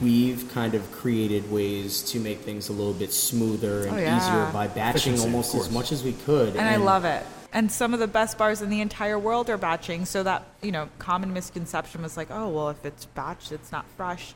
we've 0.00 0.48
kind 0.54 0.74
of 0.74 0.90
created 0.92 1.50
ways 1.50 2.00
to 2.12 2.20
make 2.20 2.38
things 2.40 2.68
a 2.70 2.72
little 2.72 2.94
bit 2.94 3.12
smoother 3.12 3.82
and 3.86 3.96
Oh, 3.96 3.98
yeah. 3.98 4.16
easier 4.16 4.50
by 4.52 4.68
batching 4.68 5.12
Efficiency, 5.14 5.24
almost 5.24 5.54
as 5.54 5.70
much 5.70 5.92
as 5.92 6.02
we 6.02 6.12
could. 6.12 6.56
and 6.56 6.66
I 6.66 6.76
love 6.76 7.04
it. 7.04 7.26
And 7.52 7.70
some 7.70 7.92
of 7.92 8.00
the 8.00 8.06
best 8.06 8.38
bars 8.38 8.62
in 8.62 8.70
the 8.70 8.80
entire 8.80 9.18
world 9.18 9.50
are 9.50 9.58
batching. 9.58 10.04
So 10.06 10.22
that 10.22 10.44
you 10.62 10.70
know, 10.72 10.88
common 10.98 11.32
misconception 11.34 12.00
was 12.00 12.16
like, 12.16 12.28
oh 12.30 12.48
well, 12.48 12.70
if 12.70 12.84
it's 12.86 13.06
batched, 13.16 13.50
it's 13.52 13.72
not 13.72 13.84
fresh, 13.96 14.34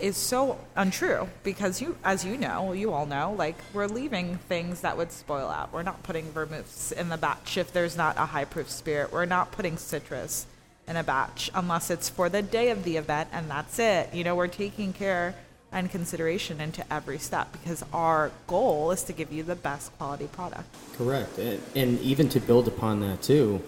is 0.00 0.16
so 0.16 0.58
untrue 0.76 1.28
because 1.42 1.80
you, 1.80 1.96
as 2.04 2.24
you 2.24 2.36
know, 2.36 2.72
you 2.72 2.92
all 2.92 3.06
know, 3.06 3.34
like 3.36 3.56
we're 3.72 3.86
leaving 3.86 4.36
things 4.48 4.80
that 4.80 4.96
would 4.96 5.12
spoil 5.12 5.48
out. 5.48 5.72
We're 5.72 5.82
not 5.82 6.02
putting 6.02 6.30
vermouths 6.32 6.92
in 6.92 7.08
the 7.08 7.16
batch 7.16 7.56
if 7.56 7.72
there's 7.72 7.96
not 7.96 8.16
a 8.16 8.26
high 8.26 8.44
proof 8.44 8.70
spirit. 8.70 9.12
We're 9.12 9.26
not 9.26 9.52
putting 9.52 9.76
citrus 9.76 10.46
in 10.88 10.96
a 10.96 11.04
batch 11.04 11.50
unless 11.54 11.90
it's 11.90 12.08
for 12.08 12.28
the 12.28 12.42
day 12.42 12.70
of 12.70 12.84
the 12.84 12.96
event, 12.96 13.28
and 13.32 13.50
that's 13.50 13.78
it. 13.78 14.12
You 14.12 14.24
know, 14.24 14.34
we're 14.34 14.48
taking 14.48 14.92
care 14.92 15.34
and 15.72 15.90
consideration 15.90 16.60
into 16.60 16.84
every 16.92 17.18
step 17.18 17.52
because 17.52 17.84
our 17.92 18.32
goal 18.46 18.90
is 18.90 19.04
to 19.04 19.12
give 19.12 19.32
you 19.32 19.42
the 19.42 19.54
best 19.54 19.96
quality 19.98 20.26
product. 20.26 20.64
Correct. 20.96 21.38
And, 21.38 21.60
and 21.76 22.00
even 22.00 22.28
to 22.30 22.40
build 22.40 22.66
upon 22.66 23.00
that, 23.00 23.22
too, 23.22 23.62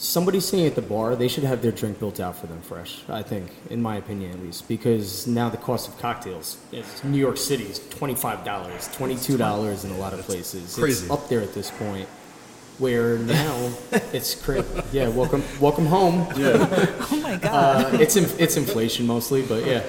somebody 0.00 0.40
sitting 0.40 0.66
at 0.66 0.74
the 0.74 0.82
bar, 0.82 1.14
they 1.14 1.28
should 1.28 1.44
have 1.44 1.60
their 1.60 1.72
drink 1.72 1.98
built 1.98 2.18
out 2.20 2.34
for 2.36 2.46
them 2.46 2.60
fresh, 2.62 3.02
I 3.08 3.22
think, 3.22 3.50
in 3.68 3.82
my 3.82 3.96
opinion 3.96 4.32
at 4.32 4.40
least. 4.40 4.66
Because 4.66 5.26
now 5.26 5.48
the 5.50 5.58
cost 5.58 5.88
of 5.88 5.98
cocktails, 5.98 6.56
it's 6.72 7.04
New 7.04 7.18
York 7.18 7.36
City 7.36 7.64
is 7.64 7.78
$25, 7.78 8.42
$22 8.44 9.84
in 9.84 9.90
a 9.90 9.96
lot 9.98 10.14
of 10.14 10.20
places. 10.20 10.74
crazy. 10.74 11.04
It's 11.04 11.10
up 11.12 11.28
there 11.28 11.40
at 11.42 11.52
this 11.54 11.70
point. 11.70 12.08
Where 12.78 13.18
now 13.18 13.70
it's 14.14 14.34
cra- 14.34 14.64
yeah, 14.90 15.08
welcome 15.08 15.44
welcome 15.60 15.84
home. 15.84 16.26
Oh 17.12 17.20
my 17.22 17.36
god. 17.36 17.94
Uh, 17.94 17.98
it's 17.98 18.16
in, 18.16 18.24
it's 18.40 18.56
inflation 18.56 19.06
mostly, 19.06 19.42
but 19.42 19.66
yeah. 19.66 19.82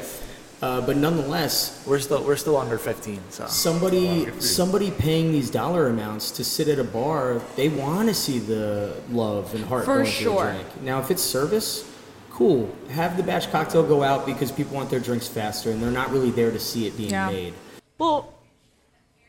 Uh, 0.62 0.80
but 0.82 0.95
nonetheless, 0.95 1.84
We're 1.88 1.97
still 2.00 2.24
we're 2.24 2.36
still 2.36 2.56
under 2.58 2.78
15, 2.78 3.19
so 3.30 3.47
somebody 3.47 4.30
somebody 4.39 4.91
paying 4.91 5.32
these 5.32 5.50
dollar 5.50 5.88
amounts 5.88 6.30
to 6.32 6.43
sit 6.43 6.67
at 6.67 6.78
a 6.78 6.84
bar, 6.84 7.41
they 7.56 7.69
want 7.69 8.10
to 8.10 8.13
see 8.13 8.38
the 8.38 8.95
love 9.10 9.56
and 9.56 9.65
heart 9.65 9.86
For 9.86 9.97
going 9.97 10.06
sure. 10.06 10.45
the 10.45 10.52
drink. 10.54 10.82
Now, 10.84 11.00
if 11.00 11.10
it's 11.10 11.24
service, 11.24 11.89
cool. 12.30 12.69
Have 12.91 13.17
the 13.17 13.24
batch 13.24 13.50
cocktail 13.52 13.82
go 13.84 14.04
out 14.04 14.26
because 14.28 14.52
people 14.52 14.76
want 14.76 14.91
their 14.91 15.00
drinks 15.00 15.28
faster, 15.28 15.71
and 15.71 15.82
they're 15.82 15.89
not 15.89 16.12
really 16.12 16.30
there 16.32 16.52
to 16.52 16.60
see 16.60 16.86
it 16.86 16.95
being 16.95 17.10
Yeah. 17.10 17.30
made. 17.32 17.54
Well, 17.97 18.32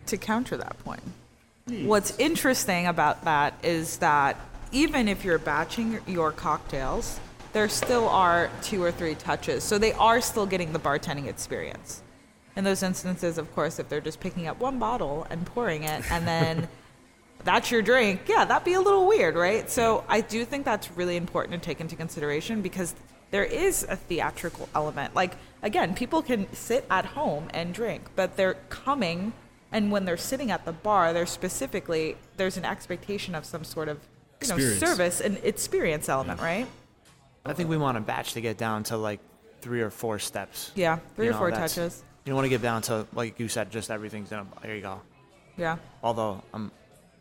to 0.07 0.19
counter 0.19 0.59
that 0.59 0.79
point, 0.85 1.03
what's 1.87 2.13
interesting 2.19 2.87
about 2.87 3.25
that 3.25 3.55
is 3.63 3.97
that 3.99 4.37
even 4.71 5.09
if 5.09 5.25
you're 5.25 5.39
batching 5.39 6.01
your 6.07 6.31
cocktails, 6.33 7.21
there 7.53 7.69
still 7.69 8.09
are 8.09 8.51
two 8.63 8.83
or 8.83 8.91
three 8.91 9.15
touches. 9.15 9.63
So 9.65 9.79
they 9.79 9.93
are 9.93 10.21
still 10.21 10.47
getting 10.47 10.73
the 10.73 10.79
bartending 10.79 11.27
experience. 11.27 12.03
In 12.57 12.65
those 12.65 12.83
instances, 12.83 13.39
of 13.39 13.53
course, 13.55 13.79
if 13.79 13.89
they're 13.89 14.01
just 14.01 14.21
picking 14.21 14.47
up 14.47 14.59
one 14.59 14.79
bottle 14.79 15.27
and 15.31 15.45
pouring 15.47 15.85
it 15.85 16.11
and 16.11 16.27
then 16.27 16.69
that's 17.45 17.71
your 17.71 17.83
drink, 17.83 18.23
yeah, 18.29 18.45
that'd 18.45 18.65
be 18.65 18.75
a 18.75 18.81
little 18.81 19.07
weird, 19.07 19.35
right? 19.35 19.69
So 19.71 20.05
I 20.09 20.21
do 20.21 20.45
think 20.45 20.65
that's 20.65 20.91
really 20.93 21.17
important 21.17 21.61
to 21.61 21.67
take 21.67 21.81
into 21.81 21.97
consideration 21.97 22.63
because 22.63 22.95
there 23.31 23.45
is 23.45 23.85
a 23.89 23.97
theatrical 23.97 24.69
element. 24.75 25.15
Like, 25.15 25.37
again, 25.63 25.95
people 25.95 26.23
can 26.23 26.53
sit 26.53 26.85
at 26.91 27.07
home 27.07 27.49
and 27.55 27.73
drink, 27.73 28.03
but 28.15 28.37
they're 28.37 28.59
coming, 28.69 29.33
and 29.73 29.91
when 29.91 30.05
they're 30.05 30.19
sitting 30.19 30.51
at 30.51 30.67
the 30.67 30.73
bar, 30.73 31.15
they're 31.15 31.25
specifically, 31.25 32.17
there's 32.37 32.59
an 32.59 32.67
expectation 32.67 33.35
of 33.35 33.47
some 33.47 33.65
sort 33.65 33.89
of 33.89 33.99
you 34.43 34.49
know, 34.49 34.59
service 34.59 35.23
and 35.23 35.39
experience 35.43 36.11
element, 36.11 36.41
right? 36.41 36.67
I 37.45 37.53
think 37.53 37.69
we 37.69 37.77
want 37.77 37.99
a 37.99 38.01
batch 38.01 38.35
to 38.35 38.41
get 38.41 38.57
down 38.57 38.85
to 38.85 38.97
like 38.97 39.21
three 39.61 39.81
or 39.81 39.91
four 39.91 40.19
steps. 40.19 40.71
Yeah, 40.75 40.99
three 41.17 41.27
You 41.27 41.31
or 41.31 41.33
know, 41.35 41.39
four 41.39 41.51
that's- 41.51 41.75
touches. 41.75 42.05
You 42.25 42.31
don't 42.31 42.37
want 42.37 42.45
to 42.47 42.51
get 42.51 42.63
down 42.63 42.83
to 42.83 43.07
like 43.15 43.41
you 43.41 43.49
said, 43.49 43.71
just 43.73 43.91
everything's 43.91 44.31
in 44.31 44.39
a. 44.39 44.47
There 44.63 44.77
you 44.77 44.83
go. 44.83 45.01
Yeah. 45.57 45.77
Although 46.05 46.43
I'm 46.55 46.71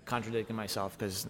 contradicting 0.06 0.56
myself 0.56 0.96
because 0.98 1.26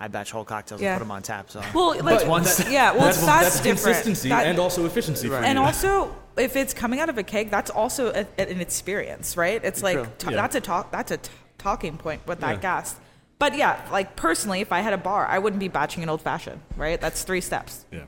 I 0.00 0.08
batch 0.08 0.30
whole 0.30 0.44
cocktails 0.44 0.80
Yeah. 0.80 0.92
and 0.92 0.98
put 1.00 1.04
them 1.04 1.10
on 1.10 1.22
tap. 1.22 1.50
So 1.50 1.62
Well, 1.74 2.02
like, 2.02 2.26
once- 2.26 2.66
yeah, 2.70 2.92
well, 2.92 3.02
that's, 3.02 3.20
that's, 3.20 3.56
different. 3.60 3.78
consistency 3.96 4.30
That- 4.30 4.46
and 4.46 4.58
also 4.58 4.86
efficiency. 4.86 5.28
For 5.28 5.36
and 5.36 5.58
you. 5.58 5.64
also 5.64 6.16
if 6.38 6.56
it's 6.56 6.72
coming 6.72 6.98
out 7.00 7.10
of 7.10 7.18
a 7.18 7.22
keg 7.22 7.50
that's 7.50 7.70
also 7.70 8.08
a, 8.10 8.26
an 8.40 8.60
experience 8.62 9.36
right 9.36 9.62
it's 9.62 9.82
like 9.82 9.96
True. 9.96 10.06
t- 10.16 10.30
Yeah. 10.30 10.36
that's 10.36 10.54
a 10.54 10.60
talk 10.60 10.90
that's 10.90 11.10
a 11.10 11.16
t- 11.18 11.30
talking 11.58 11.98
point 11.98 12.26
with 12.26 12.40
that 12.40 12.54
Yeah. 12.54 12.60
guest 12.60 12.96
but 13.40 13.56
yeah 13.56 13.74
like 13.90 14.14
personally 14.14 14.60
if 14.60 14.70
i 14.70 14.80
had 14.80 14.92
a 14.92 14.98
bar 14.98 15.26
i 15.26 15.38
wouldn't 15.42 15.58
be 15.58 15.66
batching 15.68 16.02
an 16.04 16.08
old 16.08 16.22
fashioned 16.22 16.60
right 16.76 17.00
that's 17.00 17.24
three 17.24 17.40
steps 17.40 17.84
yeah. 17.90 18.04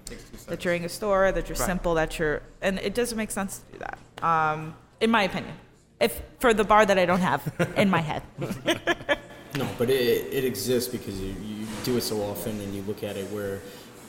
that 0.46 0.64
you're 0.64 0.74
in 0.74 0.84
a 0.84 0.88
store 0.88 1.32
that 1.32 1.48
you're 1.48 1.58
Right. 1.58 1.66
simple 1.66 1.94
that 1.94 2.18
you're 2.18 2.42
and 2.60 2.78
it 2.78 2.94
doesn't 2.94 3.18
make 3.18 3.32
sense 3.32 3.58
to 3.58 3.72
do 3.72 3.78
that 3.86 3.98
um, 4.30 4.76
in 5.00 5.10
my 5.10 5.22
opinion 5.24 5.54
if 5.98 6.22
for 6.38 6.54
the 6.54 6.64
bar 6.72 6.86
that 6.86 6.98
i 6.98 7.06
don't 7.10 7.20
have 7.30 7.42
in 7.76 7.90
my 7.90 8.00
head 8.00 8.22
No, 9.54 9.68
but 9.76 9.90
it, 9.90 10.32
it 10.32 10.44
exists 10.46 10.90
because 10.90 11.20
you, 11.20 11.34
you 11.44 11.66
do 11.84 11.98
it 11.98 12.00
so 12.02 12.22
often 12.22 12.58
and 12.60 12.74
you 12.74 12.80
look 12.82 13.02
at 13.04 13.18
it 13.18 13.30
where, 13.30 13.60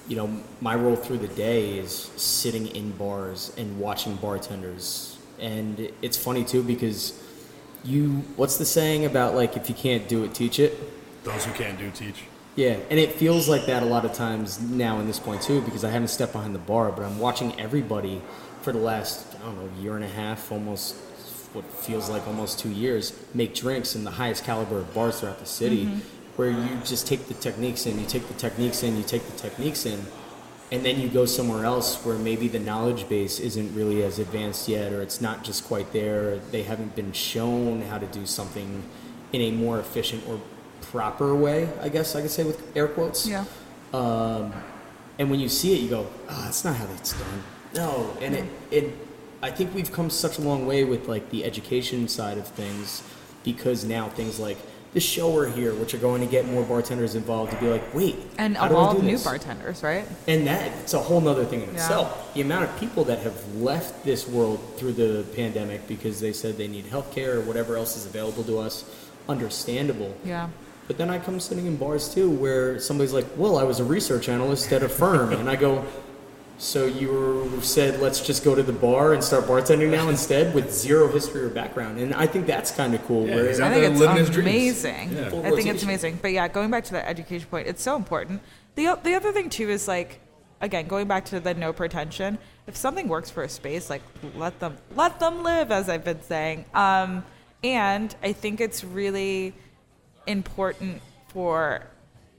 you 0.07 0.15
know, 0.15 0.29
my 0.61 0.73
role 0.73 0.95
through 0.95 1.17
the 1.17 1.27
day 1.27 1.77
is 1.79 1.91
sitting 2.15 2.67
in 2.67 2.91
bars 2.91 3.53
and 3.57 3.77
watching 3.77 4.15
bartenders. 4.15 5.17
And 5.39 5.91
it's 6.01 6.15
funny 6.17 6.45
too 6.45 6.63
because 6.63 7.21
you, 7.83 8.23
what's 8.37 8.55
the 8.57 8.63
saying 8.63 9.03
about 9.03 9.35
like, 9.35 9.57
if 9.57 9.67
you 9.67 9.75
can't 9.75 10.07
do 10.07 10.23
it, 10.23 10.33
teach 10.33 10.59
it? 10.59 10.79
Those 11.23 11.45
who 11.45 11.53
can't 11.53 11.77
do 11.77 11.89
teach. 11.91 12.23
Yeah, 12.55 12.77
and 12.89 12.99
it 12.99 13.13
feels 13.13 13.49
like 13.49 13.65
that 13.65 13.81
a 13.81 13.85
lot 13.85 14.05
of 14.05 14.13
times 14.13 14.61
now 14.61 14.99
in 14.99 15.07
this 15.07 15.19
point 15.19 15.41
too, 15.41 15.61
because 15.61 15.83
I 15.83 15.89
haven't 15.89 16.09
stepped 16.09 16.33
behind 16.33 16.53
the 16.53 16.59
bar, 16.59 16.91
but 16.91 17.03
I'm 17.03 17.17
watching 17.17 17.59
everybody 17.59 18.21
for 18.61 18.71
the 18.71 18.79
last 18.79 19.35
I 19.35 19.45
don't 19.45 19.57
know 19.57 19.81
year 19.81 19.95
and 19.95 20.05
a 20.05 20.09
half, 20.09 20.51
almost 20.51 20.95
what 21.53 21.65
feels 21.65 22.09
like 22.09 22.27
almost 22.27 22.59
two 22.59 22.69
years, 22.69 23.17
make 23.33 23.55
drinks 23.55 23.95
in 23.95 24.03
the 24.03 24.11
highest 24.11 24.43
caliber 24.43 24.79
of 24.79 24.93
bars 24.93 25.19
throughout 25.19 25.39
the 25.39 25.45
city, 25.45 25.85
mm-hmm. 25.85 25.99
where 26.35 26.51
you 26.51 26.77
just 26.83 27.07
take 27.07 27.27
the 27.27 27.33
techniques 27.35 27.85
in, 27.85 27.99
you 27.99 28.05
take 28.05 28.27
the 28.27 28.33
techniques 28.35 28.83
in, 28.83 28.97
you 28.97 29.03
take 29.03 29.25
the 29.25 29.37
techniques 29.37 29.85
in, 29.85 29.99
and 30.71 30.83
then 30.83 30.99
you 30.99 31.09
go 31.09 31.25
somewhere 31.25 31.65
else 31.65 32.03
where 32.03 32.17
maybe 32.17 32.47
the 32.47 32.59
knowledge 32.59 33.07
base 33.07 33.39
isn't 33.39 33.75
really 33.75 34.03
as 34.03 34.19
advanced 34.19 34.67
yet, 34.67 34.91
or 34.91 35.01
it's 35.01 35.21
not 35.21 35.43
just 35.43 35.63
quite 35.65 35.91
there. 35.93 36.37
They 36.51 36.63
haven't 36.63 36.95
been 36.95 37.13
shown 37.13 37.81
how 37.83 37.99
to 37.99 38.07
do 38.07 38.25
something 38.25 38.83
in 39.31 39.41
a 39.41 39.51
more 39.51 39.79
efficient 39.79 40.23
or 40.27 40.39
proper 40.91 41.35
way, 41.35 41.69
I 41.81 41.89
guess 41.89 42.15
I 42.15 42.21
could 42.21 42.31
say 42.31 42.43
with 42.43 42.61
air 42.75 42.87
quotes. 42.87 43.27
yeah 43.27 43.45
Um, 43.93 44.53
and 45.19 45.29
when 45.29 45.39
you 45.39 45.49
see 45.49 45.73
it, 45.75 45.79
you 45.81 45.89
go, 45.89 46.07
"Ah, 46.29 46.41
that's 46.45 46.63
not 46.65 46.75
how 46.75 46.85
that's 46.87 47.13
done." 47.13 47.43
No, 47.75 48.15
and 48.21 48.33
it, 48.35 48.45
it, 48.71 48.85
I 49.43 49.51
think 49.51 49.73
we've 49.75 49.91
come 49.91 50.09
such 50.09 50.37
a 50.39 50.41
long 50.41 50.65
way 50.65 50.83
with 50.83 51.07
like 51.07 51.29
the 51.29 51.43
education 51.45 52.07
side 52.07 52.37
of 52.37 52.47
things, 52.47 53.03
because 53.43 53.83
now 53.85 54.09
things 54.09 54.39
like 54.39 54.57
the 54.93 54.99
shower 54.99 55.47
here, 55.47 55.73
which 55.73 55.93
are 55.95 55.99
going 55.99 56.21
to 56.21 56.27
get 56.27 56.47
more 56.47 56.63
bartenders 56.63 57.15
involved, 57.15 57.51
to 57.51 57.57
be 57.57 57.67
like, 57.67 57.83
wait, 57.95 58.15
and 58.37 58.55
how 58.57 58.67
do 58.67 58.75
I 58.75 58.81
evolve 58.81 59.01
do 59.01 59.07
new 59.07 59.17
bartenders 59.17 59.81
right 59.83 60.05
And 60.27 60.45
that 60.47 60.71
it's 60.81 60.93
a 60.93 60.99
whole 60.99 61.19
nother 61.21 61.45
thing 61.45 61.61
in 61.61 61.69
Yeah. 61.69 61.75
itself. 61.75 62.33
The 62.35 62.41
amount 62.41 62.65
of 62.65 62.79
people 62.79 63.03
that 63.05 63.19
have 63.19 63.37
left 63.55 64.03
this 64.03 64.27
world 64.27 64.59
through 64.77 64.93
the 64.93 65.23
pandemic 65.35 65.87
because 65.87 66.19
they 66.19 66.31
said 66.33 66.57
they 66.57 66.67
need 66.67 66.85
health 66.87 67.11
care 67.11 67.37
or 67.37 67.41
whatever 67.41 67.75
else 67.75 67.97
is 67.97 68.05
available 68.05 68.43
to 68.43 68.59
us, 68.59 68.83
understandable. 69.27 70.13
yeah 70.23 70.49
But 70.87 70.97
then 70.97 71.09
I 71.09 71.19
come 71.19 71.39
sitting 71.39 71.65
in 71.65 71.77
bars 71.77 72.13
too 72.13 72.29
where 72.29 72.79
somebody's 72.79 73.13
like, 73.13 73.25
well, 73.37 73.57
I 73.57 73.63
was 73.63 73.79
a 73.79 73.83
research 73.83 74.27
analyst 74.27 74.71
at 74.71 74.83
a 74.83 74.89
firm. 74.89 75.31
and 75.31 75.49
I 75.49 75.55
go, 75.55 75.85
so 76.57 76.85
you 76.85 77.11
were, 77.11 77.61
said, 77.61 77.99
let's 77.99 78.25
just 78.25 78.43
go 78.43 78.55
to 78.55 78.63
the 78.63 78.73
bar 78.73 79.13
and 79.13 79.23
start 79.23 79.45
bartending 79.45 79.89
now 79.89 80.09
instead 80.09 80.53
with 80.53 80.73
zero 80.73 81.07
history 81.07 81.41
or 81.41 81.49
background. 81.49 81.99
And 81.99 82.13
I 82.13 82.27
think 82.27 82.45
that's 82.45 82.71
kind 82.71 82.93
of 82.93 83.03
cool. 83.05 83.27
Yeah, 83.27 83.35
where 83.35 83.47
he's 83.47 83.59
I 83.59 83.67
out 83.67 83.73
think 83.73 83.97
there 83.97 84.17
it's 84.17 84.29
his 84.29 84.37
amazing. 84.37 85.13
Yeah. 85.13 85.27
I 85.43 85.51
think 85.51 85.67
it's 85.67 85.83
amazing. 85.83 86.19
But 86.21 86.31
yeah, 86.31 86.47
going 86.47 86.69
back 86.71 86.83
to 86.85 86.93
that 86.93 87.07
education 87.07 87.47
point, 87.49 87.67
it's 87.67 87.81
so 87.81 87.95
important. 87.95 88.41
The 88.75 88.97
the 89.03 89.13
other 89.13 89.31
thing 89.31 89.49
too 89.49 89.69
is 89.69 89.87
like, 89.87 90.19
again, 90.61 90.87
going 90.87 91.07
back 91.07 91.25
to 91.25 91.39
the 91.39 91.53
no 91.53 91.73
pretension. 91.73 92.37
If 92.67 92.75
something 92.75 93.07
works 93.07 93.29
for 93.29 93.43
a 93.43 93.49
space, 93.49 93.89
like 93.89 94.01
let 94.35 94.59
them 94.59 94.77
let 94.95 95.19
them 95.19 95.43
live, 95.43 95.71
as 95.71 95.89
I've 95.89 96.05
been 96.05 96.21
saying. 96.21 96.65
Um, 96.73 97.25
and 97.63 98.15
I 98.23 98.33
think 98.33 98.61
it's 98.61 98.83
really 98.83 99.53
important 100.27 101.01
for 101.27 101.83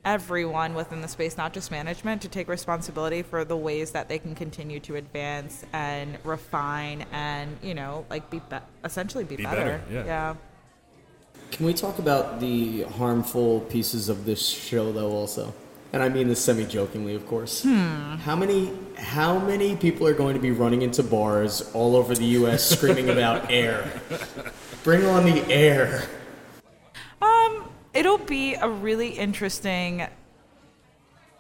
everyone 0.04 0.74
within 0.74 1.00
the 1.00 1.08
space, 1.08 1.36
not 1.36 1.52
just 1.52 1.70
management, 1.70 2.22
to 2.22 2.28
take 2.28 2.46
responsibility 2.48 3.22
for 3.22 3.44
the 3.44 3.56
ways 3.56 3.92
that 3.92 4.08
they 4.08 4.18
can 4.18 4.34
continue 4.34 4.78
to 4.80 4.96
advance 4.96 5.64
and 5.72 6.18
refine 6.24 7.06
and 7.12 7.56
you 7.62 7.74
know 7.74 8.04
like 8.10 8.28
be, 8.30 8.38
be- 8.50 8.56
essentially 8.84 9.24
be, 9.24 9.36
Be 9.36 9.44
better. 9.44 9.56
better, 9.56 9.82
yeah. 9.90 10.04
yeah. 10.04 10.34
Can 11.52 11.66
we 11.66 11.72
talk 11.74 11.98
about 11.98 12.40
the 12.40 12.82
harmful 12.82 13.60
pieces 13.60 14.08
of 14.08 14.24
this 14.24 14.44
show, 14.46 14.92
though? 14.92 15.10
Also, 15.12 15.54
and 15.92 16.02
I 16.02 16.08
mean 16.08 16.26
this 16.28 16.44
semi-jokingly, 16.44 17.14
of 17.14 17.26
course. 17.26 17.62
Hmm. 17.62 18.16
How 18.16 18.34
many 18.36 18.72
how 18.98 19.38
many 19.38 19.76
people 19.76 20.06
are 20.06 20.14
going 20.14 20.34
to 20.34 20.40
be 20.40 20.50
running 20.50 20.82
into 20.82 21.02
bars 21.02 21.70
all 21.72 21.96
over 21.96 22.14
the 22.14 22.24
U.S. 22.26 22.68
screaming 22.68 23.08
about 23.08 23.50
air? 23.50 23.88
Bring 24.84 25.06
on 25.06 25.24
the 25.24 25.46
air! 25.50 26.08
It'll 27.94 28.18
be 28.18 28.54
a 28.54 28.68
really 28.68 29.10
interesting 29.10 30.06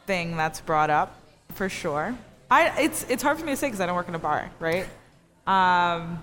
thing 0.06 0.36
that's 0.36 0.60
brought 0.60 0.90
up 0.90 1.20
for 1.50 1.68
sure. 1.68 2.16
I 2.50 2.82
it's 2.82 3.04
it's 3.08 3.22
hard 3.22 3.38
for 3.38 3.44
me 3.44 3.52
to 3.52 3.56
say 3.56 3.66
because 3.66 3.80
I 3.80 3.86
don't 3.86 3.96
work 3.96 4.08
in 4.08 4.14
a 4.14 4.20
bar, 4.20 4.50
right? 4.60 4.86
Um, 5.46 6.22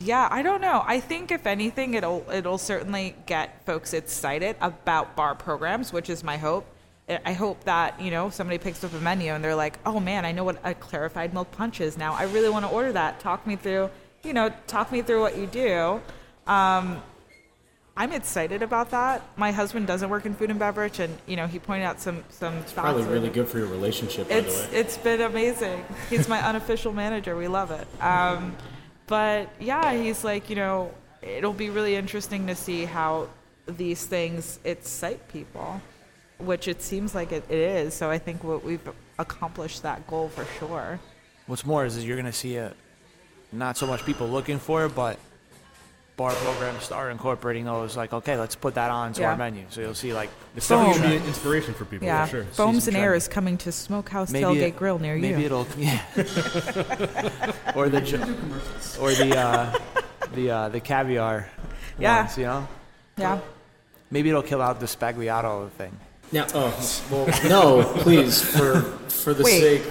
yeah, 0.00 0.28
I 0.30 0.42
don't 0.42 0.60
know. 0.60 0.82
I 0.86 1.00
think 1.00 1.30
if 1.30 1.46
anything, 1.46 1.94
it'll 1.94 2.24
it'll 2.32 2.58
certainly 2.58 3.14
get 3.26 3.64
folks 3.66 3.92
excited 3.92 4.56
about 4.60 5.14
bar 5.14 5.34
programs, 5.34 5.92
which 5.92 6.08
is 6.08 6.24
my 6.24 6.38
hope. 6.38 6.66
I 7.08 7.20
I 7.26 7.32
hope 7.34 7.64
that 7.64 8.00
you 8.00 8.10
know 8.10 8.30
somebody 8.30 8.58
picks 8.58 8.82
up 8.82 8.94
a 8.94 9.00
menu 9.00 9.32
and 9.32 9.44
they're 9.44 9.54
like, 9.54 9.78
"Oh 9.84 10.00
man, 10.00 10.24
I 10.24 10.32
know 10.32 10.44
what 10.44 10.58
a 10.64 10.74
clarified 10.74 11.34
milk 11.34 11.50
punch 11.52 11.82
is 11.82 11.98
now. 11.98 12.14
I 12.14 12.24
really 12.24 12.48
want 12.48 12.64
to 12.64 12.70
order 12.70 12.92
that. 12.92 13.20
Talk 13.20 13.46
me 13.46 13.56
through, 13.56 13.90
you 14.22 14.32
know, 14.32 14.50
talk 14.66 14.90
me 14.90 15.02
through 15.02 15.20
what 15.20 15.36
you 15.36 15.46
do." 15.46 16.00
Um, 16.46 17.02
I'm 17.98 18.12
excited 18.12 18.62
about 18.62 18.90
that. 18.90 19.22
My 19.36 19.52
husband 19.52 19.86
doesn't 19.86 20.10
work 20.10 20.26
in 20.26 20.34
food 20.34 20.50
and 20.50 20.58
beverage, 20.58 20.98
and 21.00 21.16
you 21.26 21.36
know 21.36 21.46
he 21.46 21.58
pointed 21.58 21.84
out 21.84 21.98
some 22.00 22.24
some 22.28 22.58
spots. 22.60 22.72
Probably 22.74 23.04
really 23.04 23.30
good 23.30 23.48
for 23.48 23.58
your 23.58 23.68
relationship, 23.68 24.28
by 24.28 24.34
It's 24.36 24.60
the 24.66 24.72
way. 24.72 24.78
it's 24.80 24.98
been 24.98 25.20
amazing. 25.22 25.84
He's 26.10 26.28
my 26.28 26.40
unofficial 26.48 26.92
manager. 26.92 27.36
We 27.36 27.48
love 27.48 27.70
it. 27.70 27.86
Um, 28.02 28.54
but 29.06 29.48
yeah, 29.60 29.94
he's 29.94 30.24
like 30.24 30.50
you 30.50 30.56
know 30.56 30.92
it'll 31.22 31.54
be 31.54 31.70
really 31.70 31.96
interesting 31.96 32.46
to 32.48 32.54
see 32.54 32.84
how 32.84 33.28
these 33.66 34.04
things 34.04 34.58
excite 34.64 35.26
people, 35.28 35.80
which 36.38 36.68
it 36.68 36.82
seems 36.82 37.14
like 37.14 37.32
it, 37.32 37.44
it 37.48 37.58
is. 37.58 37.94
So 37.94 38.10
I 38.10 38.18
think 38.18 38.44
what 38.44 38.62
we've 38.62 38.86
accomplished 39.18 39.82
that 39.84 40.06
goal 40.06 40.28
for 40.28 40.44
sure. 40.58 41.00
What's 41.46 41.64
more 41.64 41.86
is, 41.86 41.96
is 41.96 42.04
you're 42.04 42.16
gonna 42.16 42.32
see 42.32 42.56
a 42.56 42.74
not 43.52 43.78
so 43.78 43.86
much 43.86 44.04
people 44.04 44.28
looking 44.28 44.58
for 44.58 44.84
it, 44.84 44.94
but 44.94 45.18
bar 46.16 46.32
programs 46.32 46.82
start 46.82 47.12
incorporating 47.12 47.64
those. 47.66 47.96
Like, 47.96 48.12
okay, 48.14 48.36
let's 48.38 48.56
put 48.56 48.74
that 48.74 48.90
on 48.90 49.12
to 49.14 49.20
Yeah. 49.20 49.30
our 49.32 49.36
menu. 49.36 49.64
So 49.68 49.82
you'll 49.82 49.94
see 49.94 50.12
like 50.14 50.30
It's 50.56 50.66
definitely 50.66 50.94
Boom. 50.94 51.02
gonna 51.02 51.14
be 51.16 51.20
an 51.22 51.28
inspiration 51.28 51.74
for 51.74 51.84
people. 51.84 52.06
Yeah, 52.06 52.24
for 52.24 52.30
sure. 52.30 52.44
Foams 52.52 52.84
Season 52.84 52.94
and 52.96 53.04
Air 53.04 53.14
is 53.14 53.28
coming 53.28 53.58
to 53.58 53.70
Smokehouse 53.72 54.30
maybe 54.30 54.44
Tailgate 54.44 54.62
it- 54.68 54.76
Grill 54.76 54.98
near 54.98 55.16
maybe 55.16 55.40
you. 55.40 55.46
it'll 55.46 55.66
yeah. 55.76 56.00
or 57.76 57.88
the 57.90 58.00
jo- 58.00 58.34
or 59.00 59.12
the 59.12 59.36
uh, 59.36 59.78
the 60.34 60.50
uh, 60.50 60.68
the 60.70 60.80
caviar 60.80 61.50
Yeah. 61.98 62.22
ones, 62.24 62.38
you 62.38 62.44
know. 62.44 62.66
yeah, 63.18 63.38
Maybe 64.10 64.30
it'll 64.30 64.42
kill 64.42 64.62
out 64.62 64.80
the 64.80 64.86
sbagliato 64.86 65.68
thing. 65.72 65.92
Now, 66.32 66.46
oh, 66.54 66.72
well, 67.10 67.26
no, 67.48 67.82
please, 68.00 68.40
for 68.42 68.80
for 69.08 69.34
the 69.34 69.44
Wait. 69.44 69.60
sake 69.60 69.82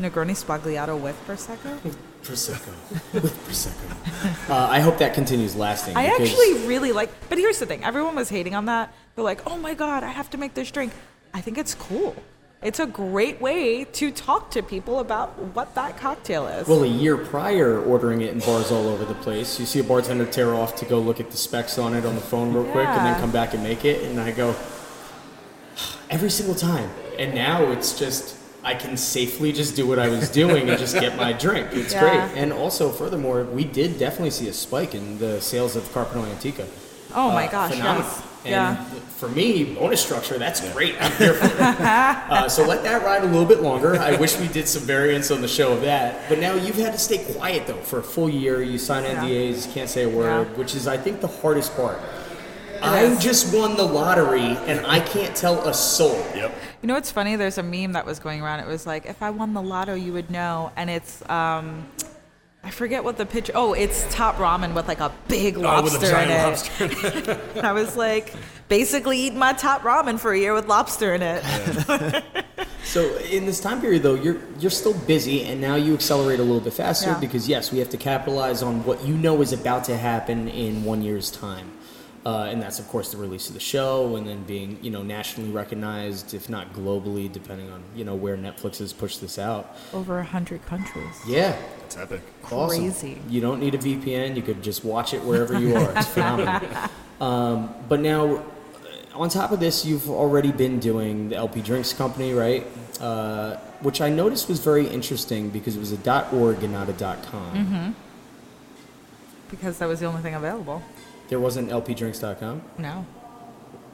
Negroni 0.00 0.34
Sbagliato 0.34 0.98
with 0.98 1.14
prosecco. 1.26 1.78
Prosecco 2.22 2.72
with 3.12 3.32
prosecco. 3.46 4.50
Uh, 4.50 4.68
I 4.68 4.80
hope 4.80 4.98
that 4.98 5.14
continues 5.14 5.54
lasting. 5.56 5.96
I 5.96 6.08
because- 6.08 6.30
actually 6.30 6.66
really 6.66 6.92
like, 6.92 7.10
but 7.28 7.38
here's 7.38 7.58
the 7.58 7.66
thing: 7.66 7.84
everyone 7.84 8.14
was 8.14 8.28
hating 8.28 8.54
on 8.54 8.66
that. 8.66 8.92
They're 9.14 9.24
like, 9.24 9.42
"Oh 9.46 9.58
my 9.58 9.74
god, 9.74 10.04
I 10.04 10.08
have 10.10 10.30
to 10.30 10.38
make 10.38 10.54
this 10.54 10.70
drink." 10.70 10.92
I 11.34 11.40
think 11.40 11.58
it's 11.58 11.74
cool. 11.74 12.14
It's 12.62 12.78
a 12.78 12.86
great 12.86 13.40
way 13.40 13.84
to 13.84 14.12
talk 14.12 14.52
to 14.52 14.62
people 14.62 15.00
about 15.00 15.36
what 15.54 15.74
that 15.74 15.98
cocktail 15.98 16.46
is. 16.46 16.68
Well, 16.68 16.84
a 16.84 16.86
year 16.86 17.16
prior, 17.16 17.82
ordering 17.82 18.20
it 18.20 18.32
in 18.32 18.38
bars 18.38 18.70
all 18.70 18.86
over 18.86 19.04
the 19.04 19.14
place, 19.16 19.58
you 19.58 19.66
see 19.66 19.80
a 19.80 19.84
bartender 19.84 20.26
tear 20.26 20.54
off 20.54 20.76
to 20.76 20.84
go 20.84 21.00
look 21.00 21.18
at 21.18 21.32
the 21.32 21.36
specs 21.36 21.76
on 21.76 21.92
it 21.94 22.04
on 22.06 22.14
the 22.14 22.20
phone 22.20 22.52
real 22.52 22.64
quick, 22.70 22.86
and 22.86 23.04
then 23.04 23.20
come 23.20 23.32
back 23.32 23.52
and 23.54 23.64
make 23.64 23.84
it, 23.84 24.04
and 24.04 24.20
I 24.20 24.30
go 24.30 24.54
every 26.10 26.30
single 26.30 26.54
time. 26.54 26.88
And 27.18 27.34
now 27.34 27.64
it's 27.72 27.98
just 27.98 28.36
I 28.64 28.74
can 28.74 28.96
safely 28.96 29.52
just 29.52 29.74
do 29.74 29.86
what 29.86 29.98
I 29.98 30.08
was 30.08 30.28
doing 30.30 30.68
and 30.70 30.78
just 30.78 30.94
get 30.94 31.16
my 31.16 31.32
drink. 31.46 31.68
It's 31.72 31.92
Yeah. 31.92 32.00
great. 32.28 32.40
And 32.42 32.52
also, 32.52 32.90
furthermore, 32.90 33.42
we 33.44 33.64
did 33.64 33.98
definitely 33.98 34.30
see 34.30 34.48
a 34.48 34.52
spike 34.52 34.94
in 34.94 35.18
the 35.18 35.40
sales 35.40 35.74
of 35.76 35.82
Carpano 35.92 36.24
Antica. 36.30 36.66
oh 37.14 37.30
my 37.32 37.46
Uh, 37.48 37.50
gosh, 37.50 37.72
phenomenal. 37.72 38.06
yes, 38.08 38.22
And 38.44 38.50
yeah. 38.52 38.84
for 39.18 39.28
me, 39.28 39.64
bonus 39.64 40.00
structure, 40.00 40.38
that's 40.38 40.60
great. 40.72 40.94
I'm 41.00 41.12
here 41.12 41.34
for 41.34 41.46
it. 41.46 41.60
uh, 41.60 42.48
so 42.48 42.64
let 42.64 42.82
that 42.84 43.02
ride 43.04 43.22
a 43.22 43.26
little 43.26 43.44
bit 43.44 43.62
longer. 43.62 43.96
I 44.00 44.14
wish 44.16 44.38
we 44.38 44.48
did 44.48 44.68
some 44.68 44.82
variants 44.82 45.30
on 45.32 45.40
the 45.42 45.48
show 45.48 45.72
of 45.72 45.82
that. 45.82 46.28
But 46.28 46.38
now 46.38 46.54
you've 46.54 46.76
had 46.76 46.92
to 46.92 46.98
stay 46.98 47.18
quiet 47.34 47.66
though 47.66 47.82
for 47.82 47.98
a 47.98 48.02
full 48.02 48.28
year. 48.30 48.62
You 48.62 48.78
sign 48.78 49.02
Yeah. 49.04 49.22
NDAs, 49.24 49.66
you 49.66 49.72
can't 49.72 49.90
say 49.90 50.04
a 50.04 50.08
word, 50.08 50.46
Yeah. 50.50 50.56
which 50.56 50.74
is 50.76 50.86
I 50.86 50.96
think 50.96 51.20
the 51.20 51.26
hardest 51.42 51.74
part. 51.76 51.98
I 52.80 53.14
just 53.20 53.54
won 53.54 53.76
the 53.76 53.84
lottery 53.84 54.56
and 54.66 54.84
I 54.86 54.98
can't 55.00 55.36
tell 55.36 55.60
a 55.68 55.74
soul. 55.74 56.24
Yep. 56.34 56.52
You 56.82 56.88
know 56.88 56.94
what's 56.94 57.12
funny? 57.12 57.36
There's 57.36 57.58
a 57.58 57.62
meme 57.62 57.92
that 57.92 58.04
was 58.04 58.18
going 58.18 58.42
around. 58.42 58.60
It 58.60 58.66
was 58.66 58.86
like, 58.86 59.06
if 59.06 59.22
I 59.22 59.30
won 59.30 59.54
the 59.54 59.62
lotto, 59.62 59.94
you 59.94 60.12
would 60.14 60.30
know. 60.30 60.72
And 60.76 60.90
it's, 60.90 61.22
um, 61.30 61.86
I 62.64 62.70
forget 62.72 63.04
what 63.04 63.16
the 63.16 63.24
picture. 63.26 63.52
Oh, 63.54 63.72
it's 63.72 64.04
top 64.12 64.34
ramen 64.36 64.74
with 64.74 64.88
like 64.88 64.98
a 65.00 65.12
big 65.28 65.56
lobster 65.56 65.78
Oh, 65.78 65.82
with 65.84 65.92
lobster 65.92 66.06
a 66.06 66.26
giant 66.26 66.78
in 66.80 66.90
it. 66.90 67.08
lobster. 67.28 67.40
And 67.58 67.66
I 67.66 67.72
was 67.72 67.96
like, 67.96 68.34
basically 68.68 69.18
eating 69.20 69.38
my 69.38 69.52
top 69.52 69.82
ramen 69.82 70.18
for 70.18 70.32
a 70.32 70.38
year 70.38 70.54
with 70.54 70.66
lobster 70.66 71.14
in 71.14 71.22
it. 71.22 72.24
So 72.84 73.16
in 73.30 73.46
this 73.46 73.60
time 73.60 73.80
period, 73.80 74.02
though, 74.02 74.14
you're 74.16 74.38
you're 74.58 74.70
still 74.70 74.92
busy, 74.92 75.44
and 75.44 75.60
now 75.60 75.76
you 75.76 75.94
accelerate 75.94 76.40
a 76.40 76.42
little 76.42 76.60
bit 76.60 76.74
faster 76.74 77.10
Yeah. 77.10 77.18
because 77.20 77.48
yes, 77.48 77.72
we 77.72 77.78
have 77.78 77.88
to 77.90 77.96
capitalize 77.96 78.60
on 78.60 78.84
what 78.84 79.02
you 79.06 79.16
know 79.16 79.40
is 79.40 79.52
about 79.52 79.84
to 79.84 79.96
happen 79.96 80.48
in 80.48 80.82
one 80.84 81.00
year's 81.00 81.30
time, 81.30 81.70
uh, 82.24 82.46
and 82.50 82.62
that's 82.62 82.78
of 82.78 82.86
course 82.88 83.10
the 83.10 83.16
release 83.16 83.48
of 83.48 83.54
the 83.54 83.60
show, 83.60 84.16
and 84.16 84.26
then 84.26 84.42
being 84.44 84.78
you 84.82 84.90
know 84.90 85.02
nationally 85.02 85.50
recognized, 85.50 86.34
if 86.34 86.48
not 86.48 86.72
globally, 86.72 87.30
depending 87.30 87.70
on 87.70 87.82
you 87.96 88.04
know 88.04 88.14
where 88.14 88.36
Netflix 88.36 88.78
has 88.78 88.92
pushed 88.92 89.20
this 89.20 89.38
out. 89.38 89.76
Over 89.92 90.18
a 90.20 90.24
hundred 90.24 90.64
countries. 90.66 91.14
Yeah, 91.26 91.56
It's 91.84 91.96
epic. 91.96 92.20
awesome. 92.50 92.68
Crazy. 92.80 93.18
You 93.28 93.40
don't 93.40 93.60
need 93.60 93.74
a 93.74 93.78
VPN; 93.78 94.36
you 94.36 94.42
could 94.42 94.62
just 94.62 94.84
watch 94.84 95.14
it 95.14 95.22
wherever 95.24 95.58
you 95.58 95.74
are. 95.76 95.92
It's 95.98 96.08
phenomenal. 96.14 96.60
Um, 97.20 97.74
but 97.88 98.00
now, 98.00 98.36
uh, 98.36 98.42
on 99.14 99.28
top 99.28 99.50
of 99.52 99.60
this, 99.60 99.84
you've 99.84 100.08
already 100.08 100.52
been 100.52 100.78
doing 100.80 101.28
the 101.30 101.36
LP 101.36 101.60
Drinks 101.60 101.92
Company, 101.92 102.32
right? 102.34 102.66
Uh, 103.00 103.56
which 103.80 104.00
I 104.00 104.08
noticed 104.10 104.48
was 104.48 104.60
very 104.60 104.86
interesting 104.86 105.50
because 105.50 105.74
it 105.76 105.80
was 105.80 105.90
a 105.92 106.28
.org 106.32 106.62
and 106.62 106.72
not 106.72 106.88
a 106.88 106.92
.com. 106.92 107.52
Mm-hmm. 107.52 107.90
Because 109.50 109.78
that 109.78 109.86
was 109.88 109.98
the 110.00 110.06
only 110.06 110.22
thing 110.22 110.34
available. 110.34 110.82
There 111.32 111.40
wasn't 111.40 111.70
LPDrinks.com. 111.70 112.60
No. 112.76 113.06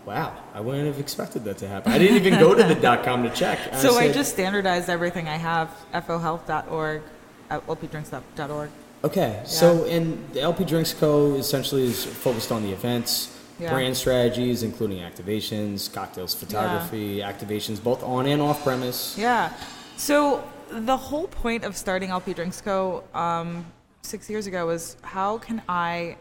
Wow, 0.05 0.37
I 0.55 0.59
wouldn't 0.61 0.89
have 0.89 0.99
expected 0.99 1.45
that 1.45 1.59
to 1.59 1.69
happen. 1.69 1.93
I 1.93 1.97
didn't 1.99 2.17
even 2.17 2.41
go 2.41 2.53
to 2.53 2.65
the 2.75 2.97
.com 3.05 3.23
to 3.23 3.31
check. 3.31 3.77
So 3.77 3.97
I 3.97 4.11
just 4.11 4.33
standardized 4.33 4.91
everything 4.91 5.29
I 5.29 5.37
have, 5.37 5.71
fohealth.org, 5.95 7.01
lpdrinks.org. 7.49 8.71
Okay, 9.05 9.41
so 9.45 9.85
and 9.85 10.29
the 10.33 10.41
LP 10.41 10.65
Drinks 10.65 10.93
Co. 10.93 11.35
essentially 11.37 11.85
is 11.85 12.05
focused 12.05 12.51
on 12.51 12.65
the 12.65 12.73
events, 12.73 13.39
Yeah. 13.61 13.71
brand 13.73 13.97
strategies, 13.97 14.65
including 14.65 14.99
activations, 14.99 15.93
cocktails, 15.93 16.35
photography, 16.35 17.19
activations 17.19 17.81
both 17.81 18.03
on 18.03 18.27
and 18.27 18.43
off 18.43 18.65
premise. 18.65 19.17
Yeah. 19.17 19.53
So 19.97 20.43
the 20.71 20.97
whole 20.97 21.29
point 21.29 21.63
of 21.63 21.77
starting 21.77 22.11
LP 22.11 22.35
Drinks 22.35 22.61
Co. 22.61 23.05
Um, 23.15 23.65
six 24.03 24.29
years 24.29 24.49
ago 24.49 24.67
was 24.67 24.97
how 25.03 25.39
can 25.39 25.63
I 25.69 26.17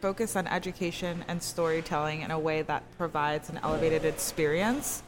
focus 0.00 0.36
on 0.36 0.46
education 0.46 1.24
and 1.28 1.42
storytelling 1.42 2.20
in 2.20 2.30
a 2.30 2.38
way 2.38 2.62
that 2.62 2.82
provides 2.98 3.48
an 3.50 3.58
elevated 3.62 4.04
experience. 4.04 5.02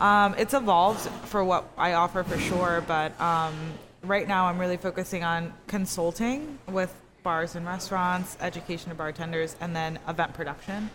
Um, 0.00 0.34
it's 0.36 0.54
evolved 0.54 1.08
for 1.26 1.42
what 1.42 1.64
I 1.78 1.94
offer 1.94 2.22
for 2.22 2.38
sure, 2.38 2.84
but 2.86 3.18
um, 3.20 3.54
right 4.02 4.28
now 4.28 4.46
I'm 4.46 4.58
really 4.58 4.76
focusing 4.76 5.24
on 5.24 5.52
consulting 5.66 6.58
with 6.68 6.94
bars 7.22 7.56
and 7.56 7.66
restaurants, 7.66 8.36
education 8.40 8.90
of 8.90 8.98
bartenders, 8.98 9.56
and 9.60 9.74
then 9.74 9.98
event 10.06 10.34
production. 10.34 10.90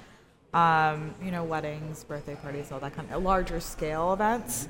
Um, 0.54 1.16
you 1.24 1.32
know, 1.32 1.44
weddings, 1.46 2.04
birthday 2.04 2.36
parties, 2.36 2.72
all 2.72 2.80
that 2.80 2.94
kind 2.94 3.10
of 3.12 3.24
larger 3.24 3.60
scale 3.60 4.14
events. 4.14 4.68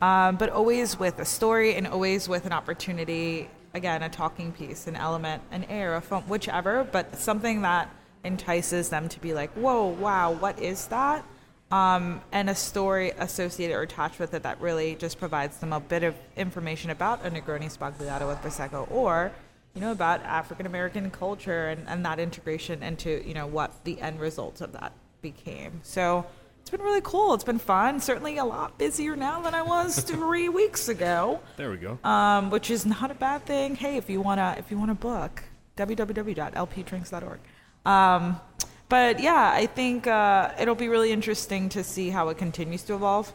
Um, 0.00 0.36
but 0.36 0.50
always 0.50 0.98
with 0.98 1.18
a 1.18 1.24
story 1.24 1.74
and 1.74 1.86
always 1.86 2.28
with 2.28 2.46
an 2.46 2.52
opportunity, 2.52 3.48
again, 3.74 4.02
a 4.02 4.08
talking 4.08 4.52
piece, 4.52 4.86
an 4.86 4.96
element, 4.96 5.42
an 5.50 5.64
air, 5.64 5.96
a 5.96 6.00
foam, 6.00 6.22
whichever, 6.24 6.84
but 6.84 7.16
something 7.18 7.62
that 7.62 7.90
entices 8.24 8.88
them 8.88 9.08
to 9.08 9.20
be 9.20 9.34
like, 9.34 9.50
whoa, 9.52 9.86
wow, 9.86 10.32
what 10.32 10.58
is 10.60 10.86
that? 10.88 11.24
um, 11.70 12.20
and 12.30 12.48
a 12.50 12.54
story 12.54 13.10
associated 13.18 13.74
or 13.74 13.82
attached 13.82 14.20
with 14.20 14.32
it 14.34 14.42
that 14.44 14.60
really 14.60 14.94
just 14.94 15.18
provides 15.18 15.56
them 15.58 15.72
a 15.72 15.80
bit 15.80 16.04
of 16.04 16.14
information 16.36 16.90
about 16.90 17.24
a 17.26 17.30
Negroni 17.30 17.64
Sbagliato 17.66 18.28
with 18.28 18.38
Prosecco 18.42 18.88
or, 18.92 19.32
you 19.74 19.80
know, 19.80 19.90
about 19.90 20.22
African 20.22 20.66
American 20.66 21.10
culture 21.10 21.68
and, 21.68 21.88
and 21.88 22.04
that 22.04 22.20
integration 22.20 22.82
into, 22.82 23.26
you 23.26 23.34
know, 23.34 23.46
what 23.46 23.72
the 23.84 24.00
end 24.00 24.20
result 24.20 24.60
of 24.60 24.72
that 24.72 24.92
became. 25.20 25.80
So 25.82 26.24
it's 26.60 26.70
been 26.70 26.82
really 26.82 27.00
cool. 27.02 27.34
It's 27.34 27.42
been 27.44 27.58
fun. 27.58 27.98
Certainly 27.98 28.38
a 28.38 28.44
lot 28.44 28.78
busier 28.78 29.16
now 29.16 29.40
than 29.40 29.54
I 29.54 29.62
was 29.62 29.98
three 30.12 30.48
weeks 30.48 30.88
ago, 30.88 31.40
There 31.56 31.70
we 31.70 31.78
go. 31.78 31.98
um, 32.04 32.50
which 32.50 32.70
is 32.70 32.86
not 32.86 33.10
a 33.10 33.14
bad 33.14 33.46
thing. 33.46 33.74
Hey, 33.74 33.96
if 33.96 34.08
you 34.08 34.20
wanna 34.20 34.54
if 34.58 34.70
you 34.70 34.78
wanna 34.78 34.94
book, 34.94 35.42
www.lpdrinks.org. 35.76 37.40
Um, 37.84 38.40
but 38.88 39.20
yeah, 39.20 39.52
I 39.54 39.66
think 39.66 40.06
uh, 40.06 40.52
it'll 40.58 40.74
be 40.74 40.88
really 40.88 41.12
interesting 41.12 41.68
to 41.70 41.82
see 41.82 42.10
how 42.10 42.28
it 42.28 42.38
continues 42.38 42.82
to 42.84 42.94
evolve. 42.94 43.32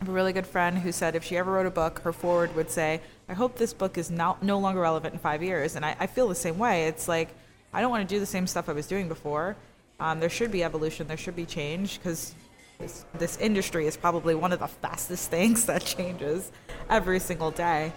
I 0.00 0.04
have 0.04 0.08
a 0.08 0.12
really 0.12 0.32
good 0.32 0.46
friend 0.46 0.78
who 0.78 0.90
said 0.90 1.14
if 1.14 1.22
she 1.22 1.36
ever 1.36 1.52
wrote 1.52 1.66
a 1.66 1.70
book, 1.70 2.00
her 2.00 2.12
forward 2.12 2.54
would 2.56 2.70
say, 2.70 3.00
I 3.28 3.34
hope 3.34 3.56
this 3.56 3.72
book 3.72 3.96
is 3.96 4.10
now 4.10 4.36
no 4.42 4.58
longer 4.58 4.80
relevant 4.80 5.14
in 5.14 5.20
five 5.20 5.42
years. 5.42 5.76
And 5.76 5.84
I, 5.84 5.96
I 6.00 6.06
feel 6.06 6.28
the 6.28 6.34
same 6.34 6.58
way. 6.58 6.86
It's 6.86 7.06
like, 7.06 7.28
I 7.72 7.80
don't 7.80 7.90
want 7.90 8.06
to 8.08 8.14
do 8.14 8.18
the 8.18 8.26
same 8.26 8.46
stuff 8.46 8.68
I 8.68 8.72
was 8.72 8.86
doing 8.86 9.08
before. 9.08 9.56
Um, 10.00 10.18
there 10.18 10.28
should 10.28 10.50
be 10.50 10.64
evolution, 10.64 11.06
there 11.06 11.16
should 11.16 11.36
be 11.36 11.46
change, 11.46 11.98
because 11.98 12.34
this, 12.78 13.04
this 13.18 13.36
industry 13.38 13.86
is 13.86 13.96
probably 13.96 14.34
one 14.34 14.52
of 14.52 14.58
the 14.58 14.66
fastest 14.66 15.30
things 15.36 15.66
that 15.66 15.84
changes 15.84 16.50
every 16.90 17.20
single 17.20 17.52
day. 17.52 17.92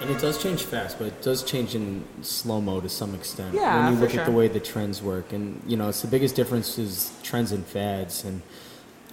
And 0.00 0.10
it 0.10 0.20
does 0.20 0.40
change 0.40 0.62
fast, 0.62 0.98
but 0.98 1.08
it 1.08 1.22
does 1.22 1.42
change 1.42 1.74
in 1.74 2.04
slow 2.22 2.60
mo 2.60 2.80
to 2.80 2.88
some 2.88 3.14
extent. 3.14 3.54
Yeah, 3.54 3.84
when 3.84 3.94
you 3.94 4.00
look 4.00 4.14
at 4.14 4.26
the 4.26 4.32
way 4.32 4.46
the 4.46 4.60
trends 4.60 5.02
work, 5.02 5.32
and 5.32 5.60
you 5.66 5.76
know, 5.76 5.88
it's 5.88 6.02
the 6.02 6.08
biggest 6.08 6.36
difference 6.36 6.78
is 6.78 7.12
trends 7.22 7.50
and 7.50 7.66
fads. 7.66 8.24
And 8.24 8.42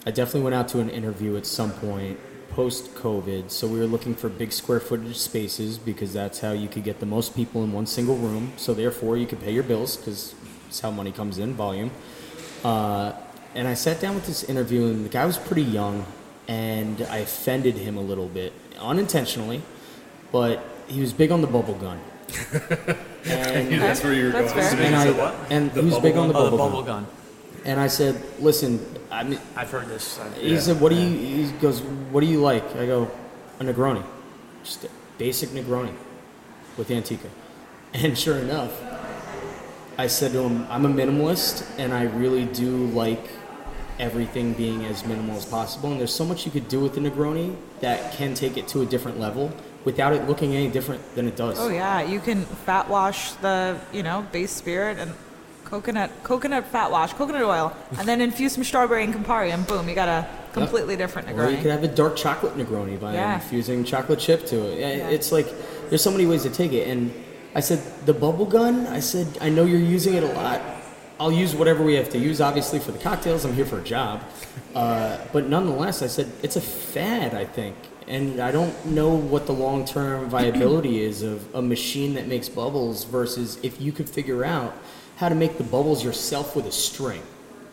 I 0.05 0.11
definitely 0.11 0.41
went 0.41 0.55
out 0.55 0.67
to 0.69 0.79
an 0.79 0.89
interview 0.89 1.37
at 1.37 1.47
some 1.47 1.71
point 1.71 2.19
post 2.49 2.93
COVID, 2.93 3.49
so 3.49 3.67
we 3.67 3.79
were 3.79 3.87
looking 3.87 4.15
for 4.15 4.29
big 4.29 4.51
square 4.53 4.79
footage 4.79 5.17
spaces 5.17 5.77
because 5.77 6.13
that's 6.13 6.39
how 6.39 6.51
you 6.51 6.69
could 6.69 6.83
get 6.83 6.99
the 6.99 7.05
most 7.05 7.35
people 7.35 7.63
in 7.63 7.73
one 7.73 7.87
single 7.87 8.15
room. 8.15 8.53
So 8.55 8.73
therefore, 8.73 9.17
you 9.17 9.25
could 9.25 9.41
pay 9.41 9.51
your 9.51 9.63
bills 9.63 9.97
because 9.97 10.35
it's 10.67 10.79
how 10.79 10.91
money 10.91 11.11
comes 11.11 11.39
in, 11.39 11.53
volume. 11.53 11.91
Uh, 12.63 13.13
and 13.55 13.67
I 13.67 13.73
sat 13.73 13.99
down 13.99 14.15
with 14.15 14.27
this 14.27 14.43
interview, 14.43 14.85
and 14.85 15.03
the 15.03 15.09
guy 15.09 15.25
was 15.25 15.37
pretty 15.37 15.63
young, 15.63 16.05
and 16.47 17.01
I 17.09 17.17
offended 17.17 17.75
him 17.75 17.97
a 17.97 18.01
little 18.01 18.27
bit 18.27 18.53
unintentionally, 18.79 19.61
but 20.31 20.63
he 20.87 21.01
was 21.01 21.13
big 21.13 21.31
on 21.31 21.41
the 21.41 21.47
bubble 21.47 21.75
gun. 21.75 21.99
and 23.25 23.81
That's 23.81 24.03
where 24.03 24.13
you're 24.13 24.31
That's 24.31 24.53
going. 24.53 24.65
fair. 24.67 24.81
and, 24.81 24.95
I, 24.95 25.33
and 25.49 25.71
he 25.71 25.81
was 25.81 25.99
big 25.99 26.17
on 26.17 26.27
the 26.27 26.33
Oh, 26.33 26.43
bubble, 26.43 26.51
the 26.51 26.57
bubble 26.57 26.83
gun. 26.83 27.03
gun. 27.03 27.11
And 27.65 27.79
I 27.79 27.87
said, 27.87 28.21
"Listen, 28.39 28.79
I 29.11 29.23
mean, 29.23 29.39
I've 29.55 29.71
heard 29.71 29.87
this. 29.87 30.19
uh, 30.19 30.29
he 30.39 30.59
said, 30.59 30.79
"What 30.79 30.89
do 30.89 30.95
you?" 30.95 31.45
He 31.45 31.51
goes, 31.53 31.81
"What 31.81 32.21
do 32.21 32.27
you 32.27 32.39
like?" 32.41 32.63
I 32.75 32.85
go, 32.85 33.09
"A 33.59 33.63
Negroni, 33.63 34.03
just 34.63 34.83
a 34.85 34.89
basic 35.17 35.49
Negroni 35.49 35.93
with 36.77 36.91
Antica." 36.91 37.27
And 37.93 38.17
sure 38.17 38.37
enough, 38.37 38.71
I 39.97 40.07
said 40.07 40.33
to 40.33 40.39
him, 40.41 40.67
I'm 40.69 40.85
a 40.85 40.89
minimalist, 40.89 41.65
and 41.77 41.93
I 41.93 42.03
really 42.03 42.43
do 42.45 42.87
like 42.87 43.23
everything 43.99 44.51
being 44.53 44.83
as 44.85 45.05
minimal 45.05 45.37
as 45.37 45.45
possible. 45.45 45.89
And 45.91 45.99
there's 45.99 46.13
so 46.13 46.25
much 46.25 46.45
you 46.45 46.51
could 46.51 46.67
do 46.67 46.81
with 46.81 46.93
the 46.95 46.99
Negroni 46.99 47.55
that 47.79 48.11
can 48.13 48.33
take 48.33 48.57
it 48.57 48.67
to 48.69 48.81
a 48.81 48.85
different 48.85 49.17
level 49.19 49.49
without 49.85 50.13
it 50.13 50.27
looking 50.27 50.55
any 50.55 50.67
different 50.67 51.01
than 51.15 51.27
it 51.27 51.35
does. 51.35 51.57
Oh 51.59 51.69
yeah, 51.69 52.01
you 52.01 52.19
can 52.19 52.43
fat 52.65 52.89
wash 52.89 53.31
the 53.33 53.79
you 53.93 54.03
know 54.03 54.25
base 54.31 54.51
spirit 54.51 54.97
and 54.99 55.13
coconut 55.63 56.11
coconut 56.23 56.65
fat 56.67 56.91
wash, 56.91 57.13
coconut 57.13 57.41
oil, 57.41 57.75
and 57.97 58.07
then 58.07 58.19
infuse 58.21 58.53
some 58.53 58.63
strawberry 58.63 59.03
and 59.03 59.13
Campari, 59.13 59.53
and 59.53 59.65
boom, 59.65 59.87
you 59.87 59.95
got 59.95 60.07
a 60.09 60.27
completely 60.53 60.95
different 60.95 61.27
Negroni. 61.27 61.47
Or 61.47 61.49
you 61.49 61.57
could 61.57 61.71
have 61.71 61.83
a 61.83 61.87
dark 61.87 62.15
chocolate 62.15 62.55
Negroni 62.57 62.99
by 62.99 63.13
Yeah. 63.13 63.35
infusing 63.35 63.83
chocolate 63.83 64.19
chip 64.19 64.45
to 64.47 64.55
it. 64.71 64.79
Yeah, 64.79 64.91
Yeah. 64.93 65.09
It's 65.09 65.31
like 65.31 65.47
there's 65.89 66.01
so 66.03 66.11
many 66.11 66.25
ways 66.25 66.43
to 66.43 66.49
take 66.49 66.71
it. 66.73 66.87
And 66.87 67.13
I 67.55 67.59
said 67.61 67.79
the 68.05 68.13
bubble 68.13 68.45
gun. 68.45 68.87
I 68.87 68.99
said 68.99 69.27
I 69.41 69.49
know 69.49 69.65
you're 69.65 69.79
using 69.79 70.13
it 70.15 70.23
a 70.23 70.33
lot. 70.33 70.61
I'll 71.19 71.31
use 71.31 71.55
whatever 71.55 71.83
we 71.83 71.95
have 71.95 72.09
to 72.09 72.17
use. 72.17 72.41
Obviously 72.41 72.79
for 72.79 72.91
the 72.91 72.99
cocktails, 72.99 73.45
I'm 73.45 73.53
here 73.53 73.65
for 73.65 73.79
a 73.79 73.83
job. 73.83 74.21
Uh, 74.73 75.17
but 75.31 75.47
nonetheless, 75.47 76.01
I 76.01 76.07
said 76.07 76.29
it's 76.43 76.57
a 76.57 76.61
fad. 76.61 77.33
I 77.33 77.45
think, 77.45 77.75
and 78.07 78.39
I 78.39 78.51
don't 78.51 78.85
know 78.85 79.09
what 79.09 79.45
the 79.45 79.53
long-term 79.53 80.29
viability 80.29 81.01
is 81.01 81.21
of 81.23 81.53
a 81.55 81.61
machine 81.61 82.13
that 82.15 82.27
makes 82.27 82.49
bubbles 82.49 83.03
versus 83.05 83.57
if 83.63 83.81
you 83.81 83.91
could 83.91 84.09
figure 84.09 84.43
out 84.45 84.73
how 85.17 85.29
to 85.29 85.35
make 85.35 85.57
the 85.57 85.63
bubbles 85.63 86.03
yourself 86.03 86.55
with 86.55 86.65
a 86.65 86.71
string. 86.71 87.21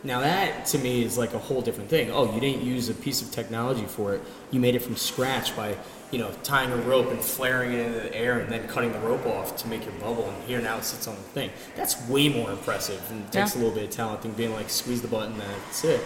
Now 0.05 0.19
that 0.19 0.65
to 0.67 0.77
me 0.79 1.03
is 1.03 1.17
like 1.17 1.33
a 1.33 1.37
whole 1.37 1.61
different 1.61 1.89
thing. 1.89 2.11
Oh, 2.11 2.33
you 2.33 2.41
didn't 2.41 2.61
use 2.63 2.89
a 2.89 2.93
piece 2.93 3.21
of 3.21 3.31
technology 3.31 3.85
for 3.85 4.13
it. 4.15 4.21
You 4.51 4.59
made 4.59 4.75
it 4.75 4.79
from 4.81 4.97
scratch 4.97 5.55
by, 5.55 5.77
you 6.11 6.19
know, 6.19 6.29
tying 6.43 6.71
a 6.73 6.75
rope 6.77 7.09
and 7.09 7.21
flaring 7.21 7.71
it 7.71 7.79
into 7.85 7.99
the 8.01 8.13
air 8.15 8.39
and 8.39 8.51
then 8.51 8.67
cutting 8.67 8.91
the 8.91 8.99
rope 8.99 9.25
off 9.25 9.55
to 9.57 9.67
make 9.69 9.85
your 9.85 9.93
bubble. 9.95 10.29
And 10.29 10.43
here 10.43 10.59
now 10.61 10.77
it 10.77 10.83
sits 10.83 11.07
on 11.07 11.15
the 11.15 11.21
thing. 11.21 11.51
That's 11.77 12.05
way 12.09 12.27
more 12.27 12.51
impressive 12.51 13.01
and 13.11 13.23
takes 13.31 13.55
Yeah. 13.55 13.61
a 13.61 13.63
little 13.63 13.75
bit 13.75 13.85
of 13.85 13.89
talent 13.91 14.23
than 14.23 14.31
being 14.31 14.51
like 14.53 14.69
squeeze 14.69 15.01
the 15.01 15.07
button. 15.07 15.33
and 15.33 15.41
That's 15.41 15.85
it. 15.85 16.01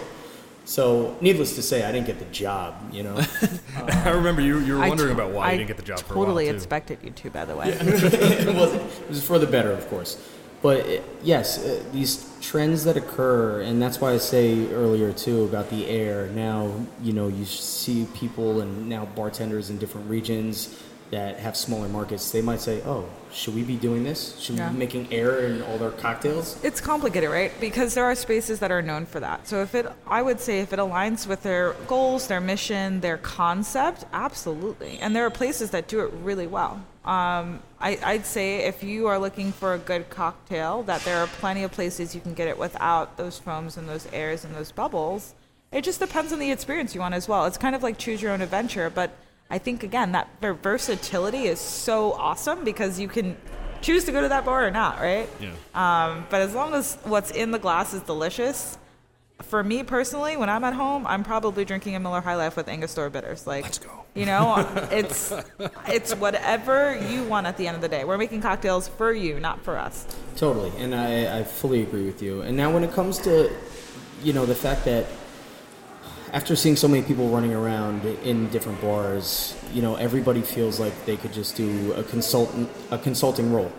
So, 0.68 1.16
needless 1.22 1.56
to 1.56 1.62
say, 1.62 1.86
I 1.86 1.94
didn't 1.94 2.08
get 2.08 2.20
the 2.20 2.26
job. 2.26 2.76
You 2.92 3.04
know, 3.04 3.22
I 3.78 4.10
remember 4.10 4.42
you, 4.42 4.60
you 4.60 4.74
were 4.74 4.86
wondering 4.86 5.16
to- 5.16 5.24
about 5.24 5.34
why 5.34 5.48
I 5.48 5.52
you 5.54 5.60
didn't 5.60 5.70
get 5.70 5.78
the 5.78 5.84
job 5.84 6.00
for 6.00 6.14
Totally 6.14 6.48
while, 6.48 6.56
expected 6.56 7.00
you 7.02 7.12
to, 7.12 7.30
by 7.32 7.46
the 7.46 7.56
way. 7.56 7.70
it 7.72 8.54
wasn't. 8.54 8.82
It 8.84 9.08
was 9.08 9.26
for 9.26 9.40
the 9.40 9.48
better, 9.48 9.72
of 9.72 9.88
course. 9.88 10.22
But 10.62 10.86
uh, 10.86 11.02
yes, 11.24 11.64
uh, 11.64 11.82
these 11.94 12.30
trends 12.42 12.84
that 12.84 12.98
occur, 12.98 13.62
and 13.62 13.82
that's 13.82 14.02
why 14.02 14.12
I 14.12 14.18
say 14.18 14.68
earlier 14.74 15.14
too 15.14 15.46
about 15.46 15.70
the 15.70 15.88
air. 15.88 16.28
Now, 16.28 16.74
you 17.02 17.14
know, 17.14 17.30
you 17.30 17.46
see 17.46 18.06
people 18.14 18.60
and 18.60 18.90
now 18.90 19.06
bartenders 19.06 19.70
in 19.70 19.78
different 19.78 20.10
regions 20.10 20.78
that 21.12 21.38
have 21.40 21.56
smaller 21.56 21.88
markets. 21.88 22.32
They 22.32 22.42
might 22.42 22.60
say, 22.60 22.82
"Oh, 22.86 23.06
should 23.32 23.56
we 23.56 23.64
be 23.64 23.76
doing 23.76 24.04
this? 24.04 24.38
Should 24.40 24.56
Yeah. 24.58 24.68
we 24.68 24.74
be 24.74 24.80
making 24.80 25.08
air 25.14 25.40
in 25.40 25.62
all 25.62 25.78
their 25.78 25.92
cocktails?" 25.92 26.58
It's 26.64 26.82
complicated, 26.82 27.30
right? 27.30 27.52
Because 27.62 27.94
there 27.94 28.04
are 28.06 28.16
spaces 28.16 28.60
that 28.60 28.72
are 28.72 28.82
known 28.82 29.06
for 29.06 29.20
that. 29.20 29.48
So 29.48 29.62
if 29.62 29.74
it, 29.74 29.86
I 30.06 30.22
would 30.22 30.40
say, 30.42 30.60
if 30.60 30.74
it 30.74 30.80
aligns 30.80 31.26
with 31.28 31.44
their 31.44 31.74
goals, 31.88 32.28
their 32.28 32.42
mission, 32.42 33.00
their 33.02 33.18
concept, 33.18 34.06
absolutely. 34.14 35.00
And 35.02 35.16
there 35.16 35.26
are 35.26 35.30
places 35.30 35.70
that 35.72 35.88
do 35.88 36.02
it 36.02 36.12
really 36.24 36.48
well. 36.48 36.82
Um, 37.06 37.62
I, 37.80 37.98
I'd 38.04 38.26
say 38.26 38.66
if 38.66 38.84
you 38.84 39.08
are 39.08 39.18
looking 39.18 39.54
for 39.54 39.74
a 39.74 39.78
good 39.78 40.10
cocktail, 40.10 40.84
that 40.84 41.02
there 41.02 41.20
are 41.20 41.28
plenty 41.28 41.64
of 41.64 41.72
places 41.72 42.14
you 42.14 42.20
can 42.20 42.34
get 42.34 42.50
it 42.50 42.58
without 42.58 43.16
those 43.16 43.40
foams 43.40 43.78
and 43.78 43.88
those 43.88 44.08
airs 44.12 44.44
and 44.44 44.54
those 44.54 44.74
bubbles. 44.74 45.34
It 45.72 45.84
just 45.84 46.00
depends 46.00 46.34
on 46.34 46.40
the 46.40 46.52
experience 46.52 46.94
you 46.96 47.02
want 47.02 47.14
as 47.16 47.28
well. 47.30 47.46
It's 47.46 47.58
kind 47.58 47.76
of 47.76 47.84
like 47.84 47.98
choose 47.98 48.22
your 48.22 48.32
own 48.34 48.42
adventure, 48.42 48.90
but 48.90 49.12
I 49.50 49.58
think 49.58 49.84
again 49.84 50.12
that 50.12 50.30
versatility 50.42 51.46
is 51.46 51.60
so 51.60 52.14
awesome 52.14 52.64
because 52.64 53.00
you 53.00 53.08
can 53.08 53.38
choose 53.82 54.06
to 54.06 54.12
go 54.12 54.22
to 54.22 54.30
that 54.30 54.46
bar 54.46 54.68
or 54.68 54.72
not, 54.72 55.00
right? 55.00 55.30
Yeah. 55.40 55.52
Um, 55.74 56.26
but 56.30 56.42
as 56.42 56.54
long 56.54 56.74
as 56.74 56.98
what's 57.04 57.32
in 57.32 57.52
the 57.52 57.60
glass 57.60 57.94
is 57.94 58.02
delicious, 58.02 58.78
for 59.44 59.64
me 59.64 59.84
personally, 59.84 60.36
when 60.36 60.50
I'm 60.50 60.64
at 60.64 60.74
home, 60.74 61.06
I'm 61.06 61.24
probably 61.24 61.64
drinking 61.64 61.96
a 61.96 62.00
Miller 62.00 62.22
High 62.22 62.36
Life 62.36 62.58
with 62.58 62.68
Angostura 62.68 63.12
bitters. 63.12 63.46
Like, 63.46 63.64
Let's 63.64 63.78
go. 63.78 64.06
You 64.16 64.26
know, 64.26 64.68
it's 64.92 65.32
it's 65.88 66.16
whatever 66.16 66.98
you 67.08 67.24
want 67.24 67.46
at 67.46 67.56
the 67.58 67.68
end 67.68 67.76
of 67.76 67.82
the 67.82 67.88
day. 67.88 68.04
We're 68.04 68.18
making 68.18 68.42
cocktails 68.42 68.88
for 68.88 69.14
you, 69.14 69.40
not 69.40 69.62
for 69.62 69.78
us. 69.78 70.08
Totally, 70.36 70.72
and 70.78 70.96
I, 70.96 71.40
I 71.40 71.44
fully 71.44 71.84
agree 71.84 72.06
with 72.06 72.22
you. 72.22 72.42
And 72.42 72.58
now, 72.58 72.74
when 72.74 72.84
it 72.84 72.92
comes 72.94 73.20
to, 73.20 73.56
you 74.24 74.34
know, 74.34 74.46
the 74.48 74.56
fact 74.56 74.86
that 74.86 75.06
after 76.34 76.56
seeing 76.56 76.76
so 76.76 76.88
many 76.88 77.04
people 77.04 77.30
running 77.30 77.54
around 77.54 78.04
in 78.24 78.50
different 78.50 78.82
bars, 78.82 79.56
you 79.74 79.82
know, 79.82 79.96
everybody 79.96 80.42
feels 80.42 80.80
like 80.80 80.94
they 81.06 81.18
could 81.18 81.34
just 81.34 81.56
do 81.56 81.94
a 81.94 82.04
consultant, 82.04 82.70
a 82.92 82.98
consulting 82.98 83.52
role, 83.54 83.72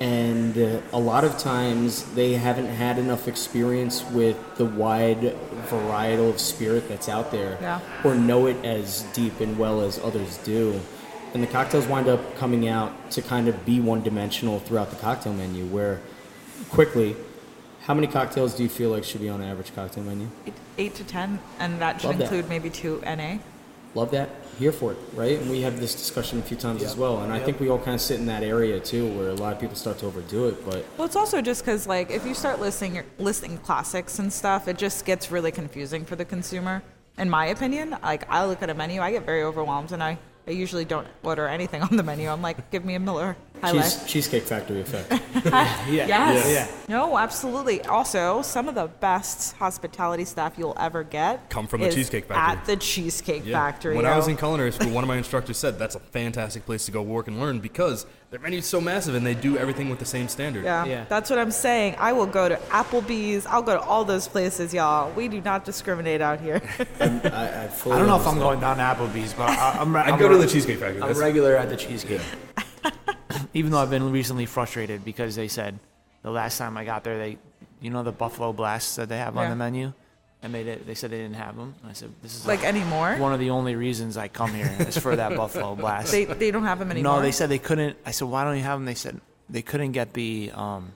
and 0.00 0.56
uh, 0.56 0.80
a 0.92 0.98
lot 0.98 1.24
of 1.24 1.38
times 1.38 2.04
they 2.14 2.34
haven't 2.34 2.66
had 2.68 2.98
enough 2.98 3.26
experience 3.26 4.04
with 4.10 4.36
the 4.56 4.64
wide 4.64 5.34
varietal 5.68 6.30
of 6.30 6.38
spirit 6.40 6.88
that's 6.88 7.08
out 7.08 7.30
there, 7.30 7.58
Yeah. 7.60 7.80
or 8.04 8.14
know 8.14 8.46
it 8.46 8.62
as 8.64 9.02
deep 9.14 9.40
and 9.40 9.58
well 9.58 9.80
as 9.80 9.98
others 9.98 10.36
do. 10.38 10.80
And 11.34 11.42
the 11.42 11.46
cocktails 11.46 11.86
wind 11.86 12.08
up 12.08 12.36
coming 12.36 12.68
out 12.68 13.10
to 13.12 13.22
kind 13.22 13.48
of 13.48 13.64
be 13.66 13.80
one 13.80 14.02
dimensional 14.02 14.60
throughout 14.60 14.90
the 14.90 14.96
cocktail 14.96 15.32
menu, 15.32 15.64
where 15.66 16.00
quickly, 16.70 17.16
how 17.88 17.94
many 17.94 18.06
cocktails 18.06 18.54
do 18.54 18.62
you 18.62 18.68
feel 18.68 18.90
like 18.90 19.02
should 19.02 19.22
be 19.22 19.30
on 19.30 19.40
an 19.40 19.48
average 19.48 19.74
cocktail 19.74 20.04
menu? 20.04 20.28
Eight, 20.46 20.52
eight 20.76 20.94
to 20.96 21.04
ten, 21.04 21.40
and 21.58 21.80
that 21.80 21.98
should 21.98 22.08
Love 22.08 22.18
that. 22.18 22.24
include 22.24 22.48
maybe 22.50 22.68
two 22.68 23.00
NA. 23.00 23.38
Love 23.94 24.10
that. 24.10 24.28
Here 24.58 24.72
for 24.72 24.92
it, 24.92 24.98
right? 25.14 25.38
And 25.40 25.50
we 25.50 25.62
have 25.62 25.80
this 25.80 25.94
discussion 25.94 26.38
a 26.38 26.42
few 26.42 26.56
times 26.58 26.82
as 26.82 26.96
well. 26.96 27.22
And 27.22 27.32
I 27.32 27.38
think 27.38 27.58
we 27.60 27.70
all 27.70 27.78
kind 27.78 27.94
of 27.94 28.00
sit 28.02 28.20
in 28.20 28.26
that 28.26 28.42
area 28.42 28.78
too, 28.78 29.06
where 29.16 29.30
a 29.30 29.34
lot 29.34 29.54
of 29.54 29.58
people 29.58 29.74
start 29.74 29.98
to 30.00 30.06
overdo 30.06 30.48
it. 30.48 30.66
But 30.66 30.84
Well, 30.98 31.06
it's 31.06 31.16
also 31.16 31.40
just 31.40 31.64
because, 31.64 31.86
like, 31.86 32.10
if 32.10 32.26
you 32.26 32.34
start 32.34 32.60
listing 32.60 32.94
your 32.94 33.06
listing 33.18 33.56
classics 33.58 34.18
and 34.18 34.30
stuff, 34.30 34.68
it 34.68 34.76
just 34.76 35.06
gets 35.06 35.30
really 35.30 35.50
confusing 35.50 36.04
for 36.04 36.14
the 36.16 36.26
consumer. 36.26 36.82
In 37.16 37.30
my 37.30 37.46
opinion, 37.46 37.96
like, 38.02 38.30
I 38.30 38.44
look 38.44 38.62
at 38.62 38.68
a 38.68 38.74
menu, 38.74 39.00
I 39.00 39.12
get 39.12 39.24
very 39.24 39.42
overwhelmed, 39.42 39.92
and 39.92 40.02
I, 40.02 40.18
I 40.48 40.52
usually 40.52 40.86
don't 40.86 41.06
order 41.22 41.46
anything 41.46 41.82
on 41.82 41.94
the 41.94 42.02
menu. 42.02 42.30
I'm 42.30 42.40
like, 42.40 42.70
give 42.70 42.82
me 42.82 42.94
a 42.94 42.98
Miller 42.98 43.36
High 43.60 43.72
cheese, 43.72 43.98
Life. 43.98 44.08
Cheesecake 44.08 44.42
Factory 44.44 44.80
effect. 44.80 45.12
Yes. 45.90 46.88
No, 46.88 47.18
absolutely. 47.18 47.82
Also, 47.82 48.40
some 48.40 48.66
of 48.66 48.74
the 48.74 48.86
best 48.86 49.56
hospitality 49.56 50.24
staff 50.24 50.54
you'll 50.56 50.76
ever 50.80 51.04
get 51.04 51.50
Come 51.50 51.66
from 51.66 51.82
the 51.82 51.90
Cheesecake 51.90 52.24
Factory. 52.24 52.58
At 52.58 52.64
the 52.64 52.76
Cheesecake 52.76 53.44
Yeah. 53.44 53.58
Factory. 53.58 53.94
When 53.94 54.06
I 54.06 54.16
was 54.16 54.26
in 54.28 54.38
culinary 54.38 54.72
school, 54.72 54.90
one 54.90 55.04
of 55.04 55.08
my 55.08 55.18
instructors 55.18 55.58
said 55.58 55.78
that's 55.78 55.96
a 55.96 56.00
fantastic 56.00 56.64
place 56.64 56.86
to 56.86 56.92
go 56.92 57.02
work 57.02 57.28
and 57.28 57.38
learn 57.38 57.58
because 57.58 58.06
their 58.30 58.40
menu's 58.40 58.66
so 58.66 58.80
massive 58.80 59.14
and 59.14 59.24
they 59.24 59.34
do 59.34 59.56
everything 59.56 59.88
with 59.88 59.98
the 59.98 60.04
same 60.04 60.28
standard. 60.28 60.62
Yeah, 60.64 60.84
Yeah. 60.84 61.04
that's 61.08 61.30
what 61.30 61.38
I'm 61.38 61.50
saying. 61.50 61.96
I 61.98 62.12
will 62.12 62.26
go 62.26 62.48
to 62.48 62.56
Applebee's. 62.68 63.46
I'll 63.46 63.62
go 63.62 63.74
to 63.74 63.80
all 63.80 64.04
those 64.04 64.28
places, 64.28 64.74
y'all. 64.74 65.10
We 65.12 65.28
do 65.28 65.40
not 65.40 65.64
discriminate 65.64 66.20
out 66.20 66.38
here. 66.40 66.60
I, 67.00 67.04
I, 67.04 67.68
fully 67.68 67.96
I 67.96 67.98
don't 67.98 68.06
know 68.08 68.16
if 68.16 68.26
I'm 68.26 68.38
understand. 68.38 68.40
going 68.40 68.60
down 68.60 68.76
to 68.76 68.82
Applebee's, 68.82 69.32
but 69.32 69.48
I, 69.48 69.78
I'm. 69.80 69.96
I'd 69.96 70.10
I'm 70.10 70.18
go 70.18 70.28
to 70.28 70.36
the 70.36 70.46
Cheesecake 70.46 70.78
Factory. 70.78 70.96
I'm 71.00 71.08
That's- 71.08 71.18
regular 71.18 71.56
at 71.56 71.70
the 71.70 71.76
cheesecake. 71.76 72.20
Even 73.54 73.70
though 73.72 73.78
I've 73.78 73.90
been 73.90 74.10
recently 74.12 74.46
frustrated 74.46 75.04
because 75.04 75.34
they 75.36 75.48
said 75.48 75.78
the 76.22 76.30
last 76.30 76.58
time 76.58 76.76
I 76.76 76.84
got 76.84 77.04
there, 77.04 77.16
they, 77.18 77.38
you 77.80 77.90
know, 77.90 78.02
the 78.02 78.12
Buffalo 78.12 78.52
Blasts 78.52 78.96
that 78.96 79.08
they 79.08 79.16
have 79.18 79.36
on 79.36 79.44
Yeah. 79.44 79.50
the 79.50 79.56
menu, 79.56 79.92
and 80.42 80.54
they 80.54 80.62
did, 80.62 80.86
they 80.86 80.94
said 80.94 81.10
they 81.10 81.18
didn't 81.18 81.36
have 81.36 81.56
them. 81.56 81.74
I 81.84 81.92
said 81.92 82.10
this 82.22 82.34
is 82.36 82.46
like 82.46 82.64
anymore. 82.64 83.16
one 83.16 83.32
of 83.32 83.40
the 83.40 83.50
only 83.50 83.74
reasons 83.74 84.16
I 84.16 84.28
come 84.28 84.52
here 84.52 84.72
is 84.80 84.96
for 84.96 85.16
that 85.16 85.36
Buffalo 85.36 85.74
Blast. 85.74 86.12
They 86.12 86.24
they 86.24 86.50
don't 86.50 86.64
have 86.64 86.78
them 86.78 86.90
anymore. 86.90 87.16
No, 87.16 87.22
they 87.22 87.32
said 87.32 87.48
they 87.48 87.58
couldn't. 87.58 87.96
I 88.06 88.12
said, 88.12 88.28
why 88.28 88.44
don't 88.44 88.56
you 88.56 88.62
have 88.62 88.78
them? 88.78 88.84
They 88.86 88.94
said 88.94 89.20
they 89.50 89.62
couldn't 89.62 89.92
get 89.92 90.12
the 90.14 90.52
um, 90.54 90.92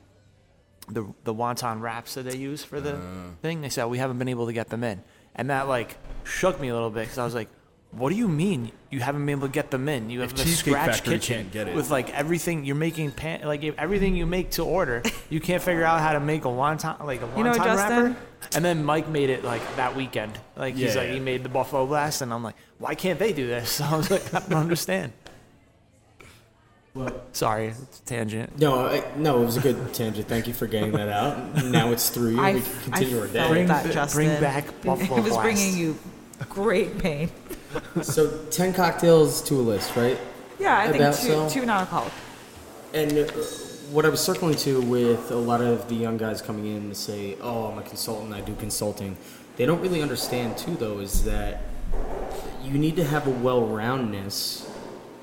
the 0.89 1.13
the 1.25 1.35
wonton 1.35 1.81
wraps 1.81 2.15
that 2.15 2.23
they 2.23 2.37
use 2.37 2.63
for 2.63 2.81
the 2.81 2.99
thing. 3.41 3.61
They 3.63 3.69
said 3.69 3.87
we 3.87 3.99
haven't 3.99 4.19
been 4.19 4.29
able 4.29 4.47
to 4.47 4.53
get 4.53 4.69
them 4.69 4.85
in, 4.85 5.03
and 5.35 5.51
that 5.51 5.69
like 5.69 5.97
shook 6.25 6.61
me 6.61 6.69
a 6.69 6.75
little 6.75 6.91
bit 6.91 7.03
because 7.05 7.19
I 7.19 7.25
was 7.25 7.35
like, 7.35 7.49
what 7.93 8.09
do 8.11 8.17
you 8.17 8.27
mean 8.29 8.73
you 8.91 9.01
haven't 9.01 9.25
been 9.27 9.39
able 9.39 9.47
to 9.49 9.53
get 9.53 9.71
them 9.71 9.89
in? 9.89 10.09
You 10.11 10.21
have 10.21 10.33
If 10.33 10.41
a 10.41 10.45
Cheesecake 10.45 10.73
scratch 10.75 10.95
Factory 10.97 11.15
kitchen 11.15 11.37
can't 11.43 11.53
get 11.53 11.69
it. 11.69 11.75
with 11.75 11.91
like 11.91 12.11
everything 12.15 12.65
you're 12.65 12.75
making 12.77 13.11
pan 13.13 13.43
like 13.47 13.63
if 13.63 13.79
everything 13.79 14.17
you 14.17 14.25
make 14.27 14.51
to 14.53 14.65
order. 14.65 15.03
You 15.31 15.41
can't 15.41 15.63
figure 15.63 15.85
out 15.85 16.01
how 16.01 16.13
to 16.15 16.21
make 16.21 16.45
a 16.45 16.49
wonton 16.49 17.05
like 17.05 17.21
a 17.23 17.27
wonton 17.27 17.37
You 17.39 17.45
know, 17.45 17.53
wrapper. 17.53 17.65
Justin? 17.65 18.17
And 18.55 18.65
then 18.65 18.85
Mike 18.85 19.09
made 19.09 19.31
it 19.31 19.45
like 19.45 19.63
that 19.77 19.95
weekend. 19.95 20.33
Like 20.57 20.75
he's 20.75 20.95
Yeah, 20.95 21.01
like 21.03 21.09
yeah. 21.09 21.15
he 21.15 21.21
made 21.21 21.43
the 21.43 21.49
Buffalo 21.49 21.87
Blast, 21.87 22.23
and 22.23 22.33
I'm 22.35 22.43
like, 22.43 22.57
why 22.79 22.95
can't 22.95 23.19
they 23.19 23.33
do 23.33 23.47
this? 23.47 23.81
I 23.83 23.97
was 23.97 24.11
like, 24.11 24.33
I 24.35 24.41
don't 24.41 24.55
understand. 24.55 25.13
Well, 26.95 27.23
Sorry, 27.33 27.69
it's 27.69 28.01
a 28.01 28.05
tangent. 28.05 28.59
No, 28.59 28.87
I, 28.87 29.03
no, 29.17 29.41
it 29.43 29.47
was 29.47 29.57
a 29.57 29.61
good 29.61 29.95
tangent. 29.95 30.29
Thank 30.29 30.47
you 30.47 30.53
for 30.53 30.67
getting 30.67 30.93
that 30.93 31.09
out. 31.09 31.65
Now 31.65 31.91
it's 31.91 32.11
through 32.11 32.33
you. 32.33 32.41
I, 32.43 32.55
we 32.55 32.61
can 32.61 32.71
continue 32.93 33.17
I 33.17 33.21
our 33.21 33.27
felt 33.29 33.33
day. 33.33 33.49
Bring 33.49 33.67
that, 33.69 33.87
ba- 33.87 33.93
Justin. 33.95 34.27
bring 34.27 34.41
back 34.41 34.65
Buffalo 34.83 35.17
It 35.19 35.23
was 35.23 35.33
Blast. 35.33 35.43
bringing 35.43 35.77
you 35.79 35.99
great 36.51 36.99
pain. 36.99 37.31
So, 38.03 38.45
10 38.51 38.73
cocktails 38.73 39.43
to 39.43 39.55
a 39.55 39.63
list, 39.63 39.97
right? 39.97 40.19
Yeah, 40.59 40.79
I 40.79 40.93
think 40.93 41.05
two, 41.17 41.29
so. 41.29 41.49
two 41.49 41.67
non-alcoholic. 41.67 42.13
And 42.95 43.13
uh, 43.13 43.25
what 43.91 44.07
I 44.07 44.09
was 44.09 44.21
circling 44.21 44.55
to 44.57 44.81
with 44.81 45.31
a 45.31 45.37
lot 45.37 45.61
of 45.61 45.89
the 45.89 45.95
young 45.95 46.17
guys 46.17 46.41
coming 46.41 46.67
in 46.67 46.89
to 46.89 46.95
say, 46.95 47.37
"Oh, 47.41 47.67
I'm 47.67 47.79
a 47.79 47.83
consultant. 47.83 48.33
I 48.33 48.41
do 48.41 48.55
consulting." 48.55 49.17
They 49.57 49.67
don't 49.67 49.81
really 49.81 50.03
understand 50.03 50.57
too, 50.57 50.75
though, 50.75 50.99
is 50.99 51.25
that 51.25 51.63
you 52.63 52.79
need 52.79 52.97
to 52.97 53.05
have 53.05 53.27
a 53.27 53.31
well-roundness 53.31 54.69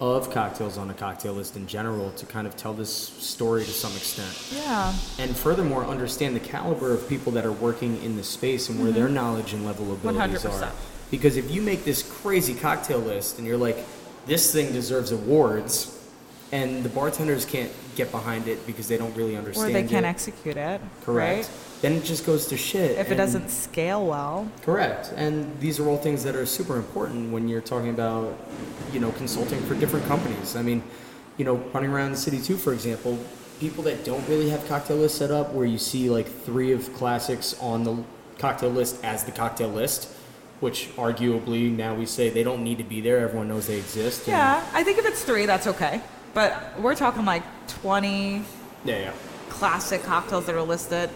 of 0.01 0.31
cocktails 0.31 0.77
on 0.77 0.89
a 0.89 0.93
cocktail 0.93 1.33
list 1.33 1.57
in 1.57 1.67
general 1.67 2.11
to 2.11 2.25
kind 2.25 2.47
of 2.47 2.55
tell 2.55 2.73
this 2.73 2.93
story 2.93 3.63
to 3.65 3.71
some 3.71 3.91
extent. 3.93 4.53
Yeah. 4.63 4.93
And 5.17 5.35
furthermore, 5.35 5.83
understand 5.85 6.35
the 6.35 6.39
caliber 6.39 6.93
of 6.93 7.07
people 7.09 7.31
that 7.33 7.45
are 7.45 7.51
working 7.51 8.01
in 8.01 8.15
the 8.15 8.23
space 8.23 8.69
and 8.69 8.81
where 8.81 8.91
their 8.91 9.09
knowledge 9.09 9.53
and 9.53 9.65
level 9.65 9.91
of 9.91 10.05
abilities 10.05 10.43
100%. 10.43 10.67
are. 10.67 10.71
Because 11.11 11.37
if 11.37 11.49
you 11.51 11.61
make 11.61 11.83
this 11.83 12.03
crazy 12.21 12.53
cocktail 12.53 12.99
list 12.99 13.37
and 13.37 13.47
you're 13.47 13.57
like, 13.57 13.77
this 14.25 14.51
thing 14.53 14.71
deserves 14.71 15.11
awards, 15.11 15.95
and 16.51 16.83
the 16.83 16.89
bartenders 16.89 17.45
can't 17.45 17.71
get 17.95 18.11
behind 18.11 18.47
it 18.47 18.65
because 18.65 18.87
they 18.87 18.97
don't 18.97 19.15
really 19.15 19.35
understand 19.35 19.69
it. 19.69 19.77
Or 19.77 19.81
they 19.81 19.87
can't 19.87 20.05
it, 20.05 20.09
execute 20.09 20.57
it. 20.57 20.81
correct? 21.03 21.47
Right? 21.47 21.49
Then 21.81 21.93
it 21.93 22.03
just 22.03 22.25
goes 22.25 22.47
to 22.47 22.57
shit. 22.57 22.97
If 22.97 23.11
it 23.11 23.15
doesn't 23.15 23.49
scale 23.49 24.05
well. 24.05 24.51
Correct. 24.63 25.13
And 25.15 25.57
these 25.59 25.79
are 25.79 25.87
all 25.87 25.97
things 25.97 26.23
that 26.23 26.35
are 26.35 26.45
super 26.45 26.75
important 26.75 27.31
when 27.31 27.47
you're 27.47 27.61
talking 27.61 27.89
about, 27.89 28.37
you 28.91 28.99
know, 28.99 29.11
consulting 29.13 29.61
for 29.61 29.75
different 29.75 30.05
companies. 30.05 30.55
I 30.55 30.61
mean, 30.61 30.83
you 31.37 31.45
know, 31.45 31.55
running 31.73 31.91
around 31.91 32.11
the 32.11 32.17
city 32.17 32.41
too, 32.41 32.57
for 32.57 32.73
example, 32.73 33.17
people 33.59 33.83
that 33.83 34.03
don't 34.03 34.27
really 34.27 34.49
have 34.49 34.67
cocktail 34.67 34.97
lists 34.97 35.17
set 35.17 35.31
up 35.31 35.53
where 35.53 35.65
you 35.65 35.77
see 35.77 36.09
like 36.09 36.27
three 36.27 36.71
of 36.71 36.93
classics 36.95 37.57
on 37.61 37.83
the 37.83 38.03
cocktail 38.37 38.69
list 38.69 39.03
as 39.03 39.23
the 39.23 39.31
cocktail 39.31 39.69
list, 39.69 40.13
which 40.59 40.89
arguably 40.97 41.71
now 41.75 41.95
we 41.95 42.05
say 42.05 42.29
they 42.29 42.43
don't 42.43 42.63
need 42.63 42.77
to 42.77 42.83
be 42.83 43.01
there. 43.01 43.19
Everyone 43.19 43.47
knows 43.47 43.67
they 43.67 43.77
exist. 43.77 44.21
and- 44.27 44.27
Yeah, 44.37 44.63
I 44.73 44.83
think 44.83 44.97
if 44.97 45.05
it's 45.05 45.23
three, 45.23 45.45
that's 45.45 45.67
okay. 45.67 46.01
But 46.33 46.73
we're 46.79 46.95
talking 46.95 47.25
like 47.25 47.43
20 47.81 48.43
Yeah, 48.85 48.99
yeah. 48.99 49.11
classic 49.49 50.03
cocktails 50.03 50.45
that 50.45 50.55
are 50.55 50.61
listed, 50.61 51.09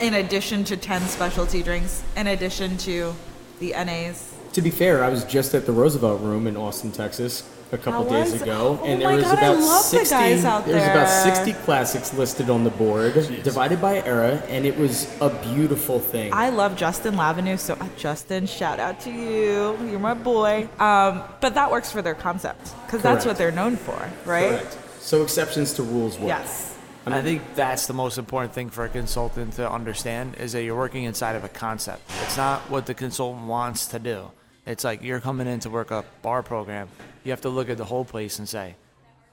in 0.00 0.14
addition 0.14 0.64
to 0.64 0.76
10 0.76 1.02
specialty 1.02 1.62
drinks, 1.62 2.02
in 2.16 2.26
addition 2.26 2.76
to 2.78 3.14
the 3.60 3.72
NAs. 3.72 4.32
To 4.54 4.62
be 4.62 4.70
fair, 4.70 5.04
I 5.04 5.08
was 5.08 5.24
just 5.24 5.54
at 5.54 5.66
the 5.66 5.72
Roosevelt 5.72 6.20
Room 6.20 6.46
in 6.46 6.56
Austin, 6.56 6.90
Texas, 6.92 7.42
a 7.74 7.78
couple 7.78 8.08
days 8.08 8.32
was 8.32 8.42
ago, 8.42 8.78
Oh 8.80 8.86
and 8.86 9.02
there 9.02 9.14
was 9.14 9.24
God, 9.24 9.38
about 9.38 9.56
love 9.58 9.82
the 9.82 9.98
sixty. 9.98 10.14
guys 10.14 10.44
out 10.44 10.64
there 10.64 10.76
was 10.76 10.84
about 10.84 11.08
sixty 11.08 11.52
classics 11.64 12.14
listed 12.14 12.48
on 12.48 12.64
the 12.64 12.70
board, 12.70 13.14
divided 13.42 13.80
by 13.80 14.02
era, 14.04 14.42
and 14.48 14.64
it 14.64 14.76
was 14.76 15.14
a 15.20 15.30
beautiful 15.30 16.00
thing. 16.00 16.32
I 16.32 16.48
love 16.48 16.76
Justin 16.76 17.14
Lavenue, 17.16 17.58
so 17.58 17.74
uh, 17.74 17.86
Justin, 17.96 18.46
shout 18.46 18.80
out 18.80 19.00
to 19.00 19.10
you. 19.10 19.76
You're 19.88 19.98
my 19.98 20.14
boy. 20.14 20.68
Um, 20.78 21.22
but 21.40 21.54
that 21.54 21.70
works 21.70 21.90
for 21.90 22.00
their 22.00 22.14
concept 22.14 22.72
because 22.86 23.02
that's 23.02 23.26
what 23.26 23.36
they're 23.36 23.52
known 23.52 23.76
for, 23.76 23.98
right? 24.24 24.50
Correct. 24.60 24.78
So 25.00 25.22
exceptions 25.22 25.74
to 25.74 25.82
rules 25.82 26.18
work. 26.18 26.28
Yes. 26.28 26.70
And 27.06 27.14
I 27.14 27.20
think 27.20 27.42
that's 27.54 27.86
the 27.86 27.92
most 27.92 28.16
important 28.16 28.54
thing 28.54 28.70
for 28.70 28.86
a 28.86 28.88
consultant 28.88 29.52
to 29.54 29.70
understand 29.70 30.36
is 30.36 30.52
that 30.52 30.62
you're 30.62 30.74
working 30.74 31.04
inside 31.04 31.36
of 31.36 31.44
a 31.44 31.50
concept. 31.50 32.00
It's 32.22 32.38
not 32.38 32.62
what 32.70 32.86
the 32.86 32.94
consultant 32.94 33.46
wants 33.46 33.86
to 33.88 33.98
do. 33.98 34.30
It's 34.66 34.84
like 34.84 35.02
you're 35.02 35.20
coming 35.20 35.46
in 35.46 35.60
to 35.60 35.70
work 35.70 35.90
a 35.90 36.04
bar 36.22 36.42
program. 36.42 36.88
You 37.22 37.30
have 37.32 37.42
to 37.42 37.48
look 37.48 37.68
at 37.68 37.76
the 37.76 37.84
whole 37.84 38.04
place 38.04 38.38
and 38.38 38.48
say, 38.48 38.76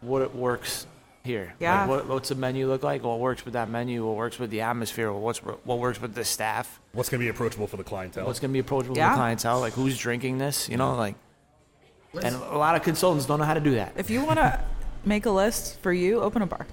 what 0.02 0.36
works 0.36 0.86
here? 1.24 1.54
Yeah. 1.60 1.82
Like 1.82 1.90
what, 1.90 2.08
what's 2.08 2.30
the 2.30 2.36
menu 2.36 2.68
look 2.68 2.84
like? 2.84 3.04
What 3.04 3.20
works 3.20 3.46
with 3.46 3.54
that 3.54 3.70
menu? 3.70 4.06
What 4.06 4.16
works 4.18 4.40
with 4.40 4.50
the 4.50 4.62
atmosphere? 4.62 5.12
What's 5.12 5.40
what 5.40 5.80
works 5.80 6.02
with 6.02 6.14
the 6.16 6.26
staff? 6.26 6.80
What's 6.94 7.10
going 7.10 7.20
to 7.20 7.26
be 7.26 7.30
approachable 7.30 7.68
for 7.68 7.78
the 7.78 7.84
clientele? 7.84 8.26
What's 8.26 8.40
going 8.40 8.52
to 8.52 8.54
be 8.54 8.60
approachable 8.60 8.98
Yeah. 8.98 9.10
to 9.10 9.14
the 9.16 9.18
clientele? 9.18 9.60
Like 9.60 9.74
who's 9.74 9.98
drinking 9.98 10.38
this? 10.38 10.68
You 10.68 10.78
know, 10.78 10.96
like. 10.96 11.16
And 12.22 12.36
a 12.36 12.58
lot 12.58 12.76
of 12.76 12.84
consultants 12.84 13.26
don't 13.26 13.40
know 13.40 13.46
how 13.46 13.54
to 13.54 13.62
do 13.62 13.76
that. 13.76 13.94
If 13.96 14.10
you 14.10 14.26
want 14.26 14.38
to 14.40 14.60
make 15.06 15.26
a 15.26 15.32
list 15.32 15.80
for 15.80 15.94
you, 15.94 16.20
open 16.20 16.42
a 16.42 16.46
bar. 16.46 16.68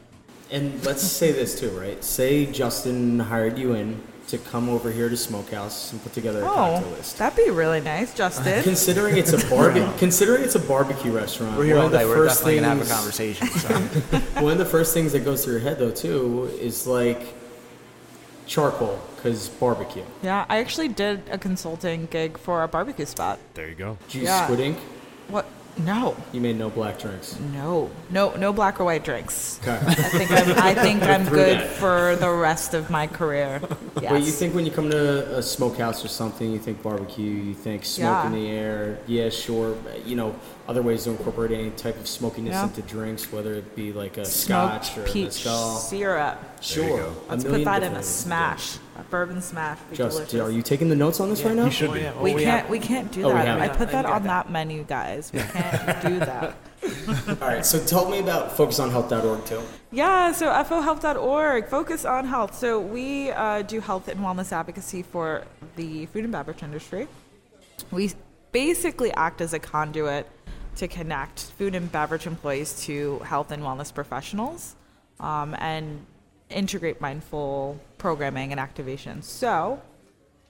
And 0.50 0.84
let's 0.84 1.02
say 1.02 1.30
this 1.30 1.60
too, 1.60 1.70
right? 1.78 2.02
Say 2.02 2.46
Justin 2.46 3.20
hired 3.20 3.56
you 3.56 3.74
in 3.74 4.02
to 4.28 4.38
come 4.38 4.68
over 4.68 4.90
here 4.90 5.08
to 5.08 5.16
Smokehouse 5.16 5.90
and 5.92 6.02
put 6.02 6.12
together 6.12 6.42
a 6.42 6.44
oh, 6.44 6.54
cocktail 6.54 6.88
Oh, 6.92 6.96
list. 6.96 7.18
that'd 7.18 7.36
be 7.44 7.50
really 7.50 7.80
nice, 7.80 8.14
Justin. 8.14 8.62
Considering 8.64 9.16
it's 9.16 9.32
a 9.32 9.46
barbecue, 9.50 9.90
considering 9.98 10.44
it's 10.44 10.54
a 10.54 10.58
barbecue 10.60 11.10
restaurant, 11.10 11.56
We're 11.56 11.64
here 11.64 11.74
one 11.76 11.80
all 11.82 11.86
of 11.86 11.92
the 11.92 11.98
day. 11.98 12.04
We're 12.06 12.16
first 12.28 12.40
definitely 12.44 12.60
gonna 12.60 12.74
have 12.76 12.86
a 12.86 12.94
conversation. 12.94 13.46
So. 13.48 13.68
One 14.42 14.52
of 14.52 14.58
the 14.58 14.64
first 14.66 14.94
things 14.94 15.12
that 15.12 15.20
goes 15.24 15.42
through 15.44 15.54
your 15.54 15.62
head, 15.62 15.78
though, 15.78 15.90
too, 15.90 16.50
is 16.60 16.86
like 16.86 17.34
charcoal, 18.46 19.00
because 19.16 19.48
barbecue. 19.48 20.04
yeah, 20.22 20.46
I 20.48 20.58
actually 20.58 20.88
did 20.88 21.22
a 21.30 21.38
consulting 21.38 22.06
gig 22.06 22.38
for 22.38 22.62
a 22.62 22.68
barbecue 22.68 23.04
spot. 23.06 23.38
there 23.54 23.68
you 23.68 23.74
go. 23.74 23.98
Did 24.06 24.14
you 24.14 24.20
use 24.22 24.28
Yeah. 24.28 24.44
squid 24.44 24.60
ink? 24.60 24.78
What? 25.28 25.46
No, 25.78 26.16
You 26.32 26.40
made 26.40 26.56
no 26.58 26.70
black 26.70 26.98
drinks. 26.98 27.38
no, 27.52 27.90
no, 28.10 28.34
no 28.36 28.52
black 28.52 28.80
or 28.80 28.84
white 28.84 29.04
drinks. 29.04 29.60
Okay. 29.62 29.78
I 29.86 29.94
think 29.94 30.30
I'm, 30.30 30.58
I 30.58 30.74
think 30.74 31.02
I'm 31.04 31.24
good 31.28 31.58
that. 31.58 31.70
for 31.70 32.16
the 32.16 32.30
rest 32.30 32.74
of 32.74 32.90
my 32.90 33.06
career. 33.06 33.60
Yes. 34.00 34.10
But 34.12 34.20
you 34.22 34.32
think 34.32 34.54
when 34.54 34.64
you 34.66 34.72
come 34.72 34.90
to 34.90 35.36
a 35.38 35.42
smokehouse 35.42 36.04
or 36.04 36.08
something, 36.08 36.50
you 36.50 36.58
think 36.58 36.82
barbecue, 36.82 37.30
you 37.30 37.54
think 37.54 37.84
smoke 37.84 38.26
in 38.26 38.32
the 38.32 38.48
air. 38.48 38.98
Yeah, 39.06 39.28
sure. 39.28 39.76
You 40.04 40.16
know, 40.16 40.34
other 40.68 40.82
ways 40.82 41.04
to 41.04 41.10
incorporate 41.10 41.50
any 41.50 41.70
type 41.70 41.98
of 41.98 42.06
smokiness 42.06 42.52
Yeah. 42.52 42.64
into 42.64 42.82
drinks, 42.82 43.32
whether 43.32 43.54
it 43.54 43.74
be 43.74 43.90
like 43.90 44.18
a 44.18 44.24
smoked 44.26 44.84
scotch 44.84 44.98
or 44.98 45.02
a 45.02 45.04
peach 45.06 45.24
mezcal. 45.44 45.76
syrup? 45.76 46.38
Sure. 46.60 47.10
Let's 47.30 47.42
put 47.42 47.52
that 47.52 47.58
in 47.58 47.62
different 47.64 47.64
a 47.64 47.68
ways 47.78 47.82
to 47.84 47.90
do 47.90 47.98
it. 47.98 48.04
smash, 48.04 48.78
a 48.98 49.02
bourbon 49.04 49.40
smash. 49.40 49.78
Just, 49.94 50.16
delicious. 50.16 50.40
are 50.40 50.50
you 50.50 50.60
taking 50.60 50.90
the 50.90 50.94
notes 50.96 51.20
on 51.20 51.30
this 51.30 51.42
right 51.42 51.54
now? 51.56 51.64
You 51.64 51.70
should 51.70 51.94
be. 51.94 52.00
yeah. 52.00 52.12
We 52.20 52.34
Well, 52.34 52.42
can't. 52.44 52.60
have- 52.62 52.70
we 52.70 52.78
can't 52.80 53.10
do 53.10 53.24
Oh, 53.24 53.32
that. 53.32 53.60
I 53.60 53.68
put 53.68 53.90
that 53.92 54.04
on 54.04 54.24
that. 54.24 54.44
that 54.46 54.52
menu, 54.52 54.84
guys. 54.84 55.30
We 55.32 55.40
can't 55.40 56.02
do 56.02 56.18
that. 56.20 56.54
All 57.42 57.48
right. 57.48 57.64
So 57.64 57.82
tell 57.84 58.08
me 58.10 58.18
about 58.20 58.54
focusonhealth.org 58.54 59.46
too. 59.46 59.62
Yeah, 59.90 60.32
so 60.32 60.48
fohealth.org, 60.64 61.66
focus 61.68 62.04
on 62.04 62.26
health. 62.26 62.54
So 62.56 62.78
we 62.78 63.30
uh, 63.30 63.62
do 63.62 63.80
health 63.80 64.06
and 64.08 64.20
wellness 64.20 64.52
advocacy 64.52 65.02
for 65.02 65.44
the 65.76 66.04
food 66.06 66.24
and 66.24 66.32
beverage 66.32 66.62
industry. 66.62 67.08
We 67.90 68.12
basically 68.52 69.12
act 69.12 69.40
as 69.40 69.52
a 69.52 69.58
conduit 69.58 70.26
to 70.78 70.88
connect 70.88 71.40
food 71.58 71.74
and 71.74 71.90
beverage 71.90 72.26
employees 72.26 72.84
to 72.84 73.18
health 73.20 73.50
and 73.50 73.62
wellness 73.62 73.92
professionals 73.92 74.76
um, 75.20 75.54
and 75.58 76.04
integrate 76.50 77.00
mindful 77.00 77.78
programming 77.98 78.52
and 78.52 78.60
activation. 78.60 79.22
So 79.22 79.80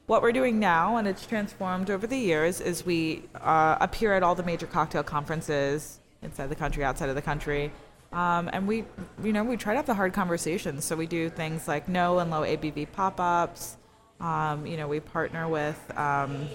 what 0.07 0.23
we're 0.23 0.33
doing 0.33 0.59
now, 0.59 0.97
and 0.97 1.09
it's 1.09 1.27
transformed 1.27 1.91
over 1.91 2.07
the 2.07 2.17
years, 2.17 2.61
is 2.61 2.87
we 2.87 3.25
uh, 3.35 3.77
appear 3.81 4.15
at 4.15 4.23
all 4.23 4.35
the 4.35 4.43
major 4.43 4.67
cocktail 4.67 5.03
conferences 5.03 6.01
inside 6.23 6.49
the 6.49 6.57
country, 6.57 6.85
outside 6.85 7.09
of 7.09 7.15
the 7.15 7.23
country, 7.23 7.73
um, 8.13 8.49
and 8.53 8.67
we, 8.67 8.85
you 9.23 9.33
know, 9.33 9.45
we 9.45 9.57
try 9.57 9.75
to 9.75 9.77
have 9.77 9.87
the 9.87 9.95
hard 9.95 10.13
conversations. 10.15 10.85
So 10.85 10.97
we 10.97 11.07
do 11.07 11.29
things 11.29 11.69
like 11.69 11.89
no 11.89 12.19
and 12.21 12.31
low 12.31 12.41
ABV 12.41 12.91
pop-ups. 12.93 13.77
Um, 14.21 14.67
you 14.67 14.77
know, 14.77 14.89
we 14.89 15.01
partner 15.01 15.47
with 15.47 15.79
um, 15.97 16.49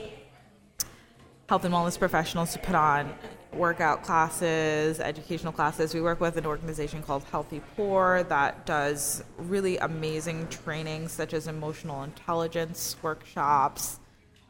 health 1.47 1.63
and 1.63 1.73
wellness 1.73 1.97
professionals 1.97 2.53
to 2.53 2.59
put 2.59 2.75
on 2.75 3.13
workout 3.55 4.03
classes, 4.03 4.99
educational 4.99 5.53
classes. 5.53 5.93
We 5.93 6.01
work 6.01 6.19
with 6.19 6.37
an 6.37 6.45
organization 6.45 7.03
called 7.03 7.23
Healthy 7.25 7.61
Poor 7.75 8.23
that 8.23 8.65
does 8.65 9.23
really 9.37 9.77
amazing 9.77 10.47
trainings 10.49 11.11
such 11.11 11.33
as 11.33 11.47
emotional 11.47 12.03
intelligence 12.03 12.95
workshops. 13.01 13.99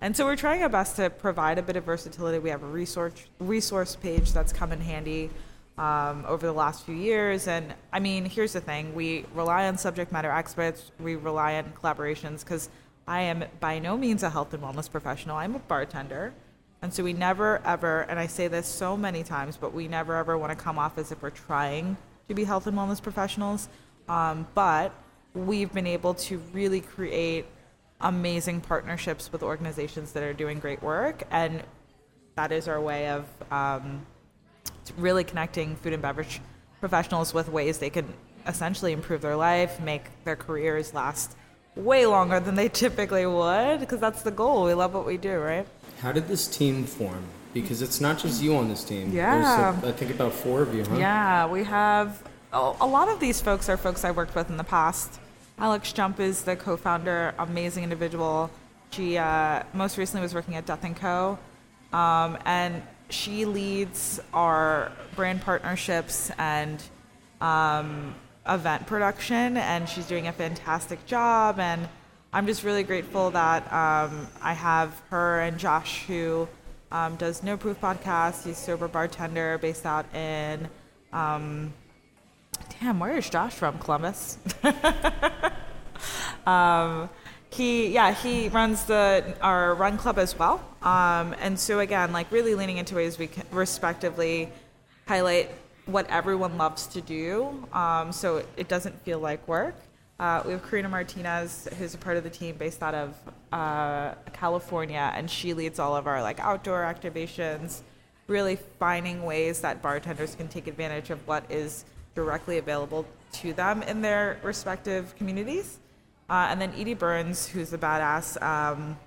And 0.01 0.15
so 0.15 0.25
we're 0.25 0.35
trying 0.35 0.61
our 0.63 0.69
best 0.69 0.97
to 0.97 1.09
provide 1.09 1.57
a 1.57 1.61
bit 1.61 1.75
of 1.75 1.85
versatility. 1.85 2.39
We 2.39 2.49
have 2.49 2.63
a 2.63 2.67
resource 2.67 3.25
resource 3.39 3.95
page 3.95 4.33
that's 4.33 4.51
come 4.51 4.71
in 4.71 4.81
handy 4.81 5.29
um, 5.77 6.25
over 6.27 6.45
the 6.45 6.53
last 6.53 6.85
few 6.85 6.95
years. 6.95 7.47
And 7.47 7.73
I 7.91 7.99
mean, 7.99 8.25
here's 8.25 8.53
the 8.53 8.61
thing: 8.61 8.93
we 8.93 9.25
rely 9.33 9.67
on 9.67 9.77
subject 9.77 10.11
matter 10.11 10.29
experts. 10.29 10.91
We 10.99 11.15
rely 11.15 11.55
on 11.55 11.71
collaborations 11.81 12.41
because 12.41 12.69
I 13.07 13.21
am 13.21 13.45
by 13.59 13.79
no 13.79 13.97
means 13.97 14.23
a 14.23 14.29
health 14.29 14.53
and 14.53 14.61
wellness 14.61 14.91
professional. 14.91 15.37
I'm 15.37 15.55
a 15.55 15.59
bartender. 15.59 16.33
And 16.83 16.93
so 16.93 17.01
we 17.01 17.13
never 17.13 17.61
ever, 17.65 18.01
and 18.01 18.19
I 18.19 18.27
say 18.27 18.49
this 18.49 18.67
so 18.67 18.97
many 18.97 19.23
times, 19.23 19.55
but 19.55 19.73
we 19.73 19.87
never 19.87 20.17
ever 20.17 20.37
want 20.37 20.51
to 20.51 20.61
come 20.61 20.77
off 20.77 20.97
as 20.97 21.13
if 21.13 21.21
we're 21.23 21.29
trying 21.29 21.95
to 22.27 22.33
be 22.33 22.43
health 22.43 22.67
and 22.67 22.77
wellness 22.77 23.01
professionals. 23.01 23.69
Um, 24.09 24.45
but 24.53 24.91
we've 25.33 25.73
been 25.73 25.87
able 25.87 26.13
to 26.15 26.39
really 26.51 26.81
create 26.81 27.45
amazing 28.01 28.59
partnerships 28.59 29.31
with 29.31 29.43
organizations 29.43 30.11
that 30.11 30.23
are 30.23 30.33
doing 30.33 30.59
great 30.59 30.83
work. 30.83 31.23
And 31.31 31.63
that 32.35 32.51
is 32.51 32.67
our 32.67 32.81
way 32.81 33.07
of 33.07 33.29
um, 33.49 34.05
really 34.97 35.23
connecting 35.23 35.77
food 35.77 35.93
and 35.93 36.01
beverage 36.01 36.41
professionals 36.81 37.33
with 37.33 37.47
ways 37.47 37.77
they 37.77 37.89
can 37.89 38.13
essentially 38.45 38.91
improve 38.91 39.21
their 39.21 39.37
life, 39.37 39.79
make 39.79 40.03
their 40.25 40.35
careers 40.35 40.93
last 40.93 41.37
way 41.77 42.05
longer 42.05 42.41
than 42.41 42.55
they 42.55 42.67
typically 42.67 43.25
would, 43.25 43.79
because 43.79 44.01
that's 44.01 44.21
the 44.21 44.31
goal. 44.31 44.65
We 44.65 44.73
love 44.73 44.93
what 44.93 45.05
we 45.05 45.15
do, 45.15 45.39
right? 45.39 45.65
How 45.99 46.11
did 46.11 46.27
this 46.27 46.47
team 46.47 46.85
form? 46.85 47.23
Because 47.53 47.81
it's 47.81 48.01
not 48.01 48.17
just 48.17 48.41
you 48.41 48.55
on 48.55 48.67
this 48.67 48.83
team. 48.83 49.11
Yeah. 49.11 49.35
There's, 49.35 49.83
uh, 49.83 49.87
I 49.89 49.91
think 49.91 50.11
about 50.11 50.33
four 50.33 50.61
of 50.61 50.73
you, 50.73 50.83
huh? 50.83 50.97
Yeah, 50.97 51.47
we 51.47 51.63
have 51.63 52.23
a 52.51 52.73
a 52.81 52.87
lot 52.87 53.09
of 53.09 53.19
these 53.19 53.41
folks 53.41 53.69
are 53.69 53.77
folks 53.77 54.03
I've 54.03 54.17
worked 54.17 54.35
with 54.35 54.49
in 54.49 54.57
the 54.57 54.63
past. 54.63 55.19
Alex 55.59 55.93
Jump 55.93 56.19
is 56.19 56.43
the 56.43 56.55
co-founder, 56.55 57.35
amazing 57.37 57.83
individual. 57.83 58.49
She 58.89 59.17
uh, 59.17 59.63
most 59.73 59.97
recently 59.97 60.21
was 60.21 60.33
working 60.33 60.55
at 60.55 60.65
Death 60.65 60.83
and 60.83 60.95
Co. 60.95 61.37
Um, 61.93 62.37
and 62.45 62.81
she 63.09 63.45
leads 63.45 64.19
our 64.33 64.91
brand 65.15 65.41
partnerships 65.41 66.31
and 66.39 66.81
um, 67.39 68.15
event 68.47 68.87
production, 68.87 69.57
and 69.57 69.87
she's 69.87 70.07
doing 70.07 70.27
a 70.27 70.31
fantastic 70.31 71.05
job. 71.05 71.59
And 71.59 71.87
I'm 72.35 72.47
just 72.47 72.63
really 72.63 72.81
grateful 72.81 73.29
that 73.29 73.71
um, 73.71 74.27
I 74.41 74.53
have 74.53 74.99
her 75.11 75.41
and 75.41 75.59
Josh, 75.59 76.03
who 76.07 76.47
um, 76.91 77.15
does 77.15 77.43
No 77.43 77.57
Proof 77.57 77.79
podcast. 77.79 78.43
He's 78.43 78.57
sober 78.57 78.87
bartender 78.87 79.59
based 79.59 79.85
out 79.85 80.11
in, 80.15 80.67
um, 81.11 81.71
damn, 82.79 82.99
where 82.99 83.15
is 83.15 83.29
Josh 83.29 83.53
from? 83.53 83.77
Columbus. 83.77 84.39
um, 86.47 87.07
he, 87.51 87.89
yeah, 87.89 88.11
he 88.11 88.49
runs 88.49 88.85
the 88.85 89.35
our 89.39 89.75
run 89.75 89.99
club 89.99 90.17
as 90.17 90.35
well. 90.39 90.55
Um, 90.81 91.35
and 91.39 91.59
so 91.59 91.81
again, 91.81 92.13
like 92.13 92.31
really 92.31 92.55
leaning 92.55 92.77
into 92.77 92.95
ways 92.95 93.19
we 93.19 93.27
can 93.27 93.45
respectively 93.51 94.49
highlight 95.07 95.51
what 95.85 96.09
everyone 96.09 96.57
loves 96.57 96.87
to 96.87 97.01
do, 97.01 97.67
um, 97.73 98.11
so 98.11 98.43
it 98.57 98.67
doesn't 98.67 98.99
feel 99.03 99.19
like 99.19 99.47
work. 99.47 99.75
Uh, 100.23 100.41
we 100.45 100.53
have 100.53 100.65
Karina 100.69 100.87
Martinez, 100.87 101.67
who's 101.77 101.95
a 101.95 101.97
part 101.97 102.15
of 102.15 102.23
the 102.23 102.29
team 102.29 102.55
based 102.55 102.81
out 102.81 102.95
of 102.95 103.13
uh, 103.51 104.13
California, 104.31 105.11
and 105.13 105.29
she 105.29 105.53
leads 105.53 105.79
all 105.79 105.97
of 105.97 106.07
our 106.07 106.21
like 106.21 106.39
outdoor 106.39 106.83
activations, 106.83 107.81
really 108.27 108.57
finding 108.79 109.23
ways 109.23 109.59
that 109.59 109.81
bartenders 109.81 110.33
can 110.33 110.47
take 110.47 110.67
advantage 110.67 111.09
of 111.09 111.27
what 111.27 111.43
is 111.51 111.83
directly 112.15 112.57
available 112.57 113.05
to 113.33 113.51
them 113.51 113.83
in 113.83 114.01
their 114.01 114.39
respective 114.43 115.13
communities. 115.17 115.79
Uh, 116.29 116.47
and 116.49 116.61
then 116.61 116.71
Edie 116.77 116.93
Burns, 116.93 117.45
who's 117.45 117.73
a 117.73 117.77
badass, 117.77 118.41
um, 118.41 118.97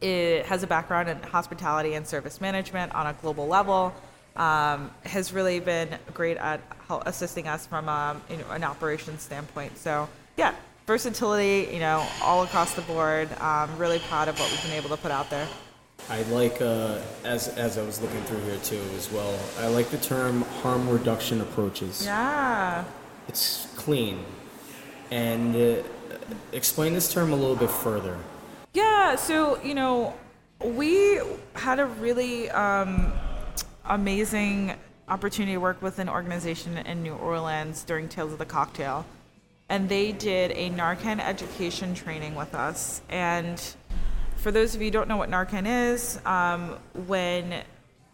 has 0.00 0.62
a 0.62 0.66
background 0.66 1.10
in 1.10 1.22
hospitality 1.22 1.92
and 1.92 2.06
service 2.06 2.40
management 2.40 2.94
on 2.94 3.06
a 3.08 3.12
global 3.12 3.46
level. 3.46 3.92
Um, 4.36 4.90
has 5.04 5.34
really 5.34 5.60
been 5.60 5.98
great 6.14 6.38
at 6.38 6.62
assisting 7.04 7.46
us 7.46 7.66
from 7.66 7.90
um, 7.90 8.22
you 8.30 8.38
know, 8.38 8.48
an 8.52 8.64
operations 8.64 9.20
standpoint. 9.20 9.76
So 9.76 10.08
yeah, 10.40 10.54
versatility, 10.86 11.70
you 11.70 11.80
know, 11.80 12.02
all 12.22 12.42
across 12.44 12.72
the 12.72 12.80
board. 12.80 13.28
Um, 13.40 13.76
really 13.76 13.98
proud 13.98 14.26
of 14.26 14.40
what 14.40 14.50
we've 14.50 14.62
been 14.62 14.72
able 14.72 14.88
to 14.88 14.96
put 14.96 15.10
out 15.10 15.28
there. 15.28 15.46
I 16.08 16.22
like, 16.22 16.62
uh, 16.62 16.98
as, 17.24 17.48
as 17.48 17.76
I 17.76 17.82
was 17.82 18.00
looking 18.00 18.22
through 18.22 18.40
here 18.44 18.56
too 18.64 18.80
as 18.96 19.12
well, 19.12 19.38
I 19.58 19.66
like 19.66 19.90
the 19.90 19.98
term 19.98 20.40
harm 20.62 20.88
reduction 20.88 21.42
approaches. 21.42 22.06
Yeah. 22.06 22.84
It's 23.28 23.68
clean. 23.76 24.24
And 25.10 25.54
uh, 25.54 25.82
explain 26.52 26.94
this 26.94 27.12
term 27.12 27.32
a 27.32 27.36
little 27.36 27.54
bit 27.54 27.70
further. 27.70 28.16
Yeah, 28.72 29.16
so 29.16 29.62
you 29.62 29.74
know, 29.74 30.14
we 30.64 31.20
had 31.52 31.80
a 31.80 31.86
really 31.86 32.48
um, 32.50 33.12
amazing 33.84 34.72
opportunity 35.06 35.52
to 35.52 35.60
work 35.60 35.82
with 35.82 35.98
an 35.98 36.08
organization 36.08 36.78
in 36.78 37.02
New 37.02 37.14
Orleans 37.14 37.84
during 37.84 38.08
Tales 38.08 38.32
of 38.32 38.38
the 38.38 38.46
Cocktail, 38.46 39.04
and 39.70 39.88
they 39.88 40.10
did 40.10 40.50
a 40.50 40.68
Narcan 40.70 41.20
education 41.20 41.94
training 41.94 42.34
with 42.34 42.54
us. 42.56 43.00
And 43.08 43.62
for 44.36 44.50
those 44.50 44.74
of 44.74 44.82
you 44.82 44.88
who 44.88 44.90
don't 44.90 45.08
know 45.08 45.16
what 45.16 45.30
Narcan 45.30 45.92
is, 45.92 46.20
um, 46.26 46.76
when 47.06 47.62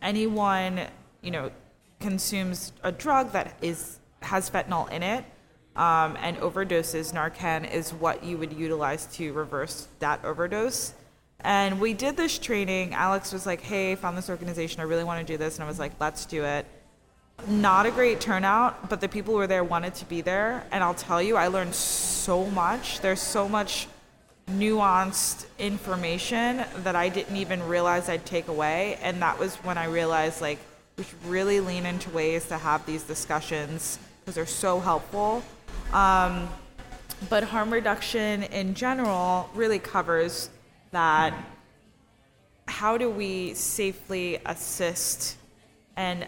anyone 0.02 0.82
you 1.22 1.30
know 1.30 1.50
consumes 1.98 2.72
a 2.82 2.92
drug 2.92 3.32
that 3.32 3.56
is 3.62 3.98
has 4.20 4.50
fentanyl 4.50 4.90
in 4.92 5.02
it 5.02 5.24
um, 5.76 6.16
and 6.20 6.36
overdoses, 6.38 7.14
Narcan 7.14 7.72
is 7.72 7.92
what 7.92 8.22
you 8.22 8.36
would 8.36 8.52
utilize 8.52 9.06
to 9.16 9.32
reverse 9.32 9.88
that 10.00 10.22
overdose. 10.24 10.92
And 11.40 11.80
we 11.80 11.94
did 11.94 12.18
this 12.18 12.38
training. 12.38 12.92
Alex 12.92 13.32
was 13.32 13.46
like, 13.46 13.62
"Hey, 13.62 13.94
found 13.94 14.18
this 14.18 14.28
organization. 14.28 14.80
I 14.80 14.84
really 14.84 15.04
want 15.04 15.26
to 15.26 15.32
do 15.32 15.38
this," 15.38 15.56
and 15.56 15.64
I 15.64 15.66
was 15.66 15.78
like, 15.78 15.92
"Let's 15.98 16.26
do 16.26 16.44
it." 16.44 16.66
Not 17.48 17.86
a 17.86 17.92
great 17.92 18.20
turnout, 18.20 18.88
but 18.88 19.00
the 19.00 19.08
people 19.08 19.34
who 19.34 19.38
were 19.38 19.46
there 19.46 19.62
wanted 19.62 19.94
to 19.96 20.04
be 20.06 20.20
there, 20.20 20.66
and 20.72 20.82
I'll 20.82 20.94
tell 20.94 21.22
you, 21.22 21.36
I 21.36 21.46
learned 21.46 21.74
so 21.74 22.46
much. 22.46 23.00
There's 23.00 23.20
so 23.20 23.48
much 23.48 23.86
nuanced 24.48 25.46
information 25.58 26.64
that 26.78 26.96
I 26.96 27.08
didn't 27.08 27.36
even 27.36 27.62
realize 27.68 28.08
I'd 28.08 28.26
take 28.26 28.48
away, 28.48 28.98
and 29.00 29.22
that 29.22 29.38
was 29.38 29.54
when 29.56 29.78
I 29.78 29.86
realized 29.86 30.40
like 30.40 30.58
we 30.96 31.04
should 31.04 31.24
really 31.26 31.60
lean 31.60 31.86
into 31.86 32.10
ways 32.10 32.46
to 32.46 32.58
have 32.58 32.84
these 32.84 33.04
discussions 33.04 33.98
because 34.20 34.34
they're 34.34 34.46
so 34.46 34.80
helpful. 34.80 35.42
Um, 35.92 36.48
but 37.28 37.44
harm 37.44 37.72
reduction 37.72 38.42
in 38.44 38.74
general 38.74 39.48
really 39.54 39.78
covers 39.78 40.50
that 40.90 41.32
how 42.66 42.98
do 42.98 43.08
we 43.08 43.54
safely 43.54 44.40
assist 44.46 45.36
and 45.96 46.26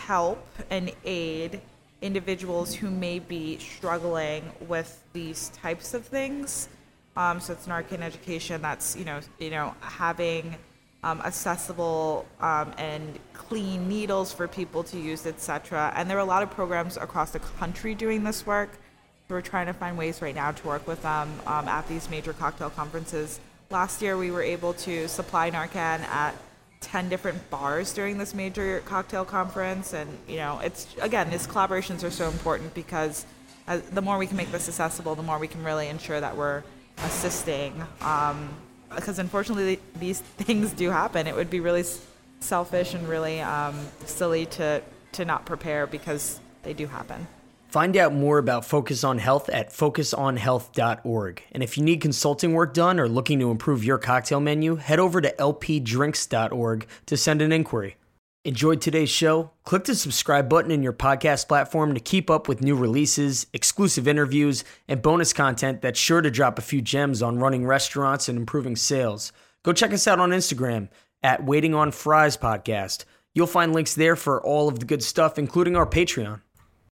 help 0.00 0.44
and 0.70 0.90
aid 1.04 1.60
individuals 2.02 2.74
who 2.74 2.90
may 2.90 3.18
be 3.18 3.58
struggling 3.58 4.42
with 4.66 5.02
these 5.12 5.50
types 5.50 5.94
of 5.94 6.06
things. 6.06 6.68
Um, 7.16 7.40
so 7.40 7.52
it's 7.52 7.66
Narcan 7.66 8.00
education 8.00 8.62
that's 8.62 8.96
you 8.96 9.04
know 9.04 9.20
you 9.38 9.50
know 9.50 9.74
having 9.80 10.56
um, 11.02 11.20
accessible 11.20 12.26
um, 12.40 12.72
and 12.78 13.18
clean 13.32 13.88
needles 13.88 14.32
for 14.32 14.46
people 14.46 14.82
to 14.84 14.98
use 14.98 15.26
etc 15.26 15.92
and 15.96 16.08
there 16.08 16.18
are 16.18 16.20
a 16.20 16.32
lot 16.36 16.42
of 16.42 16.50
programs 16.50 16.96
across 16.98 17.30
the 17.30 17.38
country 17.38 17.94
doing 17.94 18.24
this 18.24 18.46
work. 18.46 18.70
We're 19.28 19.40
trying 19.42 19.66
to 19.66 19.72
find 19.72 19.96
ways 19.96 20.22
right 20.22 20.34
now 20.34 20.50
to 20.50 20.66
work 20.66 20.86
with 20.88 21.02
them 21.02 21.28
um, 21.46 21.68
at 21.68 21.86
these 21.88 22.10
major 22.10 22.32
cocktail 22.32 22.70
conferences. 22.70 23.38
Last 23.70 24.02
year, 24.02 24.16
we 24.16 24.32
were 24.32 24.42
able 24.42 24.72
to 24.74 25.06
supply 25.06 25.50
Narcan 25.52 26.00
at 26.00 26.34
10 26.80 27.08
different 27.08 27.50
bars 27.50 27.92
during 27.92 28.18
this 28.18 28.34
major 28.34 28.80
cocktail 28.84 29.24
conference. 29.24 29.92
And, 29.92 30.10
you 30.26 30.36
know, 30.36 30.60
it's, 30.62 30.86
again, 31.00 31.30
these 31.30 31.46
collaborations 31.46 32.02
are 32.04 32.10
so 32.10 32.28
important 32.28 32.74
because 32.74 33.26
as, 33.66 33.82
the 33.82 34.02
more 34.02 34.18
we 34.18 34.26
can 34.26 34.36
make 34.36 34.50
this 34.50 34.68
accessible, 34.68 35.14
the 35.14 35.22
more 35.22 35.38
we 35.38 35.48
can 35.48 35.62
really 35.62 35.88
ensure 35.88 36.20
that 36.20 36.36
we're 36.36 36.62
assisting. 36.98 37.82
Um, 38.00 38.48
because 38.94 39.18
unfortunately, 39.18 39.78
these 39.96 40.20
things 40.20 40.72
do 40.72 40.90
happen. 40.90 41.26
It 41.26 41.36
would 41.36 41.50
be 41.50 41.60
really 41.60 41.84
selfish 42.40 42.94
and 42.94 43.08
really 43.08 43.40
um, 43.40 43.78
silly 44.06 44.46
to, 44.46 44.82
to 45.12 45.24
not 45.24 45.44
prepare 45.44 45.86
because 45.86 46.40
they 46.62 46.72
do 46.72 46.86
happen. 46.86 47.26
Find 47.70 47.96
out 47.96 48.12
more 48.12 48.38
about 48.38 48.64
Focus 48.64 49.04
on 49.04 49.18
Health 49.18 49.48
at 49.48 49.70
focusonhealth.org. 49.70 51.42
And 51.52 51.62
if 51.62 51.78
you 51.78 51.84
need 51.84 52.00
consulting 52.00 52.52
work 52.52 52.74
done 52.74 52.98
or 52.98 53.08
looking 53.08 53.38
to 53.38 53.52
improve 53.52 53.84
your 53.84 53.96
cocktail 53.96 54.40
menu, 54.40 54.74
head 54.74 54.98
over 54.98 55.20
to 55.20 55.32
lpdrinks.org 55.38 56.86
to 57.06 57.16
send 57.16 57.40
an 57.40 57.52
inquiry. 57.52 57.96
Enjoyed 58.44 58.80
today's 58.80 59.08
show? 59.08 59.52
Click 59.62 59.84
the 59.84 59.94
subscribe 59.94 60.48
button 60.48 60.72
in 60.72 60.82
your 60.82 60.92
podcast 60.92 61.46
platform 61.46 61.94
to 61.94 62.00
keep 62.00 62.28
up 62.28 62.48
with 62.48 62.60
new 62.60 62.74
releases, 62.74 63.46
exclusive 63.52 64.08
interviews, 64.08 64.64
and 64.88 65.00
bonus 65.00 65.32
content 65.32 65.80
that's 65.80 65.98
sure 65.98 66.22
to 66.22 66.30
drop 66.30 66.58
a 66.58 66.62
few 66.62 66.82
gems 66.82 67.22
on 67.22 67.38
running 67.38 67.64
restaurants 67.64 68.28
and 68.28 68.36
improving 68.36 68.74
sales. 68.74 69.30
Go 69.62 69.72
check 69.72 69.92
us 69.92 70.08
out 70.08 70.18
on 70.18 70.30
Instagram 70.30 70.88
at 71.22 71.44
Waiting 71.44 71.76
on 71.76 71.92
Fries 71.92 72.36
Podcast. 72.36 73.04
You'll 73.32 73.46
find 73.46 73.72
links 73.72 73.94
there 73.94 74.16
for 74.16 74.42
all 74.42 74.66
of 74.66 74.80
the 74.80 74.86
good 74.86 75.04
stuff, 75.04 75.38
including 75.38 75.76
our 75.76 75.86
Patreon. 75.86 76.40